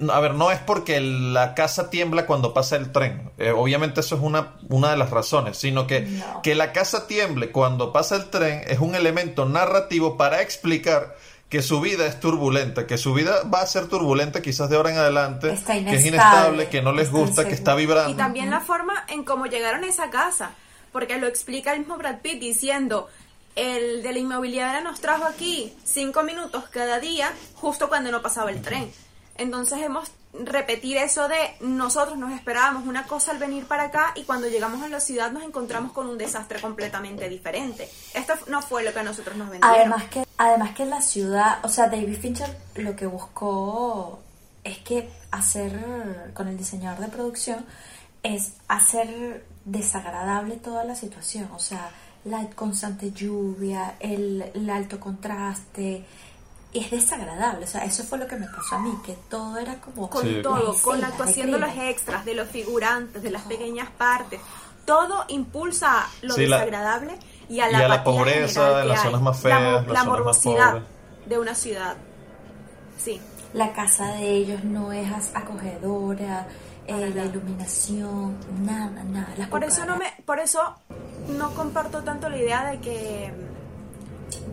A 0.08 0.20
ver, 0.20 0.34
no 0.34 0.50
es 0.50 0.58
porque 0.60 1.00
la 1.00 1.54
casa 1.54 1.90
tiembla 1.90 2.24
cuando 2.26 2.54
pasa 2.54 2.76
el 2.76 2.92
tren. 2.92 3.30
Eh, 3.38 3.50
obviamente 3.50 4.00
eso 4.00 4.14
es 4.16 4.22
una, 4.22 4.54
una 4.68 4.90
de 4.90 4.96
las 4.96 5.10
razones, 5.10 5.58
sino 5.58 5.86
que 5.86 6.00
No. 6.02 6.42
que 6.42 6.54
la 6.54 6.72
casa 6.72 7.06
tiemble 7.06 7.50
cuando 7.50 7.92
pasa 7.92 8.16
el 8.16 8.30
tren 8.30 8.62
es 8.66 8.78
un 8.78 8.94
elemento 8.94 9.44
narrativo 9.46 10.16
para 10.16 10.40
explicar 10.42 11.16
que 11.48 11.62
su 11.62 11.80
vida 11.80 12.06
es 12.06 12.20
turbulenta, 12.20 12.86
que 12.86 12.96
su 12.96 13.12
vida 13.12 13.42
va 13.52 13.60
a 13.60 13.66
ser 13.66 13.88
turbulenta 13.88 14.40
quizás 14.40 14.70
de 14.70 14.76
ahora 14.76 14.92
en 14.92 14.98
adelante, 14.98 15.52
Está 15.52 15.74
que 15.74 15.96
es 15.96 16.06
inestable, 16.06 16.68
que 16.68 16.80
no 16.80 16.92
les 16.92 17.06
está 17.08 17.18
gusta, 17.18 17.44
que 17.48 17.54
está 17.54 17.74
vibrando. 17.74 18.10
Y 18.12 18.14
también 18.14 18.50
la 18.50 18.60
forma 18.60 19.04
en 19.08 19.24
cómo 19.24 19.46
llegaron 19.46 19.82
a 19.82 19.88
esa 19.88 20.10
casa, 20.10 20.52
porque 20.92 21.18
lo 21.18 21.26
explica 21.26 21.72
el 21.72 21.80
mismo 21.80 21.96
Brad 21.98 22.20
Pitt 22.22 22.38
diciendo, 22.40 23.08
el 23.56 24.02
de 24.04 24.12
la 24.12 24.18
inmobiliaria 24.20 24.80
nos 24.80 25.00
trajo 25.00 25.24
aquí 25.24 25.74
cinco 25.84 26.22
minutos 26.22 26.64
cada 26.70 27.00
día, 27.00 27.32
justo 27.54 27.88
cuando 27.88 28.12
no 28.12 28.22
pasaba 28.22 28.50
el 28.52 28.62
tren. 28.62 28.90
Entonces 29.40 29.80
hemos 29.80 30.10
repetir 30.32 30.96
eso 30.98 31.28
de 31.28 31.56
nosotros 31.60 32.16
nos 32.16 32.32
esperábamos 32.32 32.86
una 32.86 33.06
cosa 33.06 33.32
al 33.32 33.38
venir 33.38 33.66
para 33.66 33.84
acá 33.84 34.12
y 34.14 34.24
cuando 34.24 34.48
llegamos 34.48 34.82
a 34.82 34.88
la 34.88 35.00
ciudad 35.00 35.32
nos 35.32 35.42
encontramos 35.42 35.92
con 35.92 36.06
un 36.06 36.18
desastre 36.18 36.60
completamente 36.60 37.28
diferente. 37.28 37.88
Esto 38.14 38.34
no 38.48 38.60
fue 38.62 38.84
lo 38.84 38.92
que 38.92 39.00
a 39.00 39.02
nosotros 39.02 39.36
nos 39.36 39.50
vendieron. 39.50 39.76
Además 39.76 40.04
que, 40.04 40.26
además 40.36 40.74
que 40.74 40.82
en 40.82 40.90
la 40.90 41.02
ciudad, 41.02 41.58
o 41.64 41.68
sea, 41.68 41.88
David 41.88 42.18
Fincher 42.20 42.54
lo 42.76 42.94
que 42.94 43.06
buscó 43.06 44.20
es 44.62 44.78
que 44.78 45.10
hacer 45.30 46.30
con 46.34 46.48
el 46.48 46.58
diseñador 46.58 47.00
de 47.00 47.08
producción 47.08 47.64
es 48.22 48.52
hacer 48.68 49.46
desagradable 49.64 50.56
toda 50.56 50.84
la 50.84 50.94
situación, 50.94 51.48
o 51.54 51.58
sea, 51.58 51.90
la 52.24 52.44
constante 52.50 53.12
lluvia, 53.12 53.96
el, 53.98 54.44
el 54.54 54.68
alto 54.68 55.00
contraste, 55.00 56.04
es 56.72 56.90
desagradable, 56.90 57.64
o 57.64 57.68
sea, 57.68 57.84
eso 57.84 58.04
fue 58.04 58.18
lo 58.18 58.26
que 58.28 58.36
me 58.36 58.46
pasó 58.46 58.76
a 58.76 58.78
mí, 58.78 58.92
que 59.04 59.14
todo 59.28 59.58
era 59.58 59.74
como... 59.80 60.08
con 60.08 60.22
Sí. 60.22 60.40
todo, 60.42 60.74
con 60.82 61.00
la 61.00 61.08
actuación 61.08 61.50
de 61.50 61.58
los 61.58 61.70
extras, 61.76 62.24
de 62.24 62.34
los 62.34 62.48
figurantes, 62.48 63.22
de 63.22 63.30
las 63.30 63.42
pequeñas 63.42 63.88
partes. 63.90 64.40
Todo 64.84 65.24
impulsa 65.28 66.06
lo 66.22 66.34
Sí, 66.34 66.46
la- 66.46 66.58
desagradable 66.58 67.18
y 67.48 67.60
a 67.60 67.68
y 67.68 67.72
la, 67.72 67.78
a 67.84 67.88
la 67.88 68.04
pobreza 68.04 68.82
que 68.82 68.88
las 68.88 68.98
hay. 69.00 69.04
zonas 69.06 69.22
más 69.22 69.36
La 69.36 69.42
feas, 69.42 69.62
las 69.62 69.72
la 69.72 69.80
zonas 69.82 69.94
más 69.96 70.06
morbosidad 70.06 70.82
de 71.26 71.38
una 71.38 71.54
ciudad. 71.54 71.96
Sí. 72.98 73.20
La 73.52 73.72
casa 73.72 74.06
de 74.12 74.30
ellos 74.30 74.62
no 74.64 74.92
es 74.92 75.10
acogedora, 75.34 76.46
eh, 76.86 77.12
la 77.14 77.24
iluminación, 77.24 78.36
nada, 78.64 79.02
nada. 79.04 79.34
Las 79.36 79.48
Por 79.48 79.64
eso 79.64 79.84
no 79.86 79.96
me, 79.96 80.06
por 80.24 80.38
eso 80.38 80.76
no 81.28 81.50
comparto 81.54 82.02
tanto 82.04 82.28
la 82.28 82.36
idea 82.38 82.64
de 82.70 82.78
que 82.80 83.32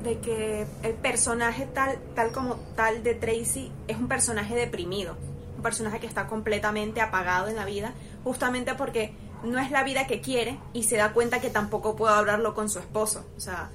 de 0.03 0.19
que 0.19 0.65
el 0.83 0.93
personaje 0.93 1.67
tal 1.73 1.97
tal 2.15 2.31
como 2.31 2.55
tal 2.75 3.03
de 3.03 3.15
Tracy 3.15 3.71
es 3.87 3.97
un 3.97 4.07
personaje 4.07 4.55
deprimido, 4.55 5.15
un 5.55 5.63
personaje 5.63 5.99
que 5.99 6.07
está 6.07 6.27
completamente 6.27 7.01
apagado 7.01 7.47
en 7.47 7.55
la 7.55 7.65
vida, 7.65 7.93
justamente 8.23 8.75
porque 8.75 9.13
no 9.43 9.59
es 9.59 9.71
la 9.71 9.83
vida 9.83 10.07
que 10.07 10.21
quiere 10.21 10.59
y 10.73 10.83
se 10.83 10.97
da 10.97 11.13
cuenta 11.13 11.41
que 11.41 11.49
tampoco 11.49 11.95
puede 11.95 12.13
hablarlo 12.13 12.53
con 12.53 12.69
su 12.69 12.79
esposo, 12.79 13.25
o 13.35 13.39
sea, 13.39 13.69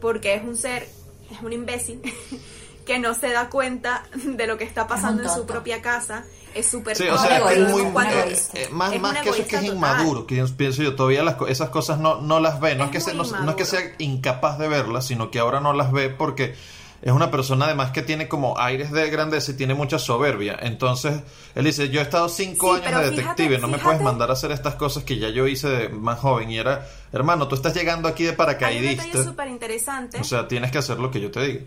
porque 0.00 0.34
es 0.34 0.42
un 0.42 0.56
ser, 0.56 0.88
es 1.30 1.40
un 1.42 1.52
imbécil 1.52 2.02
que 2.86 2.98
no 2.98 3.14
se 3.14 3.30
da 3.30 3.48
cuenta 3.48 4.04
de 4.14 4.46
lo 4.46 4.58
que 4.58 4.64
está 4.64 4.86
pasando 4.86 5.22
en 5.22 5.30
su 5.30 5.46
propia 5.46 5.82
casa, 5.82 6.24
es 6.54 6.66
súper 6.70 6.96
Sí, 6.96 7.08
o 7.08 7.18
sea, 7.18 7.38
es 7.38 7.42
que 7.44 7.48
es 7.52 7.56
egoísta, 7.58 7.72
muy... 7.72 7.82
un 7.82 7.92
cuando- 7.92 8.14
eh, 8.14 8.36
eh, 8.54 8.68
más 8.72 8.92
Es 8.92 9.00
más 9.00 9.16
un 9.16 9.22
que 9.22 9.28
eso 9.30 9.38
es 9.42 9.46
que 9.48 9.56
es 9.56 9.60
total. 9.62 9.74
inmaduro, 9.76 10.26
que 10.26 10.44
pienso 10.56 10.82
yo, 10.82 10.94
todavía 10.94 11.22
las, 11.22 11.36
esas 11.48 11.70
cosas 11.70 11.98
no, 11.98 12.20
no 12.20 12.40
las 12.40 12.60
ve. 12.60 12.74
No 12.74 12.84
es, 12.84 12.90
que 12.90 13.00
se- 13.00 13.14
no, 13.14 13.24
no 13.24 13.50
es 13.50 13.56
que 13.56 13.64
sea 13.64 13.80
incapaz 13.98 14.58
de 14.58 14.68
verlas, 14.68 15.06
sino 15.06 15.30
que 15.30 15.38
ahora 15.38 15.60
no 15.60 15.72
las 15.72 15.92
ve 15.92 16.08
porque 16.10 16.54
es 17.02 17.10
una 17.10 17.32
persona 17.32 17.64
además 17.64 17.90
que 17.90 18.02
tiene 18.02 18.28
como 18.28 18.56
aires 18.60 18.92
de 18.92 19.10
grandeza 19.10 19.50
y 19.50 19.54
tiene 19.54 19.74
mucha 19.74 19.98
soberbia. 19.98 20.56
Entonces, 20.62 21.20
él 21.56 21.64
dice, 21.64 21.88
yo 21.88 21.98
he 21.98 22.02
estado 22.04 22.28
cinco 22.28 22.76
Sí, 22.78 22.84
años 22.84 23.00
de 23.00 23.06
fíjate- 23.10 23.16
detective, 23.22 23.58
no 23.58 23.66
me 23.66 23.78
puedes 23.78 24.00
mandar 24.00 24.30
a 24.30 24.34
hacer 24.34 24.52
estas 24.52 24.76
cosas 24.76 25.02
que 25.02 25.18
ya 25.18 25.28
yo 25.30 25.48
hice 25.48 25.68
de 25.68 25.88
más 25.88 26.20
joven. 26.20 26.50
Y 26.52 26.58
era, 26.58 26.86
hermano, 27.12 27.48
tú 27.48 27.56
estás 27.56 27.74
llegando 27.74 28.08
aquí 28.08 28.22
de 28.22 28.34
paracaidista. 28.34 29.24
súper 29.24 29.48
interesante. 29.48 30.20
O 30.20 30.24
sea, 30.24 30.46
tienes 30.46 30.70
que 30.70 30.78
hacer 30.78 31.00
lo 31.00 31.10
que 31.10 31.20
yo 31.20 31.30
te 31.32 31.40
diga. 31.40 31.64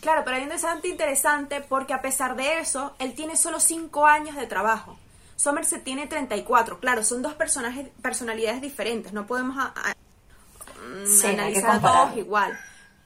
Claro, 0.00 0.22
pero 0.24 0.36
hay 0.36 0.44
un 0.44 0.48
desante 0.48 0.88
interesante 0.88 1.60
porque 1.60 1.92
a 1.92 2.00
pesar 2.00 2.34
de 2.36 2.58
eso, 2.60 2.94
él 2.98 3.14
tiene 3.14 3.36
solo 3.36 3.60
5 3.60 4.06
años 4.06 4.34
de 4.36 4.46
trabajo. 4.46 4.98
Somerset 5.36 5.82
tiene 5.84 6.06
34. 6.06 6.80
Claro, 6.80 7.04
son 7.04 7.22
dos 7.22 7.34
personajes, 7.34 7.88
personalidades 8.02 8.60
diferentes. 8.62 9.12
No 9.12 9.26
podemos 9.26 9.56
a- 9.58 9.72
a- 9.74 9.94
mm, 9.94 11.06
Sí, 11.06 11.26
analizar 11.26 11.70
a 11.76 11.80
todos 11.80 12.16
igual. 12.16 12.58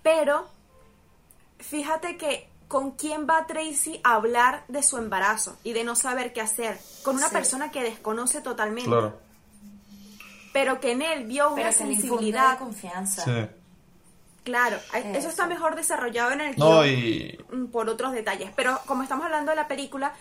Pero 0.02 0.48
fíjate 1.58 2.16
que 2.16 2.48
con 2.68 2.92
quién 2.92 3.26
va 3.28 3.46
Tracy 3.46 4.00
a 4.04 4.14
hablar 4.14 4.64
de 4.68 4.82
su 4.82 4.96
embarazo 4.98 5.56
y 5.64 5.72
de 5.72 5.84
no 5.84 5.94
saber 5.94 6.32
qué 6.32 6.40
hacer. 6.40 6.78
Con 7.02 7.16
una 7.16 7.28
Sí. 7.28 7.32
persona 7.34 7.70
que 7.70 7.82
desconoce 7.82 8.40
totalmente. 8.40 8.88
Claro. 8.90 9.18
Pero 10.52 10.80
que 10.80 10.92
en 10.92 11.02
él 11.02 11.26
vio 11.26 11.48
una 11.48 11.56
Pero 11.56 11.72
sensibilidad. 11.72 12.58
confianza. 12.58 13.24
Sí. 13.24 13.46
Claro, 14.44 14.76
eso 14.92 15.08
Eso. 15.18 15.28
está 15.30 15.46
mejor 15.46 15.74
desarrollado 15.74 16.32
en 16.32 16.40
el 16.42 16.56
No, 16.58 16.82
guion. 16.82 16.86
y 16.98 17.38
mm, 17.50 17.66
por 17.68 17.88
otros 17.88 18.12
detalles. 18.12 18.50
Pero 18.54 18.78
como 18.86 19.02
estamos 19.02 19.24
hablando 19.24 19.50
de 19.50 19.56
la 19.56 19.66
película, 19.68 20.12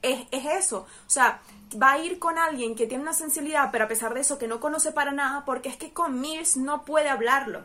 es, 0.00 0.26
es 0.30 0.46
eso. 0.46 0.78
O 1.06 1.10
sea, 1.10 1.40
va 1.80 1.92
a 1.92 1.98
ir 1.98 2.18
con 2.18 2.38
alguien 2.38 2.74
que 2.74 2.86
tiene 2.86 3.02
una 3.02 3.12
sensibilidad, 3.12 3.68
pero 3.70 3.84
a 3.84 3.88
pesar 3.88 4.14
de 4.14 4.20
eso 4.20 4.38
que 4.38 4.48
no 4.48 4.58
conoce 4.58 4.90
para 4.92 5.12
nada, 5.12 5.44
porque 5.44 5.68
es 5.68 5.76
que 5.76 5.92
con 5.92 6.20
Mills 6.20 6.56
no 6.56 6.84
puede 6.84 7.10
hablarlo. 7.10 7.64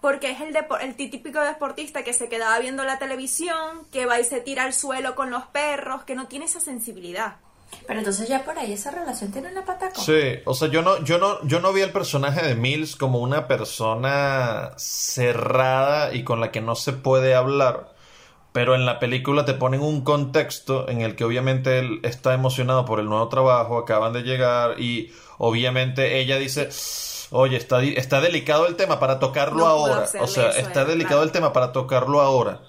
Porque 0.00 0.30
es 0.30 0.40
el, 0.40 0.54
depo- 0.54 0.78
el 0.80 0.94
típico 0.94 1.40
deportista 1.40 2.04
que 2.04 2.12
se 2.12 2.28
quedaba 2.28 2.58
viendo 2.60 2.84
la 2.84 2.98
televisión, 3.00 3.84
que 3.90 4.06
va 4.06 4.20
y 4.20 4.24
se 4.24 4.40
tira 4.40 4.62
al 4.62 4.74
suelo 4.74 5.16
con 5.16 5.30
los 5.30 5.46
perros, 5.46 6.04
que 6.04 6.14
no 6.14 6.28
tiene 6.28 6.44
esa 6.44 6.60
sensibilidad. 6.60 7.36
Pero 7.86 7.98
entonces 8.00 8.28
ya 8.28 8.44
por 8.44 8.58
ahí 8.58 8.72
esa 8.72 8.90
relación 8.90 9.30
tiene 9.32 9.50
una 9.50 9.64
pata 9.64 9.90
coja. 9.90 10.02
Sí, 10.04 10.40
o 10.44 10.54
sea, 10.54 10.68
yo 10.68 10.82
no, 10.82 11.02
yo 11.04 11.18
no, 11.18 11.42
yo 11.44 11.60
no 11.60 11.72
vi 11.72 11.82
al 11.82 11.90
personaje 11.90 12.44
de 12.46 12.54
Mills 12.54 12.96
como 12.96 13.18
una 13.20 13.46
persona 13.48 14.72
cerrada 14.76 16.14
y 16.14 16.24
con 16.24 16.40
la 16.40 16.50
que 16.50 16.60
no 16.60 16.74
se 16.74 16.92
puede 16.92 17.34
hablar. 17.34 17.94
Pero 18.52 18.74
en 18.74 18.86
la 18.86 18.98
película 18.98 19.44
te 19.44 19.52
ponen 19.54 19.82
un 19.82 20.02
contexto 20.02 20.88
en 20.88 21.02
el 21.02 21.14
que 21.14 21.24
obviamente 21.24 21.78
él 21.78 22.00
está 22.02 22.32
emocionado 22.32 22.84
por 22.86 23.00
el 23.00 23.06
nuevo 23.06 23.28
trabajo, 23.28 23.78
acaban 23.78 24.12
de 24.14 24.22
llegar 24.22 24.80
y 24.80 25.12
obviamente 25.36 26.18
ella 26.20 26.38
dice, 26.38 26.70
oye, 27.30 27.58
está, 27.58 27.80
di- 27.80 27.94
está 27.98 28.22
delicado 28.22 28.66
el 28.66 28.76
tema 28.76 28.98
para 28.98 29.18
tocarlo 29.18 29.58
No 29.58 29.66
ahora. 29.66 30.08
O 30.20 30.26
sea, 30.26 30.50
está 30.50 30.86
delicado 30.86 31.16
claro. 31.16 31.22
el 31.24 31.32
tema 31.32 31.52
para 31.52 31.72
tocarlo 31.72 32.22
ahora. 32.22 32.60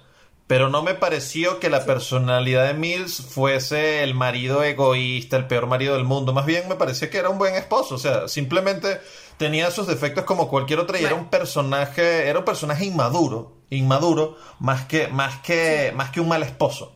Pero 0.48 0.70
no 0.70 0.82
me 0.82 0.94
pareció 0.94 1.60
que 1.60 1.70
la 1.70 1.84
personalidad 1.84 2.68
de 2.68 2.74
Mills 2.74 3.22
fuese 3.22 4.02
el 4.04 4.16
marido 4.16 4.64
egoísta, 4.64 5.36
el 5.36 5.46
peor 5.46 5.68
marido 5.68 5.96
del 5.96 6.06
mundo. 6.06 6.32
Más 6.32 6.46
bien 6.46 6.70
me 6.70 6.76
pareció 6.76 7.10
que 7.10 7.18
era 7.18 7.30
un 7.30 7.38
buen 7.38 7.56
esposo. 7.56 7.96
O 7.96 7.98
sea, 7.98 8.30
simplemente 8.30 9.02
tenía 9.36 9.70
sus 9.72 9.88
defectos 9.88 10.24
como 10.24 10.48
cualquier 10.48 10.80
otra 10.80 11.00
y 11.00 11.04
era 11.04 11.16
un 11.16 11.30
personaje, 11.30 12.30
era 12.30 12.40
un 12.40 12.46
personaje 12.46 12.86
inmaduro, 12.86 13.58
inmaduro, 13.70 14.38
más 14.60 14.86
que, 14.86 15.10
más 15.10 15.38
que, 15.42 15.92
más 15.94 16.12
que 16.12 16.22
un 16.22 16.30
mal 16.30 16.44
esposo. 16.44 16.96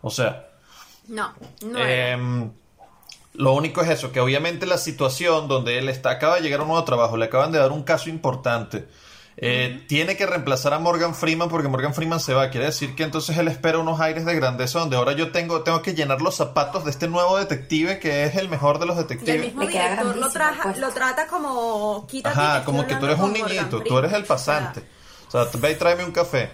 O 0.00 0.10
sea, 0.10 0.48
No, 1.06 1.34
no 1.66 1.78
era. 1.78 2.12
Em, 2.12 2.50
lo 3.34 3.52
único 3.52 3.82
es 3.82 3.90
eso, 3.90 4.12
que 4.12 4.20
obviamente 4.20 4.64
la 4.64 4.78
situación 4.78 5.48
donde 5.48 5.78
él 5.78 5.90
está, 5.90 6.10
acaba 6.10 6.36
de 6.36 6.40
llegar 6.40 6.60
a 6.60 6.62
un 6.62 6.70
nuevo 6.70 6.84
trabajo, 6.84 7.18
le 7.18 7.26
acaban 7.26 7.52
de 7.52 7.58
dar 7.58 7.72
un 7.72 7.82
caso 7.82 8.08
importante. 8.08 8.88
Eh, 9.38 9.84
Tiene 9.86 10.16
que 10.16 10.24
reemplazar 10.26 10.72
a 10.72 10.78
Morgan 10.78 11.14
Freeman 11.14 11.48
porque 11.48 11.68
Morgan 11.68 11.92
Freeman 11.94 12.20
se 12.20 12.32
va. 12.32 12.48
Quiere 12.50 12.66
decir 12.66 12.94
que 12.94 13.02
entonces 13.02 13.36
él 13.36 13.48
espera 13.48 13.78
unos 13.78 14.00
aires 14.00 14.24
de 14.24 14.34
grandeza 14.34 14.78
donde 14.80 14.96
ahora 14.96 15.12
yo 15.12 15.30
tengo, 15.30 15.62
tengo 15.62 15.82
que 15.82 15.94
llenar 15.94 16.22
los 16.22 16.36
zapatos 16.36 16.84
de 16.84 16.90
este 16.90 17.06
nuevo 17.08 17.36
detective 17.38 17.98
que 17.98 18.24
es 18.24 18.36
el 18.36 18.48
mejor 18.48 18.78
de 18.78 18.86
los 18.86 18.96
Y 18.96 19.00
el 19.00 19.06
detectives. 19.08 19.40
mismo 19.44 19.66
director 19.66 20.16
lo, 20.16 20.30
traja- 20.30 20.62
puesto. 20.62 20.80
lo 20.80 20.90
trata 20.92 21.26
como 21.26 22.06
quítate 22.08 22.38
Ajá, 22.38 22.64
como 22.64 22.86
que 22.86 22.94
tú 22.96 23.04
eres 23.06 23.18
un 23.18 23.32
niñito, 23.32 23.82
tú 23.82 23.98
eres 23.98 24.12
el 24.14 24.24
pasante. 24.24 24.82
O 25.28 25.30
sea, 25.30 25.48
ve 25.60 25.72
y 25.72 25.74
tráeme 25.74 26.04
un 26.04 26.12
café. 26.12 26.50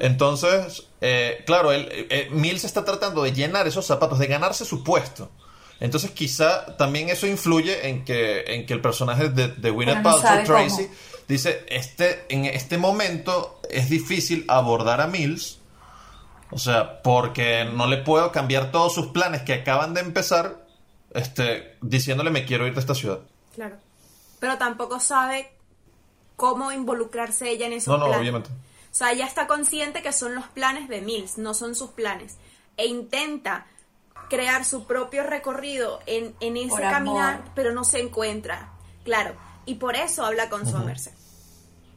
Entonces, 0.00 0.84
eh, 1.00 1.42
claro, 1.46 1.72
él, 1.72 1.88
eh, 2.10 2.28
Mills 2.30 2.64
está 2.64 2.84
tratando 2.84 3.22
de 3.22 3.32
llenar 3.32 3.66
esos 3.66 3.86
zapatos, 3.86 4.18
de 4.18 4.26
ganarse 4.26 4.64
su 4.64 4.82
puesto. 4.82 5.30
Entonces, 5.80 6.10
quizá 6.10 6.76
también 6.76 7.08
eso 7.08 7.26
influye 7.26 7.88
en 7.88 8.04
que, 8.04 8.40
en 8.48 8.66
que 8.66 8.74
el 8.74 8.80
personaje 8.80 9.28
de, 9.28 9.48
de 9.48 9.70
no 9.70 10.02
Paltrow, 10.02 10.44
Tracy, 10.44 10.86
cómo. 10.86 10.98
Dice, 11.28 11.64
este, 11.68 12.24
en 12.28 12.44
este 12.46 12.78
momento 12.78 13.60
es 13.70 13.88
difícil 13.90 14.44
abordar 14.48 15.00
a 15.00 15.06
Mills. 15.06 15.60
O 16.50 16.58
sea, 16.58 17.02
porque 17.02 17.66
no 17.66 17.86
le 17.86 17.98
puedo 17.98 18.32
cambiar 18.32 18.70
todos 18.72 18.94
sus 18.94 19.08
planes 19.08 19.42
que 19.42 19.52
acaban 19.52 19.92
de 19.92 20.00
empezar, 20.00 20.66
este, 21.12 21.76
diciéndole 21.82 22.30
me 22.30 22.46
quiero 22.46 22.66
ir 22.66 22.72
de 22.74 22.80
esta 22.80 22.94
ciudad. 22.94 23.20
Claro. 23.54 23.76
Pero 24.40 24.56
tampoco 24.56 24.98
sabe 24.98 25.52
cómo 26.36 26.72
involucrarse 26.72 27.50
ella 27.50 27.66
en 27.66 27.74
esos 27.74 27.88
No, 27.88 27.98
no, 27.98 28.04
planes. 28.06 28.20
obviamente. 28.20 28.50
O 28.50 28.94
sea, 28.98 29.12
ella 29.12 29.26
está 29.26 29.46
consciente 29.46 30.00
que 30.02 30.12
son 30.12 30.34
los 30.34 30.46
planes 30.46 30.88
de 30.88 31.02
Mills, 31.02 31.36
no 31.36 31.52
son 31.52 31.74
sus 31.74 31.90
planes. 31.90 32.38
E 32.78 32.86
intenta 32.86 33.66
crear 34.30 34.64
su 34.64 34.86
propio 34.86 35.24
recorrido 35.24 36.00
en, 36.06 36.34
en 36.40 36.56
ese 36.56 36.68
Por 36.70 36.80
caminar, 36.80 37.34
amor. 37.40 37.50
pero 37.54 37.72
no 37.74 37.84
se 37.84 38.00
encuentra. 38.00 38.70
Claro. 39.04 39.34
Y 39.66 39.74
por 39.74 39.96
eso 39.96 40.24
habla 40.24 40.48
con 40.48 40.66
Somerset. 40.66 41.12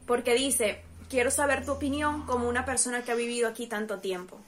Porque 0.06 0.34
dice, 0.34 0.82
quiero 1.08 1.30
saber 1.30 1.64
tu 1.64 1.72
opinión 1.72 2.22
como 2.26 2.48
una 2.48 2.64
persona 2.64 3.02
que 3.02 3.12
ha 3.12 3.14
vivido 3.14 3.48
aquí 3.48 3.66
tanto 3.66 3.98
tiempo. 3.98 4.40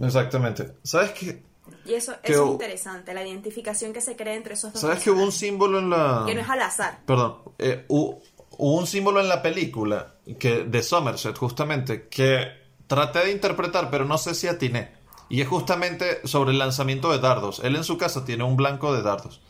Exactamente. 0.00 0.72
¿Sabes 0.82 1.12
qué? 1.12 1.42
Y 1.86 1.94
eso, 1.94 2.14
Que 2.22 2.32
eso 2.32 2.44
es 2.46 2.50
interesante, 2.52 3.14
la 3.14 3.26
identificación 3.26 3.92
que 3.92 4.00
se 4.00 4.16
crea 4.16 4.34
entre 4.34 4.54
esos 4.54 4.72
dos 4.72 4.80
¿Sabes 4.82 5.02
que 5.02 5.10
hubo 5.10 5.22
un 5.22 5.32
símbolo 5.32 5.78
en 5.78 5.90
la... 5.90 6.24
Que 6.26 6.34
no 6.34 6.40
es 6.42 6.48
al 6.48 6.60
azar. 6.62 6.98
Perdón, 7.06 7.38
eh, 7.58 7.84
hu- 7.88 8.20
hubo 8.50 8.78
un 8.78 8.86
símbolo 8.86 9.20
en 9.20 9.28
la 9.28 9.40
película 9.42 10.14
que, 10.38 10.64
de 10.64 10.82
Somerset, 10.82 11.36
justamente, 11.38 12.08
que 12.08 12.48
traté 12.86 13.20
de 13.20 13.30
interpretar, 13.32 13.90
pero 13.90 14.04
no 14.04 14.18
sé 14.18 14.34
si 14.34 14.46
atiné. 14.46 14.92
Y 15.30 15.40
es 15.40 15.48
justamente 15.48 16.26
sobre 16.26 16.52
el 16.52 16.58
lanzamiento 16.58 17.10
de 17.10 17.18
dardos. 17.18 17.60
Él 17.64 17.76
en 17.76 17.84
su 17.84 17.96
casa 17.96 18.24
tiene 18.26 18.44
un 18.44 18.56
blanco 18.56 18.94
de 18.94 19.02
dardos. 19.02 19.40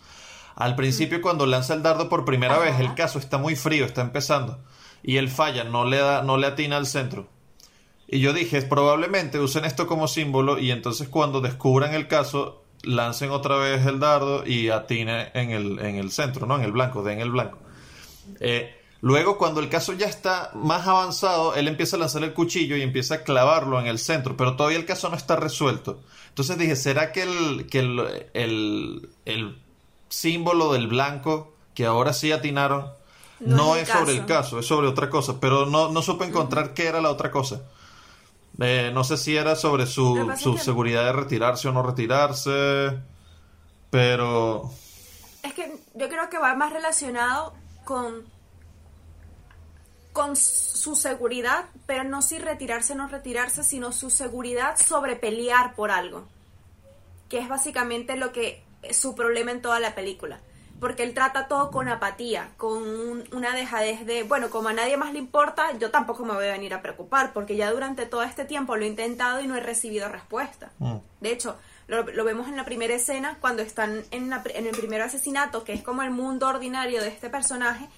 Al 0.54 0.76
principio, 0.76 1.20
cuando 1.20 1.46
lanza 1.46 1.74
el 1.74 1.82
dardo 1.82 2.08
por 2.08 2.24
primera 2.24 2.58
vez, 2.58 2.78
el 2.78 2.94
caso 2.94 3.18
está 3.18 3.38
muy 3.38 3.56
frío, 3.56 3.84
está 3.84 4.02
empezando. 4.02 4.60
Y 5.04 5.18
él 5.18 5.28
falla, 5.28 5.62
no 5.62 5.84
le, 5.84 5.98
da, 5.98 6.22
no 6.22 6.36
le 6.36 6.48
atina 6.48 6.76
al 6.76 6.86
centro. 6.86 7.28
Y 8.08 8.18
yo 8.18 8.32
dije, 8.32 8.60
probablemente 8.62 9.38
usen 9.38 9.64
esto 9.64 9.86
como 9.86 10.08
símbolo 10.08 10.58
y 10.58 10.70
entonces 10.72 11.08
cuando 11.08 11.40
descubran 11.40 11.94
el 11.94 12.08
caso, 12.08 12.64
lancen 12.82 13.30
otra 13.30 13.56
vez 13.56 13.86
el 13.86 14.00
dardo 14.00 14.46
y 14.46 14.70
atine 14.70 15.30
en 15.34 15.50
el, 15.50 15.78
en 15.78 15.96
el 15.96 16.10
centro, 16.10 16.46
¿no? 16.46 16.56
En 16.56 16.62
el 16.62 16.72
blanco, 16.72 17.02
den 17.02 17.20
el 17.20 17.30
blanco. 17.30 17.58
Eh, 18.40 18.74
Luego, 19.04 19.36
cuando 19.36 19.60
el 19.60 19.68
caso 19.68 19.92
ya 19.92 20.06
está 20.06 20.50
más 20.54 20.86
avanzado, 20.86 21.54
él 21.56 21.68
empieza 21.68 21.96
a 21.96 21.98
lanzar 21.98 22.24
el 22.24 22.32
cuchillo 22.32 22.74
y 22.74 22.80
empieza 22.80 23.16
a 23.16 23.22
clavarlo 23.22 23.78
en 23.78 23.86
el 23.86 23.98
centro, 23.98 24.34
pero 24.34 24.56
todavía 24.56 24.78
el 24.78 24.86
caso 24.86 25.10
no 25.10 25.16
está 25.18 25.36
resuelto. 25.36 26.00
Entonces 26.30 26.56
dije, 26.56 26.74
¿será 26.74 27.12
que 27.12 27.24
el, 27.24 27.66
que 27.66 27.80
el, 27.80 28.00
el, 28.32 29.10
el 29.26 29.58
símbolo 30.08 30.72
del 30.72 30.86
blanco, 30.86 31.54
que 31.74 31.84
ahora 31.84 32.14
sí 32.14 32.32
atinaron, 32.32 32.94
No 33.40 33.56
no, 33.56 33.76
es 33.76 33.88
sobre 33.88 34.12
el 34.12 34.26
caso. 34.26 34.58
es 34.58 34.66
sobre 34.66 34.86
otra 34.88 35.10
cosa? 35.10 35.38
Pero 35.40 35.66
no, 35.66 35.90
no 35.90 36.02
supe 36.02 36.24
encontrar 36.24 36.72
qué 36.74 36.86
era 36.86 37.00
la 37.00 37.10
otra 37.10 37.30
cosa. 37.30 37.62
Eh, 38.60 38.90
no 38.94 39.02
sé 39.04 39.16
si 39.16 39.36
era 39.36 39.56
sobre 39.56 39.86
su, 39.86 40.32
su 40.40 40.54
que- 40.54 40.60
seguridad 40.60 41.04
de 41.04 41.12
retirarse 41.12 41.68
o 41.68 41.72
no 41.72 41.82
retirarse, 41.82 42.98
pero... 43.90 44.70
Es 45.42 45.52
que 45.54 45.76
yo 45.94 46.08
creo 46.08 46.30
que 46.30 46.38
va 46.38 46.54
más 46.54 46.72
relacionado 46.72 47.54
con 47.84 48.32
con 50.12 50.36
su 50.36 50.94
seguridad, 50.94 51.64
pero 51.86 52.04
no 52.04 52.22
si 52.22 52.38
retirarse 52.38 52.92
o 52.92 52.96
no 52.96 53.08
retirarse, 53.08 53.64
sino 53.64 53.90
su 53.90 54.10
seguridad 54.10 54.76
sobre 54.78 55.16
pelear 55.16 55.74
por 55.74 55.90
algo, 55.90 56.24
que 57.28 57.38
es 57.40 57.48
básicamente 57.48 58.16
lo 58.16 58.30
que 58.30 58.62
es 58.82 58.96
su 58.96 59.16
problema 59.16 59.50
en 59.50 59.60
toda 59.60 59.80
la 59.80 59.96
película, 59.96 60.38
porque 60.84 61.02
él 61.02 61.14
trata 61.14 61.48
todo 61.48 61.70
con 61.70 61.88
apatía, 61.88 62.50
con 62.58 62.82
un- 62.82 63.24
una 63.32 63.54
dejadez 63.54 64.04
de, 64.04 64.22
bueno, 64.22 64.50
como 64.50 64.68
a 64.68 64.74
nadie 64.74 64.98
más 64.98 65.14
le 65.14 65.18
importa, 65.18 65.72
yo 65.78 65.90
tampoco 65.90 66.26
me 66.26 66.34
voy 66.34 66.44
a 66.46 66.52
venir 66.52 66.74
a 66.74 66.82
preocupar, 66.82 67.32
porque 67.32 67.56
ya 67.56 67.70
durante 67.72 68.04
todo 68.04 68.22
este 68.22 68.44
tiempo 68.44 68.76
lo 68.76 68.84
he 68.84 68.88
intentado 68.88 69.40
y 69.40 69.46
no 69.46 69.56
he 69.56 69.60
recibido 69.60 70.10
respuesta. 70.10 70.72
Mm. 70.80 70.96
De 71.22 71.32
hecho, 71.32 71.56
lo, 71.86 72.02
lo 72.02 72.22
vemos 72.24 72.48
en 72.48 72.56
la 72.58 72.66
primera 72.66 72.92
escena 72.92 73.38
cuando 73.40 73.62
están 73.62 74.04
en, 74.10 74.28
la- 74.28 74.42
en 74.54 74.66
el 74.66 74.76
primer 74.76 75.00
asesinato, 75.00 75.64
que 75.64 75.72
es 75.72 75.82
como 75.82 76.02
el 76.02 76.10
mundo 76.10 76.48
ordinario 76.48 77.00
de 77.00 77.08
este 77.08 77.30
personaje, 77.30 77.88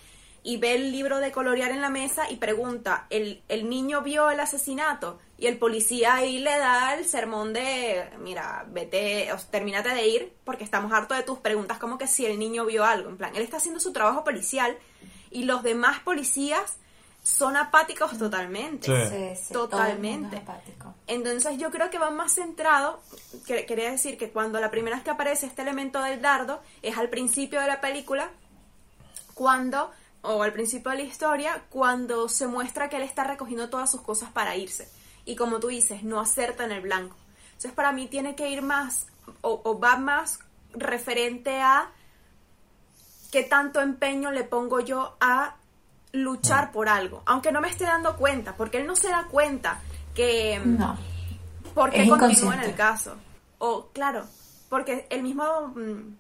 y 0.49 0.59
ve 0.59 0.77
el 0.77 0.93
libro 0.93 1.19
de 1.19 1.33
colorear 1.33 1.73
en 1.73 1.81
la 1.81 1.91
mesa 1.91 2.31
y 2.31 2.37
pregunta, 2.37 3.07
¿el, 3.11 3.43
el 3.49 3.69
niño 3.69 4.03
vio 4.03 4.31
el 4.31 4.39
asesinato? 4.39 5.19
Y 5.39 5.49
el 5.49 5.59
policía 5.59 6.15
ahí 6.15 6.39
le 6.39 6.57
da 6.57 6.95
el 6.95 7.05
sermón 7.05 7.53
de, 7.53 8.09
mira, 8.21 8.65
vete, 8.69 9.33
o, 9.33 9.37
termínate 9.51 9.89
de 9.89 10.07
ir, 10.07 10.33
porque 10.45 10.63
estamos 10.63 10.93
hartos 10.93 11.17
de 11.17 11.25
tus 11.25 11.41
preguntas, 11.41 11.79
como 11.79 11.99
que 11.99 12.07
si 12.07 12.27
el 12.27 12.39
niño 12.39 12.65
vio 12.65 12.85
algo. 12.85 13.09
En 13.11 13.17
plan, 13.17 13.35
él 13.35 13.43
está 13.43 13.57
haciendo 13.57 13.81
su 13.81 13.93
trabajo 13.93 14.23
policial 14.23 14.79
y 15.33 15.43
los 15.45 15.65
demás 15.65 15.99
policías 16.01 16.77
son 17.25 17.57
apáticos 17.57 18.17
totalmente. 18.17 18.87
Sí. 18.87 19.11
Sí, 19.37 19.47
sí, 19.49 19.53
Totalmente. 19.53 20.37
apático. 20.37 20.95
Entonces 21.09 21.59
yo 21.59 21.73
creo 21.73 21.91
que 21.91 21.99
van 21.99 22.15
más 22.15 22.33
centrados, 22.35 23.01
que- 23.49 23.67
quería 23.67 23.91
decir 23.91 24.17
que 24.17 24.31
cuando 24.31 24.61
la 24.61 24.71
primera 24.71 24.95
vez 24.95 25.03
que 25.03 25.11
aparece 25.11 25.47
este 25.47 25.63
elemento 25.63 26.01
del 26.03 26.23
dardo 26.23 26.63
es 26.83 26.97
al 26.97 27.09
principio 27.09 27.61
de 27.61 27.67
la 27.67 27.81
película, 27.81 28.31
cuando, 29.35 29.91
o 30.27 30.43
al 30.43 30.53
principio 30.53 30.91
de 30.91 30.99
la 30.99 31.03
historia, 31.05 31.65
cuando 31.71 32.29
se 32.29 32.47
muestra 32.47 32.89
que 32.89 32.97
él 32.97 33.03
está 33.03 33.25
recogiendo 33.25 33.69
todas 33.71 33.91
sus 33.91 34.01
cosas 34.01 34.31
para 34.31 34.57
irse. 34.57 34.89
Y 35.25 35.37
como 35.37 35.59
tú 35.61 35.69
dices, 35.69 36.03
no 36.03 36.21
acerta 36.21 36.65
en 36.65 36.73
el 36.73 36.81
blanco. 36.83 37.17
Entonces 37.47 37.73
para 37.73 37.93
mí 37.93 38.07
tiene 38.07 38.35
que 38.35 38.49
ir 38.51 38.63
más, 38.63 39.07
o, 39.41 39.61
o 39.65 39.79
va 39.79 39.97
más 39.97 40.39
referente 40.75 41.61
a 41.61 41.91
qué 43.31 43.43
tanto 43.43 43.81
empeño 43.81 44.31
le 44.31 44.45
pongo 44.45 44.81
yo 44.81 45.17
a 45.21 45.57
luchar 46.13 46.73
por 46.73 46.89
algo, 46.89 47.23
aunque 47.27 47.53
no 47.53 47.61
me 47.61 47.69
esté 47.69 47.85
dando 47.85 48.17
cuenta, 48.17 48.55
porque 48.57 48.79
él 48.79 48.87
no 48.87 48.97
se 48.97 49.09
da 49.09 49.27
cuenta 49.31 49.81
que 50.15 50.61
No. 50.65 50.97
porque 51.75 52.09
continúa 52.09 52.55
en 52.55 52.61
el 52.61 52.75
caso. 52.75 53.17
O 53.59 53.89
claro, 53.93 54.25
porque 54.69 55.07
el 55.11 55.23
mismo 55.23 55.73
mm, 55.75 56.17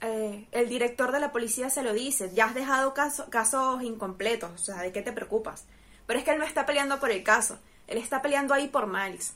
eh, 0.00 0.46
el 0.52 0.68
director 0.68 1.10
de 1.12 1.20
la 1.20 1.32
policía 1.32 1.70
se 1.70 1.82
lo 1.82 1.92
dice, 1.92 2.30
ya 2.34 2.46
has 2.46 2.54
dejado 2.54 2.94
caso- 2.94 3.28
casos 3.30 3.82
incompletos, 3.82 4.50
o 4.52 4.58
sea, 4.58 4.76
¿de 4.82 4.92
qué 4.92 5.02
te 5.02 5.12
preocupas? 5.12 5.64
Pero 6.06 6.18
es 6.18 6.24
que 6.24 6.30
él 6.32 6.38
no 6.38 6.44
está 6.44 6.64
peleando 6.66 6.98
por 7.00 7.10
el 7.10 7.22
caso, 7.22 7.58
él 7.86 7.98
está 7.98 8.22
peleando 8.22 8.54
ahí 8.54 8.68
por 8.68 8.86
Miles, 8.86 9.34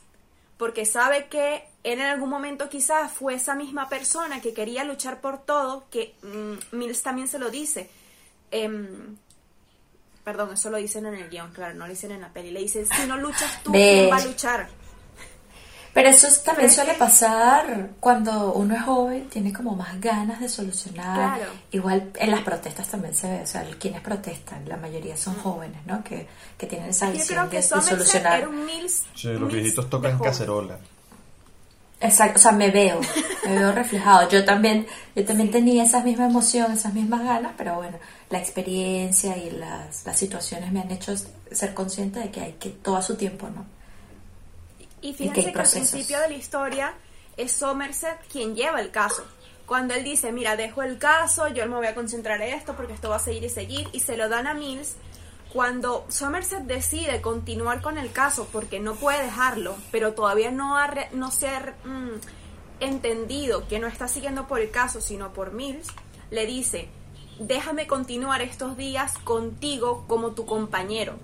porque 0.57 0.85
sabe 0.85 1.27
que 1.27 1.55
él 1.83 1.99
en 1.99 2.05
algún 2.05 2.29
momento 2.29 2.69
quizás 2.69 3.11
fue 3.11 3.33
esa 3.35 3.55
misma 3.55 3.89
persona 3.89 4.39
que 4.41 4.53
quería 4.53 4.83
luchar 4.83 5.19
por 5.19 5.39
todo, 5.43 5.85
que 5.89 6.15
mm, 6.21 6.75
Miles 6.77 7.01
también 7.03 7.27
se 7.27 7.39
lo 7.39 7.49
dice. 7.49 7.89
Em, 8.51 9.17
perdón, 10.23 10.53
eso 10.53 10.69
lo 10.69 10.77
dicen 10.77 11.05
en 11.07 11.15
el 11.15 11.29
guion, 11.29 11.51
claro, 11.51 11.73
no 11.73 11.85
lo 11.85 11.89
dicen 11.91 12.11
en 12.11 12.21
la 12.21 12.29
peli. 12.31 12.51
Le 12.51 12.61
dicen, 12.61 12.85
si 12.87 13.05
no 13.07 13.17
luchas 13.17 13.61
tú, 13.63 13.71
¿quién 13.73 14.11
va 14.11 14.17
a 14.17 14.25
luchar? 14.25 14.69
Pero 15.93 16.09
eso 16.09 16.27
también 16.43 16.71
suele 16.71 16.95
pasar 16.95 17.91
cuando 17.99 18.53
uno 18.53 18.75
es 18.75 18.81
joven, 18.81 19.29
tiene 19.29 19.53
como 19.53 19.75
más 19.75 20.01
ganas 20.01 20.39
de 20.39 20.49
solucionar. 20.49 21.37
Claro. 21.37 21.51
Igual 21.71 22.11
en 22.15 22.31
las 22.31 22.41
protestas 22.41 22.87
también 22.89 23.13
se 23.13 23.29
ve, 23.29 23.41
o 23.43 23.45
sea, 23.45 23.63
quienes 23.79 24.01
protestan, 24.01 24.67
la 24.67 24.77
mayoría 24.77 25.15
son 25.15 25.35
jóvenes, 25.35 25.85
¿no? 25.85 26.03
Que, 26.03 26.27
que 26.57 26.65
tienen 26.65 26.89
esa 26.89 27.07
Yo 27.07 27.13
visión 27.13 27.27
creo 27.27 27.43
de, 27.45 27.49
que 27.51 27.57
de 27.57 27.63
Somerset 27.63 27.97
solucionar. 27.97 28.39
era 28.39 28.49
un 28.49 28.65
Mills. 28.65 29.03
Sí, 29.13 29.27
los 29.33 29.51
viejitos 29.53 29.85
de 29.85 29.91
tocan 29.91 30.17
cacerola. 30.17 30.79
Exacto, 32.01 32.37
o 32.37 32.41
sea, 32.41 32.51
me 32.51 32.69
veo, 32.69 32.99
me 33.45 33.59
veo 33.59 33.71
reflejado. 33.83 34.27
Yo 34.29 34.43
también, 34.43 34.85
yo 35.15 35.23
también 35.23 35.51
tenía 35.51 35.83
esas 35.83 36.03
mismas 36.03 36.29
emociones, 36.29 36.79
esas 36.79 36.93
mismas 36.93 37.23
ganas, 37.23 37.53
pero 37.55 37.75
bueno, 37.75 37.97
la 38.29 38.39
experiencia 38.39 39.37
y 39.37 39.51
las, 39.51 40.05
las 40.05 40.17
situaciones 40.17 40.71
me 40.71 40.81
han 40.81 40.91
hecho 40.91 41.13
ser 41.51 41.73
consciente 41.73 42.19
de 42.19 42.31
que 42.31 42.41
hay 42.41 42.53
que 42.53 42.71
todo 42.71 42.97
a 42.97 43.01
su 43.03 43.15
tiempo, 43.15 43.47
¿no? 43.49 43.65
Y 45.03 45.13
fíjense 45.13 45.41
que, 45.51 45.59
al 45.59 45.69
principio 45.89 46.19
de 46.19 46.29
la 46.29 46.33
historia 46.35 46.93
es 47.37 47.51
Somerset 47.51 48.19
quien 48.31 48.55
lleva 48.55 48.81
el 48.81 48.89
caso. 48.89 49.23
Cuando 49.67 49.93
él 49.93 50.03
dice, 50.03 50.31
mira, 50.31 50.55
dejo 50.55 50.81
el 50.81 50.97
caso, 50.97 51.47
yo 51.49 51.65
me 51.67 51.75
voy 51.75 51.87
a 51.87 51.93
concentrar 51.95 52.41
en 52.41 52.53
esto 52.55 52.75
porque 52.75 52.93
esto 52.93 53.09
va 53.09 53.17
a 53.17 53.19
seguir 53.19 53.43
y 53.43 53.49
seguir, 53.49 53.87
y 53.93 53.99
se 53.99 54.17
lo 54.17 54.27
dan 54.29 54.47
a 54.47 54.53
Mills, 54.53 54.95
cuando 55.53 56.05
Somerset 56.09 56.63
decide 56.63 57.21
continuar 57.21 57.81
con 57.81 57.97
el 57.99 58.11
caso 58.11 58.47
porque 58.51 58.79
no 58.79 58.95
puede 58.95 59.23
dejarlo, 59.23 59.75
pero 59.91 60.13
todavía 60.13 60.49
no, 60.51 60.77
ha 60.77 60.87
re- 60.87 61.09
no 61.13 61.29
se 61.31 61.47
ha 61.47 61.75
mm, 61.85 62.19
entendido 62.79 63.67
que 63.67 63.79
no 63.79 63.87
está 63.87 64.07
siguiendo 64.07 64.47
por 64.47 64.59
el 64.59 64.71
caso, 64.71 64.99
sino 64.99 65.31
por 65.33 65.51
Mills, 65.53 65.87
le 66.31 66.45
dice, 66.45 66.89
déjame 67.39 67.87
continuar 67.87 68.41
estos 68.41 68.77
días 68.77 69.17
contigo 69.19 70.05
como 70.07 70.31
tu 70.31 70.45
compañero. 70.45 71.17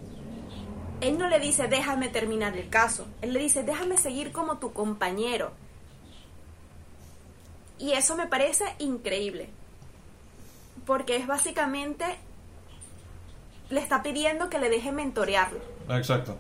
Él 1.02 1.18
no 1.18 1.28
le 1.30 1.40
dice 1.40 1.68
déjame 1.68 2.10
terminar 2.10 2.58
el 2.58 2.70
caso, 2.70 3.08
él 3.22 3.34
le 3.34 3.40
dice 3.40 3.64
déjame 3.64 3.98
seguir 3.98 4.32
como 4.32 4.58
tu 4.58 4.74
compañero. 4.74 5.52
Y 7.78 7.94
eso 7.94 8.16
me 8.18 8.28
parece 8.28 8.66
increíble, 8.80 9.50
porque 10.86 11.16
es 11.16 11.26
básicamente, 11.28 12.04
le 13.70 13.80
está 13.80 14.04
pidiendo 14.04 14.50
que 14.50 14.60
le 14.60 14.70
deje 14.70 14.92
mentorearlo. 14.92 15.60
Exacto. 15.90 16.38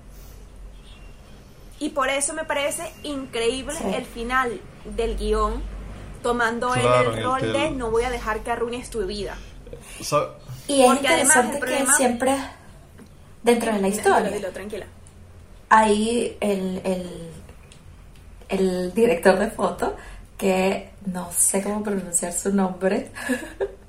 Y 1.79 1.89
por 1.91 2.09
eso 2.09 2.33
me 2.33 2.43
parece 2.43 2.91
increíble 3.03 3.73
Sí. 3.77 3.85
el 3.95 4.03
final 4.05 4.59
del 4.97 5.15
guion, 5.15 5.63
tomando 6.21 6.71
Claro, 6.71 7.11
el 7.13 7.13
en 7.13 7.17
el 7.19 7.23
rol 7.23 7.53
de 7.53 7.71
no 7.71 7.89
voy 7.89 8.03
a 8.03 8.09
dejar 8.09 8.41
que 8.41 8.51
arruines 8.51 8.89
tu 8.89 9.05
vida. 9.05 9.37
Y 9.97 10.01
es 10.01 10.09
Porque 10.09 10.27
además 10.67 10.97
interesante 10.97 11.53
que 11.53 11.59
problema- 11.65 11.95
siempre 11.95 12.35
dentro 13.43 13.73
de 13.73 13.81
la 13.81 13.87
historia 13.87 14.19
Dilo, 14.21 14.35
dilo, 14.35 14.49
tranquila. 14.51 14.85
hay 15.69 16.37
el, 16.39 16.81
el, 16.83 17.29
el 18.49 18.93
director 18.93 19.37
de 19.39 19.49
foto 19.51 19.95
que 20.37 20.91
no 21.05 21.29
sé 21.31 21.61
cómo 21.61 21.83
pronunciar 21.83 22.31
su 22.33 22.53
nombre. 22.53 23.11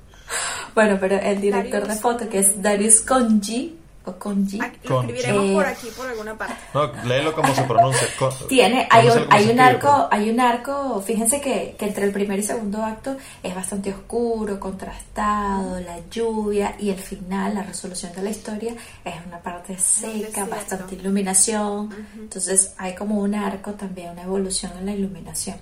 bueno, 0.75 0.97
pero 0.99 1.15
el 1.17 1.39
director 1.39 1.87
de 1.87 1.95
foto 1.95 2.27
que 2.29 2.39
es 2.39 2.61
Darius 2.61 3.01
Conji 3.01 3.77
o 4.05 4.13
Conji 4.13 4.59
Aquí- 4.61 4.79
Lo 4.83 4.95
Con- 4.95 5.05
escribiremos 5.09 5.45
Eh, 5.49 5.53
por 5.53 5.65
aquí, 5.65 5.87
por 5.95 6.07
alguna 6.07 6.37
parte. 6.37 6.55
No, 6.73 6.91
léelo 7.05 7.33
como 7.33 7.53
se 7.53 7.63
pronuncia. 7.63 8.07
Tiene 8.49 8.87
hay 8.89 9.07
un, 9.09 9.27
hay 9.29 9.49
un 9.49 9.59
arco 9.59 10.07
hay 10.11 10.29
un 10.29 10.39
arco 10.39 11.01
fíjense 11.05 11.39
que, 11.39 11.75
que 11.77 11.85
entre 11.85 12.05
el 12.05 12.11
primer 12.11 12.39
y 12.39 12.43
segundo 12.43 12.83
acto 12.83 13.15
es 13.43 13.53
bastante 13.53 13.91
oscuro 13.93 14.59
contrastado 14.59 15.79
la 15.81 15.99
lluvia 16.09 16.75
y 16.79 16.89
el 16.89 16.97
final 16.99 17.53
la 17.55 17.63
resolución 17.63 18.11
de 18.13 18.21
la 18.23 18.29
historia 18.29 18.73
es 19.05 19.13
una 19.27 19.39
parte 19.39 19.77
seca 19.77 20.45
bastante 20.45 20.95
iluminación. 20.95 21.89
Entonces 22.17 22.73
hay 22.77 22.95
como 22.95 23.19
un 23.19 23.35
arco 23.35 23.71
también 23.73 24.11
una 24.11 24.23
evolución 24.23 24.71
en 24.79 24.85
la 24.87 24.93
iluminación 24.93 25.57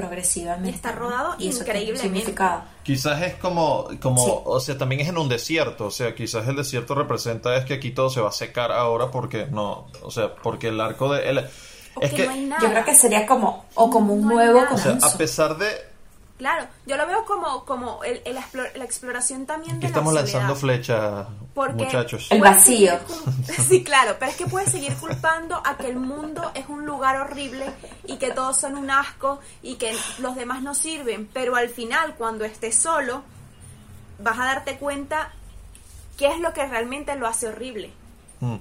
progresivamente 0.00 0.70
Y 0.70 0.74
está 0.74 0.92
rodado 0.92 1.34
Y 1.38 1.48
eso 1.48 1.64
tiene 1.64 1.80
un 1.80 1.86
increíblemente. 1.86 2.02
significado. 2.02 2.62
Quizás 2.82 3.22
es 3.22 3.34
como, 3.34 3.88
como 4.00 4.24
Sí. 4.24 4.32
o 4.44 4.60
sea, 4.60 4.78
también 4.78 5.00
es 5.02 5.08
en 5.08 5.18
un 5.18 5.28
desierto, 5.28 5.86
o 5.86 5.90
sea, 5.90 6.14
quizás 6.14 6.46
el 6.48 6.56
desierto 6.56 6.94
representa 6.94 7.56
es 7.56 7.64
que 7.64 7.74
aquí 7.74 7.90
todo 7.90 8.10
se 8.10 8.20
va 8.20 8.28
a 8.30 8.32
secar 8.32 8.72
ahora 8.72 9.10
porque 9.10 9.46
no, 9.50 9.86
o 10.02 10.10
sea, 10.10 10.34
porque 10.34 10.68
el 10.68 10.80
arco 10.80 11.12
de... 11.12 11.28
El, 11.28 11.38
es 12.00 12.10
que 12.10 12.16
que, 12.16 12.24
no 12.26 12.30
hay 12.32 12.44
nada. 12.46 12.62
yo 12.62 12.70
creo 12.70 12.84
que 12.84 12.94
sería 12.94 13.26
como 13.26 13.64
o 13.74 13.90
como 13.90 14.14
un 14.14 14.22
No 14.22 14.34
nuevo 14.34 14.60
nada. 14.62 14.74
o 14.74 14.78
sea, 14.78 14.84
comienzo 14.92 15.06
a 15.08 15.18
pesar 15.18 15.58
de 15.58 15.89
Claro, 16.40 16.66
yo 16.86 16.96
lo 16.96 17.06
veo 17.06 17.26
como, 17.26 17.66
como 17.66 18.02
el, 18.02 18.22
el 18.24 18.38
explor- 18.38 18.72
la 18.74 18.84
exploración 18.84 19.44
también 19.44 19.74
de 19.74 19.80
que 19.82 19.86
estamos 19.88 20.14
la 20.14 20.22
lanzando 20.22 20.56
flechas, 20.56 21.26
muchachos. 21.84 22.28
El 22.30 22.40
vacío. 22.40 22.98
Sí, 23.68 23.84
claro, 23.84 24.16
pero 24.18 24.30
es 24.30 24.38
que 24.38 24.46
puedes 24.46 24.70
seguir 24.72 24.94
culpando 24.94 25.60
a 25.62 25.76
que 25.76 25.88
el 25.88 25.96
mundo 25.96 26.50
es 26.54 26.66
un 26.70 26.86
lugar 26.86 27.20
horrible 27.20 27.66
y 28.06 28.16
que 28.16 28.30
todos 28.30 28.56
son 28.58 28.76
un 28.76 28.90
asco 28.90 29.40
y 29.62 29.74
que 29.74 29.94
los 30.20 30.34
demás 30.34 30.62
no 30.62 30.74
sirven, 30.74 31.28
pero 31.30 31.56
al 31.56 31.68
final 31.68 32.14
cuando 32.16 32.46
estés 32.46 32.74
solo 32.74 33.22
vas 34.18 34.38
a 34.38 34.44
darte 34.46 34.78
cuenta 34.78 35.32
qué 36.16 36.28
es 36.28 36.40
lo 36.40 36.54
que 36.54 36.64
realmente 36.66 37.14
lo 37.16 37.26
hace 37.26 37.48
horrible. 37.48 37.90
Mm. 38.40 38.56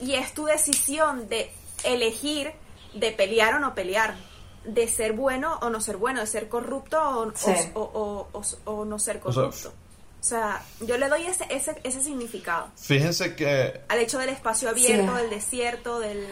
Y 0.00 0.14
es 0.14 0.34
tu 0.34 0.46
decisión 0.46 1.28
de 1.28 1.52
elegir 1.84 2.50
de 2.94 3.12
pelear 3.12 3.54
o 3.54 3.60
no 3.60 3.72
pelear, 3.72 4.16
de 4.64 4.86
ser 4.88 5.12
bueno 5.14 5.58
o 5.62 5.70
no 5.70 5.80
ser 5.80 5.96
bueno, 5.96 6.20
de 6.20 6.26
ser 6.26 6.48
corrupto 6.48 6.98
o, 7.00 7.32
Sí. 7.34 7.52
o, 7.74 7.80
o- 7.80 8.38
o- 8.38 8.70
o 8.72 8.84
no 8.84 8.98
ser 8.98 9.20
O 9.24 9.32
sea, 9.32 9.42
corrupto. 9.42 9.68
O 9.68 10.22
sea, 10.22 10.62
yo 10.82 10.98
le 10.98 11.08
doy 11.08 11.24
ese, 11.26 11.46
ese, 11.48 11.80
ese 11.82 12.02
significado 12.02 12.68
Fíjense 12.76 13.34
que 13.34 13.80
al 13.88 13.98
hecho 13.98 14.18
del 14.18 14.28
espacio 14.28 14.68
abierto, 14.68 15.12
Sí. 15.16 15.22
del 15.22 15.30
desierto, 15.30 15.98
del, 15.98 16.26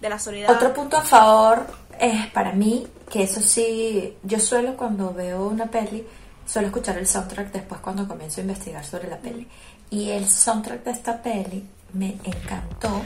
de 0.00 0.08
la 0.08 0.18
soledad. 0.18 0.50
Otro 0.56 0.72
punto 0.72 0.96
a 0.96 1.02
favor 1.02 1.66
es 2.00 2.26
para 2.28 2.52
mí, 2.52 2.86
que 3.10 3.24
eso 3.24 3.42
sí, 3.42 4.16
yo 4.22 4.40
suelo 4.40 4.74
cuando 4.76 5.12
veo 5.12 5.46
una 5.48 5.66
peli, 5.66 6.06
suelo 6.46 6.68
escuchar 6.68 6.96
el 6.96 7.06
soundtrack 7.06 7.52
después 7.52 7.80
cuando 7.82 8.08
comienzo 8.08 8.40
a 8.40 8.44
investigar 8.44 8.84
sobre 8.86 9.08
la 9.08 9.18
peli. 9.18 9.46
Y 9.90 10.10
el 10.10 10.26
soundtrack 10.26 10.82
de 10.84 10.90
esta 10.92 11.22
peli 11.22 11.66
me 11.92 12.16
encantó, 12.24 13.02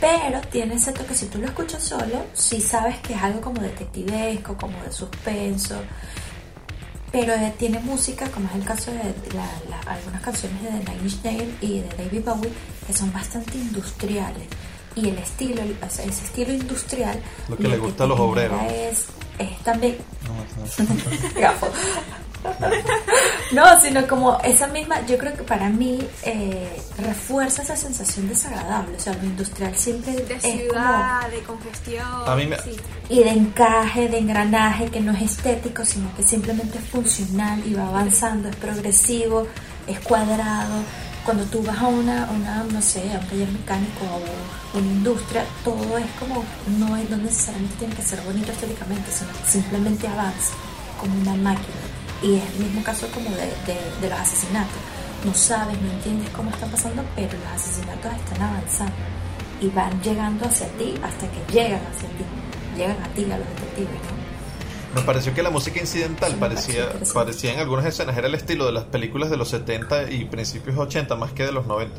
pero 0.00 0.40
tiene 0.50 0.74
ese 0.74 0.92
toque, 0.92 1.14
si 1.14 1.26
tú 1.26 1.38
lo 1.38 1.46
escuchas 1.46 1.82
solo, 1.82 2.24
sí 2.32 2.60
sabes 2.60 2.98
que 2.98 3.14
es 3.14 3.22
algo 3.22 3.40
como 3.40 3.60
detectivesco, 3.60 4.56
como 4.56 4.80
de 4.82 4.92
suspenso, 4.92 5.80
pero 7.10 7.32
tiene 7.58 7.80
música, 7.80 8.28
como 8.30 8.48
es 8.48 8.54
el 8.56 8.64
caso 8.64 8.90
de 8.92 8.98
la- 9.34 9.50
la- 9.70 9.92
algunas 9.92 10.20
canciones 10.22 10.62
de 10.62 10.70
Nine 10.70 10.98
Inch 11.02 11.22
Nails 11.24 11.54
y 11.62 11.80
de 11.80 11.88
David 11.96 12.22
Bowie, 12.24 12.52
que 12.86 12.92
son 12.92 13.12
bastante 13.12 13.56
industriales. 13.56 14.46
Y 14.94 15.08
el 15.10 15.18
estilo, 15.18 15.62
o 15.62 15.90
sea, 15.90 16.04
ese 16.04 16.24
estilo 16.24 16.52
industrial, 16.52 17.20
Lo 17.48 17.56
que 17.56 17.68
le 17.68 17.78
gusta 17.78 18.04
a 18.04 18.06
los 18.06 18.18
obreros. 18.20 18.60
Es, 18.70 19.06
es 19.38 19.58
también 19.60 19.96
Gafo. 21.40 21.66
No, 21.66 21.72
sino 23.82 24.06
como 24.06 24.38
esa 24.44 24.66
misma, 24.68 25.04
yo 25.06 25.18
creo 25.18 25.34
que 25.34 25.42
para 25.42 25.68
mí 25.68 25.98
eh, 26.24 26.80
refuerza 26.98 27.62
esa 27.62 27.76
sensación 27.76 28.28
desagradable, 28.28 28.96
o 28.96 29.00
sea, 29.00 29.14
lo 29.14 29.24
industrial 29.24 29.74
siempre 29.74 30.12
de 30.12 30.34
es 30.34 30.42
como 30.42 30.58
ciudad, 30.58 31.28
de 31.30 31.42
congestión. 31.42 32.06
A 32.26 32.34
mí 32.36 32.46
me- 32.46 32.58
sí. 32.58 32.76
y 33.08 33.20
de 33.20 33.30
encaje, 33.30 34.08
de 34.08 34.18
engranaje, 34.18 34.88
que 34.90 35.00
no 35.00 35.12
es 35.12 35.22
estético, 35.22 35.84
sino 35.84 36.14
que 36.16 36.22
simplemente 36.22 36.78
es 36.78 36.84
funcional 36.84 37.62
y 37.66 37.74
va 37.74 37.88
avanzando, 37.88 38.48
es 38.48 38.56
progresivo, 38.56 39.46
es 39.86 39.98
cuadrado. 40.00 40.82
Cuando 41.24 41.44
tú 41.44 41.62
vas 41.62 41.78
a 41.78 41.86
una, 41.88 42.28
una 42.30 42.64
no 42.64 42.80
sé, 42.80 43.00
a 43.12 43.18
un 43.18 43.26
taller 43.26 43.48
mecánico 43.48 44.04
o 44.74 44.78
una 44.78 44.86
industria, 44.86 45.44
todo 45.62 45.98
es 45.98 46.06
como, 46.18 46.42
no, 46.78 46.96
es, 46.96 47.10
no 47.10 47.16
necesariamente 47.18 47.74
tiene 47.78 47.94
que 47.94 48.02
ser 48.02 48.20
bonito 48.22 48.50
estéticamente, 48.50 49.10
sino 49.10 49.30
que 49.32 49.50
simplemente 49.50 50.08
avanza 50.08 50.52
como 50.98 51.14
una 51.20 51.34
máquina. 51.34 51.76
Y 52.22 52.34
es 52.36 52.42
el 52.54 52.64
mismo 52.64 52.82
caso 52.82 53.06
como 53.14 53.30
de, 53.30 53.46
de- 53.66 54.00
de 54.00 54.08
los 54.08 54.18
asesinatos. 54.18 54.76
No 55.24 55.34
sabes, 55.34 55.80
no 55.80 55.90
entiendes 55.90 56.30
cómo 56.30 56.50
están 56.50 56.70
pasando, 56.70 57.02
pero 57.16 57.32
los 57.38 57.52
asesinatos 57.62 58.12
están 58.14 58.42
avanzando 58.42 58.92
y 59.60 59.68
van 59.68 60.00
llegando 60.02 60.44
hacia 60.46 60.68
ti 60.78 60.94
hasta 61.02 61.26
que 61.30 61.52
llegan 61.52 61.80
hacia 61.86 62.08
ti, 62.10 62.24
llegan 62.76 63.02
a 63.02 63.08
ti, 63.08 63.24
a 63.24 63.38
los 63.38 63.48
detectives, 63.48 63.90
¿no? 63.90 64.28
me 64.94 65.02
pareció 65.02 65.34
que 65.34 65.42
la 65.42 65.50
música 65.50 65.80
incidental 65.80 66.30
Sí, 66.32 66.36
parecía, 66.40 66.88
parecía 67.12 67.52
en 67.52 67.58
algunas 67.60 67.84
escenas, 67.84 68.16
era 68.16 68.26
el 68.28 68.34
estilo 68.34 68.64
de 68.66 68.72
las 68.72 68.84
películas 68.84 69.28
de 69.30 69.36
los 69.36 69.48
70 69.48 70.10
y 70.12 70.24
principios 70.24 70.78
80 70.78 71.14
más 71.16 71.32
que 71.32 71.44
de 71.44 71.52
los 71.52 71.66
90. 71.66 71.94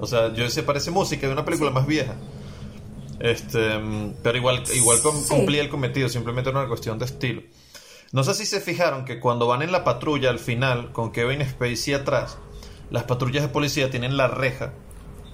O 0.00 0.06
sea, 0.06 0.32
yo 0.34 0.42
decía, 0.44 0.64
parece 0.66 0.90
música 0.90 1.26
de 1.26 1.32
una 1.34 1.44
película 1.44 1.70
más 1.70 1.86
vieja. 1.86 2.14
Este, 3.20 3.60
pero 4.22 4.36
igual, 4.38 4.62
igual 4.74 4.98
Sí. 4.98 5.28
cumplía 5.28 5.62
el 5.62 5.68
cometido, 5.68 6.08
simplemente 6.08 6.50
era 6.50 6.58
una 6.60 6.68
cuestión 6.68 6.98
de 6.98 7.04
estilo. 7.04 7.42
No 8.12 8.24
sé 8.24 8.34
si 8.34 8.46
se 8.46 8.60
fijaron 8.60 9.04
que 9.04 9.18
cuando 9.20 9.46
van 9.46 9.62
en 9.62 9.72
la 9.72 9.84
patrulla 9.84 10.30
al 10.30 10.38
final, 10.38 10.92
con 10.92 11.12
Kevin 11.12 11.44
Spacey 11.48 11.94
atrás, 11.94 12.38
las 12.90 13.04
patrullas 13.04 13.42
de 13.42 13.48
policía 13.48 13.90
tienen 13.90 14.16
la 14.16 14.28
reja 14.28 14.72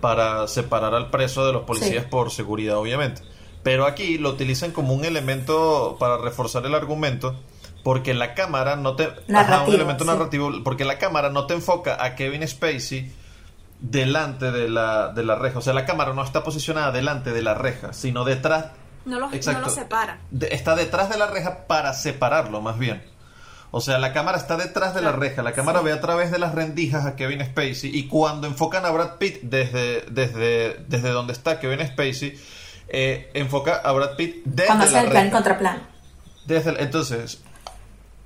para 0.01 0.47
separar 0.47 0.95
al 0.95 1.11
preso 1.11 1.45
de 1.45 1.53
los 1.53 1.65
policías 1.65 2.05
Sí. 2.05 2.11
por 2.11 2.31
seguridad, 2.31 2.77
obviamente. 2.77 3.23
Pero 3.65 3.85
aquí 3.85 4.17
lo 4.19 4.31
utilizan 4.31 4.71
como 4.71 4.95
un 4.95 5.05
elemento 5.05 5.97
para 5.99 6.19
reforzar 6.19 6.65
el 6.67 6.75
argumento, 6.77 7.35
porque 7.83 8.15
la 8.15 8.35
cámara 8.35 8.77
no 8.77 8.95
te... 8.95 9.09
Ajá, 9.35 9.65
un 9.67 9.75
elemento 9.75 10.05
sí. 10.05 10.11
narrativo, 10.11 10.53
porque 10.63 10.85
la 10.85 10.99
cámara 10.99 11.31
no 11.31 11.47
te 11.47 11.55
enfoca 11.55 12.03
a 12.03 12.15
Kevin 12.15 12.47
Spacey 12.47 13.13
delante 13.81 14.53
de 14.53 14.69
la, 14.69 15.09
de 15.09 15.25
la 15.25 15.35
reja. 15.35 15.59
O 15.59 15.63
sea, 15.63 15.73
la 15.73 15.85
cámara 15.85 16.13
no 16.13 16.23
está 16.23 16.45
posicionada 16.45 16.93
delante 16.93 17.33
de 17.33 17.43
la 17.43 17.55
reja, 17.55 17.93
sino 17.93 18.25
detrás 18.25 18.67
No 19.09 19.19
lo, 19.19 19.29
no 19.29 19.35
Exacto. 19.35 19.63
lo 19.63 19.69
separa. 19.71 20.19
de- 20.31 20.49
está 20.55 20.75
detrás 20.77 21.09
de 21.09 21.17
la 21.19 21.27
reja 21.27 21.67
para 21.67 21.93
separarlo, 21.95 22.61
más 22.61 22.79
bien. 22.79 23.03
O 23.71 23.81
sea, 23.81 23.99
la 23.99 24.13
cámara 24.15 24.39
está 24.39 24.57
detrás 24.57 24.95
de 24.95 25.03
la 25.03 25.13
reja, 25.13 25.43
la 25.43 25.53
cámara 25.53 25.81
sí. 25.81 25.85
ve 25.87 25.93
a 25.93 26.01
través 26.01 26.31
de 26.31 26.39
las 26.39 26.55
rendijas 26.55 27.05
a 27.05 27.17
Kevin 27.17 27.45
Spacey 27.45 27.91
y 27.95 28.07
cuando 28.09 28.47
enfocan 28.47 28.85
a 28.87 28.91
Brad 28.91 29.17
Pitt 29.19 29.41
desde, 29.43 30.03
desde, 30.11 30.85
desde 30.89 31.11
donde 31.11 31.35
está 31.35 31.61
Kevin 31.61 31.87
Spacey, 31.87 32.39
eh, 32.89 33.31
enfoca 33.35 33.77
a 33.77 33.93
Brad 33.93 34.17
Pitt 34.17 34.43
desde 34.47 34.67
Cuando 34.69 34.85
la 34.87 34.91
hacen 34.91 35.05
el 35.05 35.11
plan 35.11 35.25
reja. 35.25 35.35
contraplano. 35.37 35.81
Desde 36.47 36.71
el- 36.71 36.81
entonces, 36.81 37.43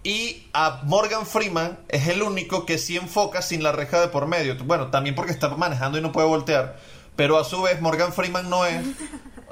y 0.05 0.49
a 0.53 0.81
Morgan 0.85 1.27
Freeman 1.27 1.79
es 1.89 2.07
el 2.09 2.23
único 2.23 2.65
que 2.67 2.79
sí 2.79 2.97
enfoca 2.97 3.43
sin 3.43 3.63
la 3.65 3.73
reja 3.73 4.01
de 4.01 4.09
por 4.09 4.27
medio. 4.27 4.57
Bueno, 4.65 4.89
también 4.89 5.15
porque 5.17 5.33
está 5.33 5.49
manejando 5.49 5.99
y 5.99 6.01
no 6.03 6.13
puede 6.13 6.29
voltear. 6.29 6.77
Pero 7.17 7.39
a 7.39 7.45
su 7.45 7.61
vez, 7.63 7.81
Morgan 7.81 8.13
Freeman 8.13 8.49
no 8.49 8.65
es. 8.65 8.85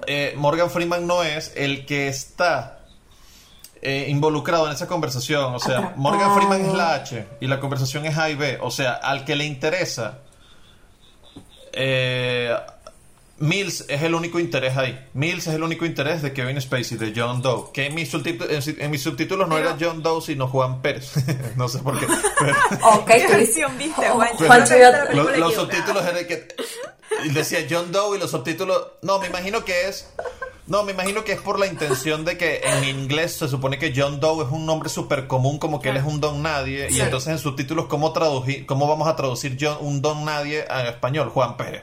eh, 0.06 0.34
Morgan 0.36 0.70
Freeman 0.70 1.06
no 1.06 1.22
es 1.22 1.52
el 1.56 1.86
que 1.86 2.08
está 2.08 2.80
eh, 3.82 4.06
involucrado 4.08 4.66
en 4.66 4.72
esa 4.72 4.86
conversación. 4.86 5.54
O 5.54 5.58
sea, 5.58 5.78
Atrapado. 5.78 6.00
Morgan 6.00 6.34
Freeman 6.34 6.60
es 6.62 6.74
la 6.74 6.94
H 6.94 7.26
y 7.40 7.46
la 7.46 7.60
conversación 7.60 8.04
es 8.06 8.16
A 8.18 8.30
y 8.30 8.34
B. 8.34 8.58
O 8.60 8.70
sea, 8.70 8.92
al 8.92 9.24
que 9.24 9.36
le 9.36 9.44
interesa. 9.44 10.18
Eh, 11.72 12.54
Mills 13.40 13.86
es 13.88 14.02
el 14.02 14.14
único 14.14 14.38
interés 14.38 14.76
ahí. 14.76 15.08
Mills 15.14 15.46
es 15.46 15.54
el 15.54 15.62
único 15.62 15.86
interés 15.86 16.22
de 16.22 16.32
Kevin 16.32 16.60
Spacey, 16.60 16.98
de 16.98 17.12
John 17.16 17.40
Doe. 17.42 17.70
Que 17.72 17.86
en 17.86 17.94
mis, 17.94 18.10
subtítulos, 18.10 18.68
en, 18.68 18.90
mis 18.90 19.02
subtítulos 19.02 19.48
no 19.48 19.56
Pero- 19.56 19.68
era 19.70 19.78
John 19.80 20.02
Doe, 20.02 20.20
sino 20.20 20.46
Juan 20.46 20.82
Pérez. 20.82 21.12
no 21.56 21.68
sé 21.68 21.78
por 21.78 21.98
qué. 21.98 22.06
Pero- 22.38 22.54
Ok, 22.96 23.06
¿Qué 23.06 23.24
tú 23.26 23.32
versión 23.32 23.78
viste, 23.78 24.10
Oh, 24.10 24.18
los, 24.18 24.68
película 24.68 25.36
los 25.38 25.54
subtítulos 25.54 26.04
eran 26.06 26.26
que 26.26 26.48
y 27.24 27.28
decía 27.30 27.66
John 27.68 27.90
Doe 27.92 28.16
y 28.16 28.20
los 28.20 28.30
subtítulos 28.30 28.82
no 29.02 29.18
me 29.18 29.26
imagino 29.26 29.64
que 29.64 29.88
es 29.88 30.08
no 30.66 30.84
me 30.84 30.92
imagino 30.92 31.24
que 31.24 31.32
es 31.32 31.40
por 31.40 31.58
la 31.58 31.66
intención 31.66 32.24
de 32.24 32.38
que 32.38 32.60
en 32.62 32.84
inglés 32.84 33.32
se 33.36 33.48
supone 33.48 33.78
que 33.78 33.92
John 33.94 34.20
Doe 34.20 34.44
es 34.44 34.50
un 34.52 34.64
nombre 34.64 34.88
súper 34.88 35.26
común 35.26 35.58
como 35.58 35.80
que 35.80 35.88
él 35.88 35.96
es 35.96 36.04
un 36.04 36.20
don 36.20 36.42
nadie 36.42 36.88
y 36.90 37.00
entonces 37.00 37.32
en 37.32 37.38
subtítulos 37.38 37.86
cómo 37.86 38.12
traducir 38.12 38.64
cómo 38.66 38.86
vamos 38.86 39.08
a 39.08 39.16
traducir 39.16 39.56
John, 39.60 39.78
un 39.80 40.00
don 40.00 40.24
nadie 40.24 40.64
a 40.70 40.88
español 40.88 41.30
Juan 41.30 41.56
Pérez 41.56 41.82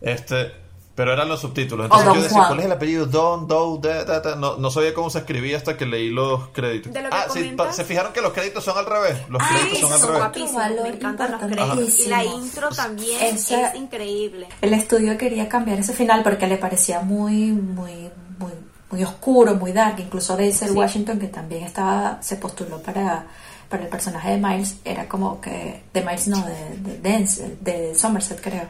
este 0.00 0.52
pero 0.94 1.12
eran 1.12 1.28
los 1.28 1.40
subtítulos 1.40 1.84
entonces 1.86 2.12
yo 2.12 2.22
decía 2.22 2.36
Juan. 2.38 2.48
cuál 2.48 2.58
es 2.60 2.66
el 2.66 2.72
apellido 2.72 3.06
Don 3.06 3.46
Doe 3.46 3.78
da, 3.80 4.04
da, 4.04 4.20
da? 4.20 4.34
no, 4.34 4.56
no 4.56 4.68
sabía 4.70 4.92
cómo 4.94 5.10
se 5.10 5.18
escribía 5.20 5.56
hasta 5.56 5.76
que 5.76 5.86
leí 5.86 6.10
los 6.10 6.48
créditos 6.48 6.92
De 6.92 7.02
lo 7.02 7.08
que 7.10 7.14
ah 7.16 7.26
sí 7.32 7.54
se 7.70 7.84
fijaron 7.84 8.12
que 8.12 8.20
los 8.20 8.32
créditos 8.32 8.64
son 8.64 8.76
al 8.76 8.84
revés 8.86 9.16
los 9.28 9.40
Ay, 9.40 9.56
créditos 9.60 9.78
son 9.80 9.92
al 9.92 10.00
revés 10.00 10.18
guapísimos, 10.18 10.54
Valor 10.56 10.82
me 10.82 10.88
encantan 10.88 11.30
los 11.30 11.40
créditos. 11.40 11.66
importantísimo. 11.68 12.06
Y 12.06 12.10
la 12.10 12.24
intro 12.24 12.68
también 12.70 13.22
Esa- 13.36 13.68
es 13.68 13.74
increíble. 13.76 14.48
El 14.60 14.74
estudio 14.74 15.16
quería 15.16 15.48
cambiar 15.48 15.78
ese 15.78 15.92
final 15.92 16.24
porque 16.24 16.48
le 16.48 16.56
parecía 16.58 16.98
muy, 17.00 17.52
muy, 17.52 18.10
muy, 18.40 18.52
muy 18.90 19.04
oscuro, 19.04 19.54
muy 19.54 19.70
dark. 19.72 20.00
Incluso 20.00 20.36
Denzel 20.36 20.70
Sí. 20.70 20.74
Washington, 20.74 21.20
que 21.20 21.28
también 21.28 21.62
estaba, 21.62 22.18
se 22.22 22.34
postuló 22.36 22.82
para, 22.82 23.24
para 23.68 23.84
el 23.84 23.88
personaje 23.88 24.30
de 24.32 24.38
Miles, 24.38 24.78
era 24.84 25.06
como 25.06 25.40
que, 25.40 25.84
de 25.94 26.00
Miles 26.02 26.26
no, 26.26 26.44
de, 26.44 26.76
de 26.78 26.98
Denzel, 26.98 27.56
de 27.60 27.94
Somerset 27.94 28.40
creo. 28.42 28.68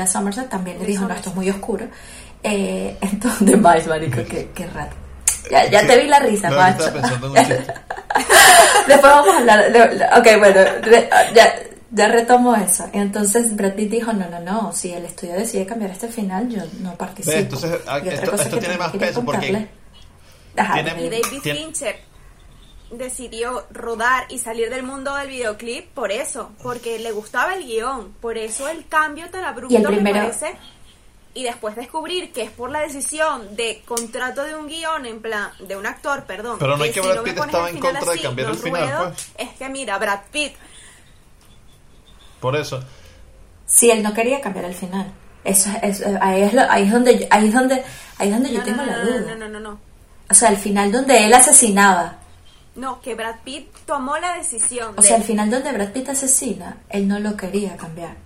De 0.00 0.06
Somerset 0.06 0.48
también 0.48 0.78
le 0.78 0.86
dijo, 0.86 1.06
no, 1.06 1.14
esto 1.14 1.30
es 1.30 1.34
muy 1.36 1.48
oscuro. 1.50 1.86
Eh, 2.42 2.96
entonces, 3.00 3.46
de 3.46 3.56
Miles, 3.56 3.86
marico, 3.86 4.18
qué, 4.28 4.50
qué 4.54 4.66
raro. 4.68 4.90
Ya, 5.50 5.68
ya 5.70 5.86
te 5.86 5.98
vi 6.00 6.06
la 6.06 6.18
risa, 6.20 6.48
No, 6.50 6.56
yo 6.56 6.60
Juancho. 6.62 6.84
estaba 6.86 7.00
pensando 7.02 7.26
en 7.26 7.32
un 7.32 7.38
chiste 7.38 7.74
Después 8.88 9.12
vamos 9.12 9.34
a 9.34 9.38
hablar. 9.38 9.72
de- 9.72 10.04
ok, 10.18 10.38
bueno, 10.38 10.60
re- 10.82 11.08
ya, 11.34 11.54
ya 11.90 12.08
retomo 12.08 12.54
eso. 12.56 12.88
Entonces 12.92 13.54
Brad 13.56 13.72
Pitt 13.74 13.90
dijo: 13.90 14.12
No, 14.12 14.28
no, 14.28 14.40
no. 14.40 14.72
Si 14.72 14.92
el 14.92 15.04
estudio 15.04 15.34
decide 15.34 15.64
cambiar 15.66 15.90
este 15.92 16.08
final, 16.08 16.48
yo 16.48 16.62
no 16.80 16.94
participo. 16.94 17.32
Ve, 17.34 17.40
entonces, 17.42 17.70
Y 17.72 17.88
otra 17.88 18.12
esto- 18.14 18.30
cosa 18.30 18.42
esto 18.44 18.56
que 18.56 18.60
tiene 18.60 18.78
más 18.78 18.92
peso 18.92 19.24
porque 19.24 19.68
Ajá, 20.56 20.74
tiene- 20.74 20.90
Y 21.06 21.08
David 21.10 21.40
Tien- 21.42 21.56
Fincher 21.56 21.96
decidió 22.90 23.66
rodar 23.70 24.26
y 24.28 24.38
salir 24.38 24.70
del 24.70 24.82
mundo 24.82 25.14
del 25.16 25.28
videoclip 25.28 25.88
por 25.92 26.10
eso, 26.12 26.50
porque 26.62 26.98
le 26.98 27.12
gustaba 27.12 27.54
el 27.54 27.64
guion, 27.64 28.12
por 28.20 28.36
eso 28.38 28.68
el 28.68 28.86
cambio 28.88 29.28
tan 29.30 29.44
abrupto 29.44 29.78
me 29.90 30.12
parece. 30.12 30.56
Y 31.32 31.44
después 31.44 31.76
descubrir 31.76 32.32
que 32.32 32.42
es 32.42 32.50
por 32.50 32.70
la 32.72 32.80
decisión 32.80 33.54
de 33.54 33.82
contrato 33.86 34.42
de 34.42 34.56
un 34.56 34.66
guion, 34.66 35.06
en 35.06 35.22
plan, 35.22 35.50
de 35.60 35.76
un 35.76 35.86
actor, 35.86 36.24
perdón. 36.24 36.56
Pero 36.58 36.76
no 36.76 36.82
hay 36.82 36.90
que 36.90 37.00
si 37.00 37.08
Brad 37.08 37.22
Pitt 37.22 37.38
estaba 37.38 37.70
en 37.70 37.78
contra 37.78 38.00
de 38.04 38.10
así, 38.10 38.22
cambiar 38.22 38.48
no 38.48 38.54
el 38.54 38.58
final, 38.60 38.82
ruedo, 38.82 39.04
pues. 39.12 39.30
Es 39.38 39.48
que 39.56 39.68
mira, 39.68 39.96
Brad 39.98 40.20
Pitt 40.32 40.52
por 42.40 42.56
eso 42.56 42.82
Si 43.66 43.90
él 43.90 44.02
no 44.02 44.12
quería 44.12 44.40
cambiar 44.40 44.64
el 44.64 44.74
final. 44.74 45.12
Eso, 45.44 45.70
es- 45.82 46.00
eso- 46.00 46.18
ahí, 46.20 46.42
es 46.42 46.52
lo- 46.52 46.68
ahí 46.68 46.82
es 46.86 46.92
donde, 46.92 47.20
yo- 47.20 47.26
ahí 47.30 47.46
es 47.46 47.54
donde, 47.54 47.84
ahí 48.18 48.28
es 48.28 48.34
donde 48.34 48.50
yo 48.52 48.58
no, 48.58 48.64
tengo 48.64 48.82
no, 48.82 48.86
la 48.86 48.98
duda. 49.04 49.20
no, 49.20 49.34
no, 49.36 49.48
no, 49.48 49.60
no. 49.60 49.80
O 50.28 50.34
sea, 50.34 50.48
el 50.48 50.56
final 50.56 50.90
donde 50.90 51.24
él 51.24 51.32
asesinaba. 51.32 52.16
No, 52.80 53.00
que 53.02 53.14
Brad 53.14 53.36
Pitt 53.44 53.68
tomó 53.86 54.16
la 54.18 54.34
decisión 54.34 54.94
O 54.96 55.02
de 55.02 55.06
sea, 55.08 55.16
el 55.18 55.22
final 55.24 55.50
donde 55.50 55.70
Brad 55.72 55.92
Pitt 55.92 56.08
asesina, 56.08 56.78
él 56.88 57.06
no 57.06 57.18
lo 57.20 57.36
quería 57.36 57.76
cambiar. 57.76 58.16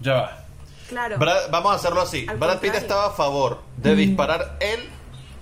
Ya 0.00 0.14
va. 0.14 0.36
Claro. 0.88 1.18
Brad- 1.18 1.50
vamos 1.50 1.72
a 1.72 1.74
hacerlo 1.76 2.00
así. 2.00 2.26
Al 2.28 2.38
¿Brad 2.38 2.58
Pitt 2.58 2.74
estaba 2.74 3.06
a 3.06 3.10
favor 3.10 3.62
de 3.76 3.94
disparar 3.94 4.56
él 4.60 4.88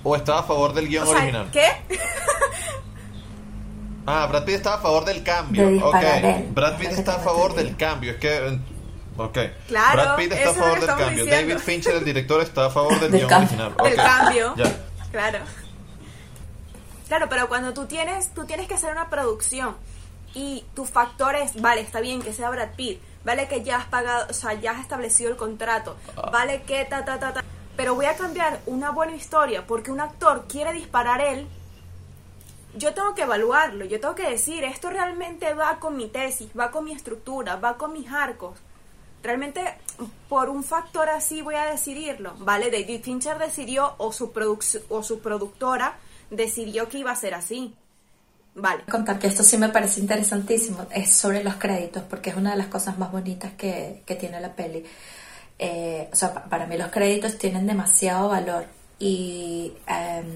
o 0.02 0.14
estaba 0.16 0.40
a 0.40 0.42
favor 0.42 0.74
del 0.74 0.88
guion 0.88 1.04
o 1.04 1.06
sea, 1.10 1.16
original? 1.18 1.48
¿qué? 1.52 1.66
Ah, 4.10 4.26
Brad 4.26 4.44
Pitt 4.44 4.54
estaba 4.56 4.76
a 4.76 4.80
favor 4.80 5.04
del 5.04 5.22
cambio. 5.22 5.66
De 5.66 5.72
disparar 5.74 6.18
ok. 6.18 6.24
él. 6.24 6.48
Brad 6.52 6.76
Pitt 6.78 6.90
está 6.92 7.14
a 7.16 7.18
favor 7.18 7.54
del 7.54 7.76
cambio. 7.76 8.12
Es 8.12 8.16
que. 8.18 8.36
eh, 8.36 8.58
Ok. 9.18 9.38
Claro, 9.66 9.92
Brad 10.02 10.16
Pitt 10.16 10.32
está 10.32 10.50
a 10.50 10.54
favor 10.54 10.78
del 10.80 10.86
cambio. 10.88 11.08
diciendo. 11.24 11.36
David 11.54 11.58
Fincher, 11.58 11.94
el 11.96 12.04
director, 12.04 12.40
está 12.40 12.66
a 12.66 12.70
favor 12.70 12.98
del 13.00 13.10
Del 13.10 13.26
guion 13.26 13.32
original. 13.42 13.74
Del 13.82 13.96
cambio. 13.96 14.54
Ya. 14.56 14.64
Claro. 15.10 15.38
Claro, 17.08 17.26
pero 17.28 17.48
cuando 17.48 17.72
tú 17.72 17.86
tienes, 17.86 18.32
tú 18.34 18.44
tienes 18.44 18.68
que 18.68 18.74
hacer 18.74 18.92
una 18.92 19.08
producción 19.10 19.76
y 20.34 20.64
tu 20.74 20.84
factor 20.84 21.34
es, 21.34 21.60
vale, 21.60 21.80
está 21.80 22.00
bien 22.00 22.20
que 22.22 22.32
sea 22.34 22.50
Brad 22.50 22.74
Pitt, 22.76 23.00
vale 23.24 23.48
que 23.48 23.62
ya 23.64 23.78
has 23.78 23.86
pagado, 23.86 24.26
o 24.30 24.32
sea, 24.34 24.52
ya 24.54 24.72
has 24.72 24.80
establecido 24.80 25.30
el 25.30 25.36
contrato, 25.36 25.96
Ah. 26.16 26.28
vale 26.30 26.62
que 26.62 26.84
ta 26.84 27.04
ta 27.04 27.18
ta 27.18 27.32
ta, 27.32 27.44
pero 27.76 27.94
voy 27.94 28.04
a 28.06 28.16
cambiar 28.16 28.60
una 28.66 28.90
buena 28.90 29.16
historia 29.16 29.66
porque 29.66 29.90
un 29.90 30.00
actor 30.00 30.46
quiere 30.48 30.72
disparar 30.72 31.20
él. 31.22 31.48
Yo 32.74 32.92
tengo 32.92 33.14
que 33.14 33.22
evaluarlo, 33.22 33.86
yo 33.86 33.98
tengo 34.00 34.14
que 34.14 34.28
decir, 34.28 34.62
esto 34.64 34.90
realmente 34.90 35.54
va 35.54 35.78
con 35.80 35.96
mi 35.96 36.08
tesis, 36.08 36.50
va 36.58 36.70
con 36.70 36.84
mi 36.84 36.92
estructura, 36.92 37.56
va 37.56 37.76
con 37.78 37.92
mis 37.94 38.10
arcos. 38.12 38.58
Realmente 39.22 39.74
por 40.28 40.48
un 40.50 40.62
factor 40.62 41.08
así 41.08 41.40
voy 41.42 41.54
a 41.56 41.64
decidirlo, 41.64 42.34
¿vale? 42.38 42.70
David 42.70 43.02
Fincher 43.02 43.38
decidió 43.38 43.94
o 43.98 44.12
su, 44.12 44.32
produc- 44.32 44.82
o 44.90 45.02
su 45.02 45.20
productora 45.20 45.96
decidió 46.30 46.88
que 46.88 46.98
iba 46.98 47.10
a 47.12 47.16
ser 47.16 47.34
así. 47.34 47.74
Vale. 48.54 48.82
contar 48.90 49.20
que 49.20 49.28
esto 49.28 49.44
sí 49.44 49.56
me 49.56 49.68
parece 49.68 50.00
interesantísimo, 50.00 50.86
es 50.92 51.12
sobre 51.12 51.44
los 51.44 51.54
créditos, 51.56 52.02
porque 52.10 52.30
es 52.30 52.36
una 52.36 52.50
de 52.50 52.56
las 52.56 52.66
cosas 52.66 52.98
más 52.98 53.12
bonitas 53.12 53.52
que, 53.56 54.02
que 54.04 54.16
tiene 54.16 54.40
la 54.40 54.52
peli. 54.56 54.82
Eh, 55.60 56.08
o 56.12 56.16
sea, 56.16 56.34
pa- 56.34 56.44
para 56.44 56.66
mí 56.66 56.76
los 56.76 56.88
créditos 56.90 57.38
tienen 57.38 57.66
demasiado 57.68 58.28
valor 58.30 58.66
y 58.98 59.72
em, 59.86 60.26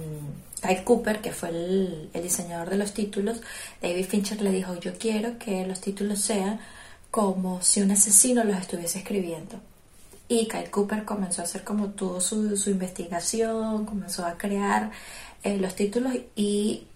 Kyle 0.61 0.85
Cooper, 0.85 1.21
que 1.21 1.33
fue 1.33 1.49
el, 1.49 2.11
el 2.13 2.23
diseñador 2.23 2.71
de 2.71 2.77
los 2.77 2.93
títulos, 2.95 3.41
David 3.81 4.07
Fincher 4.07 4.41
le 4.41 4.53
dijo, 4.53 4.79
yo 4.79 4.93
quiero 4.99 5.37
que 5.39 5.67
los 5.67 5.81
títulos 5.81 6.21
sean 6.21 6.61
como 7.11 7.61
si 7.63 7.83
un 7.83 7.91
asesino 7.91 8.45
los 8.45 8.57
estuviese 8.57 8.99
escribiendo. 8.99 9.59
Y 10.29 10.47
Kyle 10.49 10.71
Cooper 10.71 11.05
comenzó 11.05 11.43
a 11.43 11.45
hacer 11.45 11.65
como 11.65 11.89
tuvo 11.89 12.21
su, 12.21 12.57
su 12.57 12.71
investigación, 12.71 13.85
comenzó 13.85 14.25
a 14.25 14.39
crear 14.39 14.91
eh, 15.43 15.59
los 15.59 15.75
títulos 15.75 16.15
y 16.37 16.87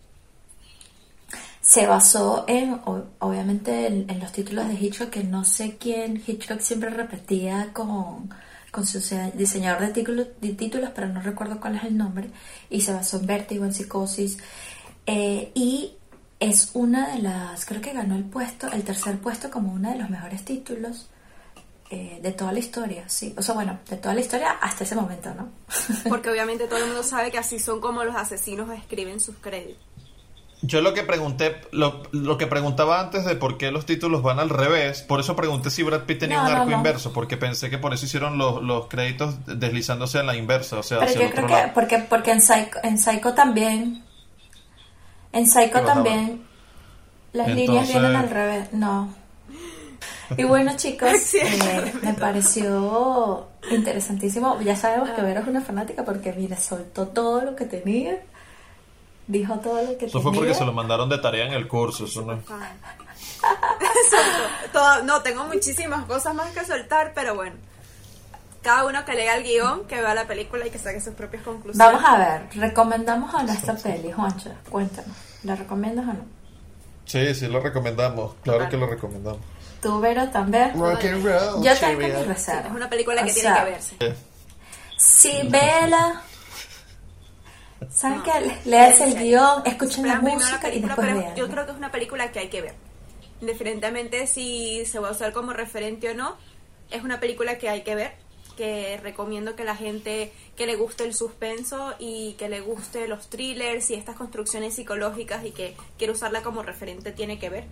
se 1.60 1.86
basó 1.86 2.44
en, 2.46 2.80
obviamente, 3.18 3.86
en, 3.86 4.20
los 4.20 4.30
títulos 4.32 4.68
de 4.68 4.74
Hitchcock, 4.74 5.10
que 5.10 5.24
no 5.24 5.44
sé 5.44 5.76
quién, 5.78 6.22
Hitchcock 6.24 6.60
siempre 6.60 6.90
repetía 6.90 7.70
con, 7.72 8.30
con 8.70 8.86
su 8.86 9.00
se- 9.00 9.32
diseñador 9.32 9.80
de 9.88 9.92
títulos, 9.92 10.28
de 10.40 10.50
títulos, 10.54 10.90
pero 10.94 11.08
no 11.08 11.20
recuerdo 11.20 11.60
cuál 11.60 11.76
es 11.76 11.84
el 11.84 11.96
nombre, 11.96 12.30
y 12.70 12.80
se 12.82 12.92
basó 12.92 13.18
en 13.18 13.26
Vértigo, 13.26 13.64
en 13.64 13.74
Psicosis, 13.74 14.38
eh, 15.06 15.50
y 15.54 15.94
es 16.38 16.70
una 16.74 17.14
de 17.14 17.22
las, 17.22 17.64
creo 17.66 17.80
que 17.80 17.92
ganó 17.92 18.14
el 18.16 18.24
puesto, 18.24 18.70
el 18.72 18.84
tercer 18.84 19.18
puesto 19.18 19.50
como 19.50 19.72
uno 19.72 19.90
de 19.90 19.98
los 19.98 20.10
mejores 20.10 20.44
títulos 20.44 21.08
eh, 21.90 22.18
de 22.22 22.32
toda 22.32 22.52
la 22.52 22.58
historia, 22.58 23.08
sí, 23.08 23.34
o 23.38 23.42
sea, 23.42 23.54
bueno, 23.54 23.78
de 23.88 23.96
toda 23.96 24.14
la 24.14 24.20
historia 24.20 24.52
hasta 24.60 24.84
ese 24.84 24.94
momento, 24.96 25.32
¿no? 25.34 25.48
Porque 26.08 26.30
obviamente 26.30 26.66
todo 26.66 26.78
el 26.80 26.86
mundo 26.86 27.02
sabe 27.02 27.30
que 27.30 27.38
así 27.38 27.58
son 27.58 27.80
como 27.80 28.04
los 28.04 28.16
asesinos 28.16 28.70
escriben 28.76 29.20
sus 29.20 29.36
créditos. 29.36 29.82
Yo 30.62 30.80
lo 30.80 30.94
que 30.94 31.02
pregunté, 31.02 31.60
lo, 31.70 32.02
lo 32.12 32.38
que 32.38 32.46
preguntaba 32.46 32.98
antes 33.00 33.24
de 33.26 33.36
por 33.36 33.58
qué 33.58 33.70
los 33.70 33.84
títulos 33.86 34.22
van 34.22 34.38
al 34.40 34.48
revés, 34.48 35.02
por 35.02 35.20
eso 35.20 35.36
pregunté 35.36 35.70
si 35.70 35.82
Brad 35.82 36.04
Pitt 36.04 36.20
tenía 36.20 36.38
No, 36.38 36.44
un 36.44 36.50
arco 36.50 36.70
no. 36.70 36.76
inverso, 36.78 37.12
porque 37.12 37.36
pensé 37.36 37.68
que 37.70 37.76
por 37.78 37.92
eso 37.92 38.06
hicieron 38.06 38.38
los, 38.38 38.62
los 38.62 38.86
créditos 38.88 39.36
deslizándose 39.46 40.18
a 40.18 40.22
la 40.22 40.34
inversa, 40.34 40.78
o 40.78 40.82
sea, 40.82 40.98
Pero 40.98 41.10
hacia 41.10 41.20
yo 41.20 41.26
el 41.26 41.30
creo 41.30 41.44
otro 41.44 41.46
que, 41.46 41.52
lado. 41.52 41.72
porque, 41.74 41.98
porque 42.00 42.30
en 42.32 42.40
Psycho, 42.40 42.78
en 42.82 42.98
Psycho 42.98 43.34
también, 43.34 44.02
en 45.32 45.46
Psycho 45.46 45.82
también, 45.82 46.42
las 47.32 47.48
líneas 47.48 47.86
vienen 47.88 48.16
al 48.16 48.30
revés, 48.30 48.72
no. 48.72 49.14
Y 50.36 50.44
bueno 50.44 50.72
chicos, 50.76 51.34
eh, 51.34 51.92
me 52.02 52.14
pareció 52.14 53.46
interesantísimo. 53.70 54.60
Ya 54.60 54.76
sabemos 54.76 55.10
que 55.10 55.22
Vero 55.22 55.40
es 55.40 55.46
una 55.48 55.60
fanática 55.60 56.04
porque 56.04 56.32
mira, 56.32 56.56
soltó 56.56 57.08
todo 57.08 57.42
lo 57.42 57.54
que 57.56 57.64
tenía, 57.66 58.18
dijo 59.26 59.54
todo 59.60 59.82
lo 59.82 59.96
que 59.98 60.06
Eso 60.06 60.18
tenía. 60.18 60.22
fue 60.22 60.32
porque 60.32 60.54
se 60.54 60.64
lo 60.64 60.72
mandaron 60.72 61.08
de 61.08 61.18
tarea 61.18 61.46
en 61.46 61.52
el 61.52 61.68
curso, 61.68 62.04
eso 62.06 62.22
no-. 62.22 62.40
Todo- 64.72 65.02
no, 65.04 65.22
tengo 65.22 65.44
muchísimas 65.44 66.04
cosas 66.06 66.34
más 66.34 66.50
que 66.52 66.64
soltar, 66.64 67.12
pero 67.14 67.34
bueno. 67.34 67.54
Cada 68.62 68.84
uno 68.84 69.04
que 69.04 69.12
lea 69.14 69.36
el 69.36 69.44
guion, 69.44 69.86
que 69.86 70.00
vea 70.00 70.12
la 70.14 70.26
película 70.26 70.66
y 70.66 70.70
que 70.70 70.78
saque 70.78 71.00
sus 71.00 71.14
propias 71.14 71.44
conclusiones. 71.44 71.78
Vamos 71.78 72.02
a 72.04 72.18
ver, 72.18 72.48
¿recomendamos 72.56 73.32
o 73.32 73.42
no 73.42 73.52
esta 73.52 73.74
peli, 73.76 74.10
Juancho? 74.10 74.50
Cuéntanos, 74.70 75.16
¿la 75.44 75.54
recomiendas 75.54 76.04
o 76.08 76.12
no? 76.14 76.24
Sí, 77.04 77.32
sí 77.36 77.46
lo 77.46 77.60
recomendamos, 77.60 78.34
claro 78.42 78.68
que 78.68 78.76
lo 78.76 78.86
recomendamos. 78.88 79.38
¿Tú, 79.82 80.00
Vero, 80.00 80.28
también? 80.30 80.72
Rock 80.78 81.04
and 81.04 81.24
roll, 81.24 81.62
Yo 81.62 81.76
tengo 81.78 81.98
mi 82.00 82.08
reserva. 82.24 82.68
Es 82.68 82.74
una 82.74 82.88
película 82.88 83.22
que 83.24 83.30
O 83.30 83.34
tiene 83.34 83.48
sea, 83.48 83.64
que 83.64 83.70
verse. 83.70 83.96
Sí, 84.96 85.40
vela. 85.44 86.22
¿Saben 87.90 88.22
qué? 88.22 88.56
Leas 88.64 89.00
el 89.00 89.14
guion, 89.18 89.62
escuchen 89.64 90.08
la 90.08 90.20
música 90.20 90.68
y 90.68 90.80
película, 90.80 90.88
después 90.88 91.06
pero 91.06 91.18
vean. 91.18 91.36
Yo 91.36 91.48
creo 91.48 91.66
que 91.66 91.72
es 91.72 91.76
una 91.76 91.92
película 91.92 92.32
que 92.32 92.38
hay 92.38 92.48
que 92.48 92.62
ver. 92.62 92.74
Indiferentemente 93.40 94.26
si 94.26 94.86
se 94.86 94.98
va 94.98 95.08
a 95.08 95.12
usar 95.12 95.32
como 95.32 95.52
referente 95.52 96.10
o 96.10 96.14
no, 96.14 96.36
es 96.90 97.04
una 97.04 97.20
película 97.20 97.58
que 97.58 97.68
hay 97.68 97.82
que 97.82 97.94
ver. 97.94 98.14
Que 98.56 98.98
recomiendo 99.02 99.54
que 99.54 99.64
la 99.64 99.76
gente 99.76 100.32
que 100.56 100.66
le 100.66 100.76
guste 100.76 101.04
el 101.04 101.14
suspenso 101.14 101.94
y 101.98 102.32
que 102.38 102.48
le 102.48 102.60
guste 102.62 103.06
los 103.06 103.28
thrillers 103.28 103.90
y 103.90 103.94
estas 103.94 104.16
construcciones 104.16 104.74
psicológicas 104.74 105.44
y 105.44 105.50
que 105.50 105.76
quiere 105.98 106.14
usarla 106.14 106.42
como 106.42 106.62
referente 106.62 107.12
tiene 107.12 107.38
que 107.38 107.50
ver. 107.50 107.64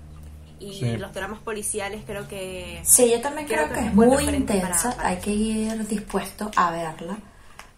Y 0.71 0.79
Sí. 0.79 0.97
los 0.97 1.13
dramas 1.13 1.41
policiales 1.41 2.03
creo 2.07 2.27
que 2.29 2.81
Sí, 2.85 3.11
yo 3.11 3.21
también 3.21 3.47
creo, 3.47 3.65
Creo 3.65 3.75
que, 3.75 3.81
que 3.81 3.87
es 3.89 3.95
muy 3.95 4.25
intensa. 4.25 4.83
para- 4.91 4.97
para 4.97 5.09
Hay 5.11 5.17
que 5.19 5.31
ir 5.33 5.87
dispuesto 5.89 6.51
a 6.57 6.71
verla. 6.71 7.19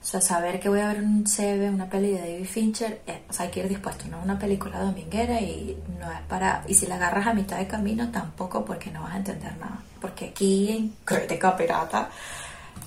O 0.03 0.09
sea, 0.09 0.20
saber 0.20 0.61
que 0.61 0.68
voy 0.68 0.78
a 0.78 0.89
ver 0.89 0.99
un 1.03 1.26
CB, 1.26 1.68
una 1.68 1.89
peli 1.91 2.12
de 2.12 2.18
David 2.20 2.45
Fincher, 2.47 3.01
eh, 3.09 3.22
o 3.28 3.32
sea, 3.32 3.47
hay 3.47 3.51
que 3.51 3.59
ir 3.61 3.68
dispuesto. 3.68 4.05
No 4.09 4.18
es 4.18 4.24
una 4.24 4.39
película 4.39 4.78
dominguera 4.78 5.41
y 5.41 5.76
no 5.99 6.11
es 6.12 6.20
para. 6.28 6.62
Y 6.68 6.74
si 6.74 6.87
la 6.87 6.95
agarras 6.95 7.26
a 7.26 7.34
mitad 7.34 7.59
de 7.59 7.66
camino, 7.66 8.09
tampoco, 8.12 8.64
porque 8.64 8.91
no 8.93 9.03
vas 9.03 9.14
a 9.14 9.16
entender 9.16 9.57
nada. 9.59 9.80
Porque 10.01 10.26
aquí 10.26 10.70
en 10.70 10.95
Crítica 11.05 11.57
Pirata 11.57 12.09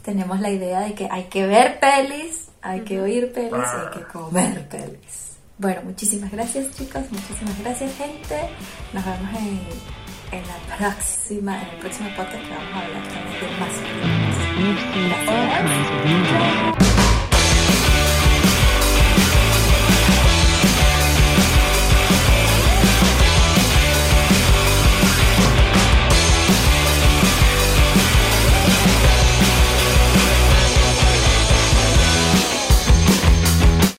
tenemos 0.02 0.40
la 0.40 0.50
idea 0.50 0.80
de 0.82 0.94
que 0.94 1.10
hay 1.12 1.24
que 1.26 1.46
ver 1.46 1.78
pelis, 1.82 2.48
hay 2.62 2.82
que 2.82 3.02
oír 3.02 3.34
pelis 3.34 3.52
y 3.52 3.86
hay 3.88 3.92
que 4.00 4.04
comer 4.14 4.68
pelis. 4.70 5.29
Bueno, 5.60 5.82
muchísimas 5.84 6.32
gracias, 6.32 6.72
chicos. 6.72 7.04
Muchísimas 7.12 7.60
gracias, 7.60 7.94
gente. 7.98 8.50
Nos 8.94 9.06
vemos 9.06 9.30
en, 9.36 9.60
en 10.32 10.48
la 10.48 10.56
próxima, 10.78 11.62
en 11.62 11.68
el 11.68 11.78
próximo 11.80 12.10
podcast 12.16 12.42
que 12.42 12.50
vamos 12.50 12.74
a 12.74 12.80
hablar 12.80 13.04
también 13.10 13.42
de 13.42 13.48
más 13.60 13.74
películas. 16.72 16.89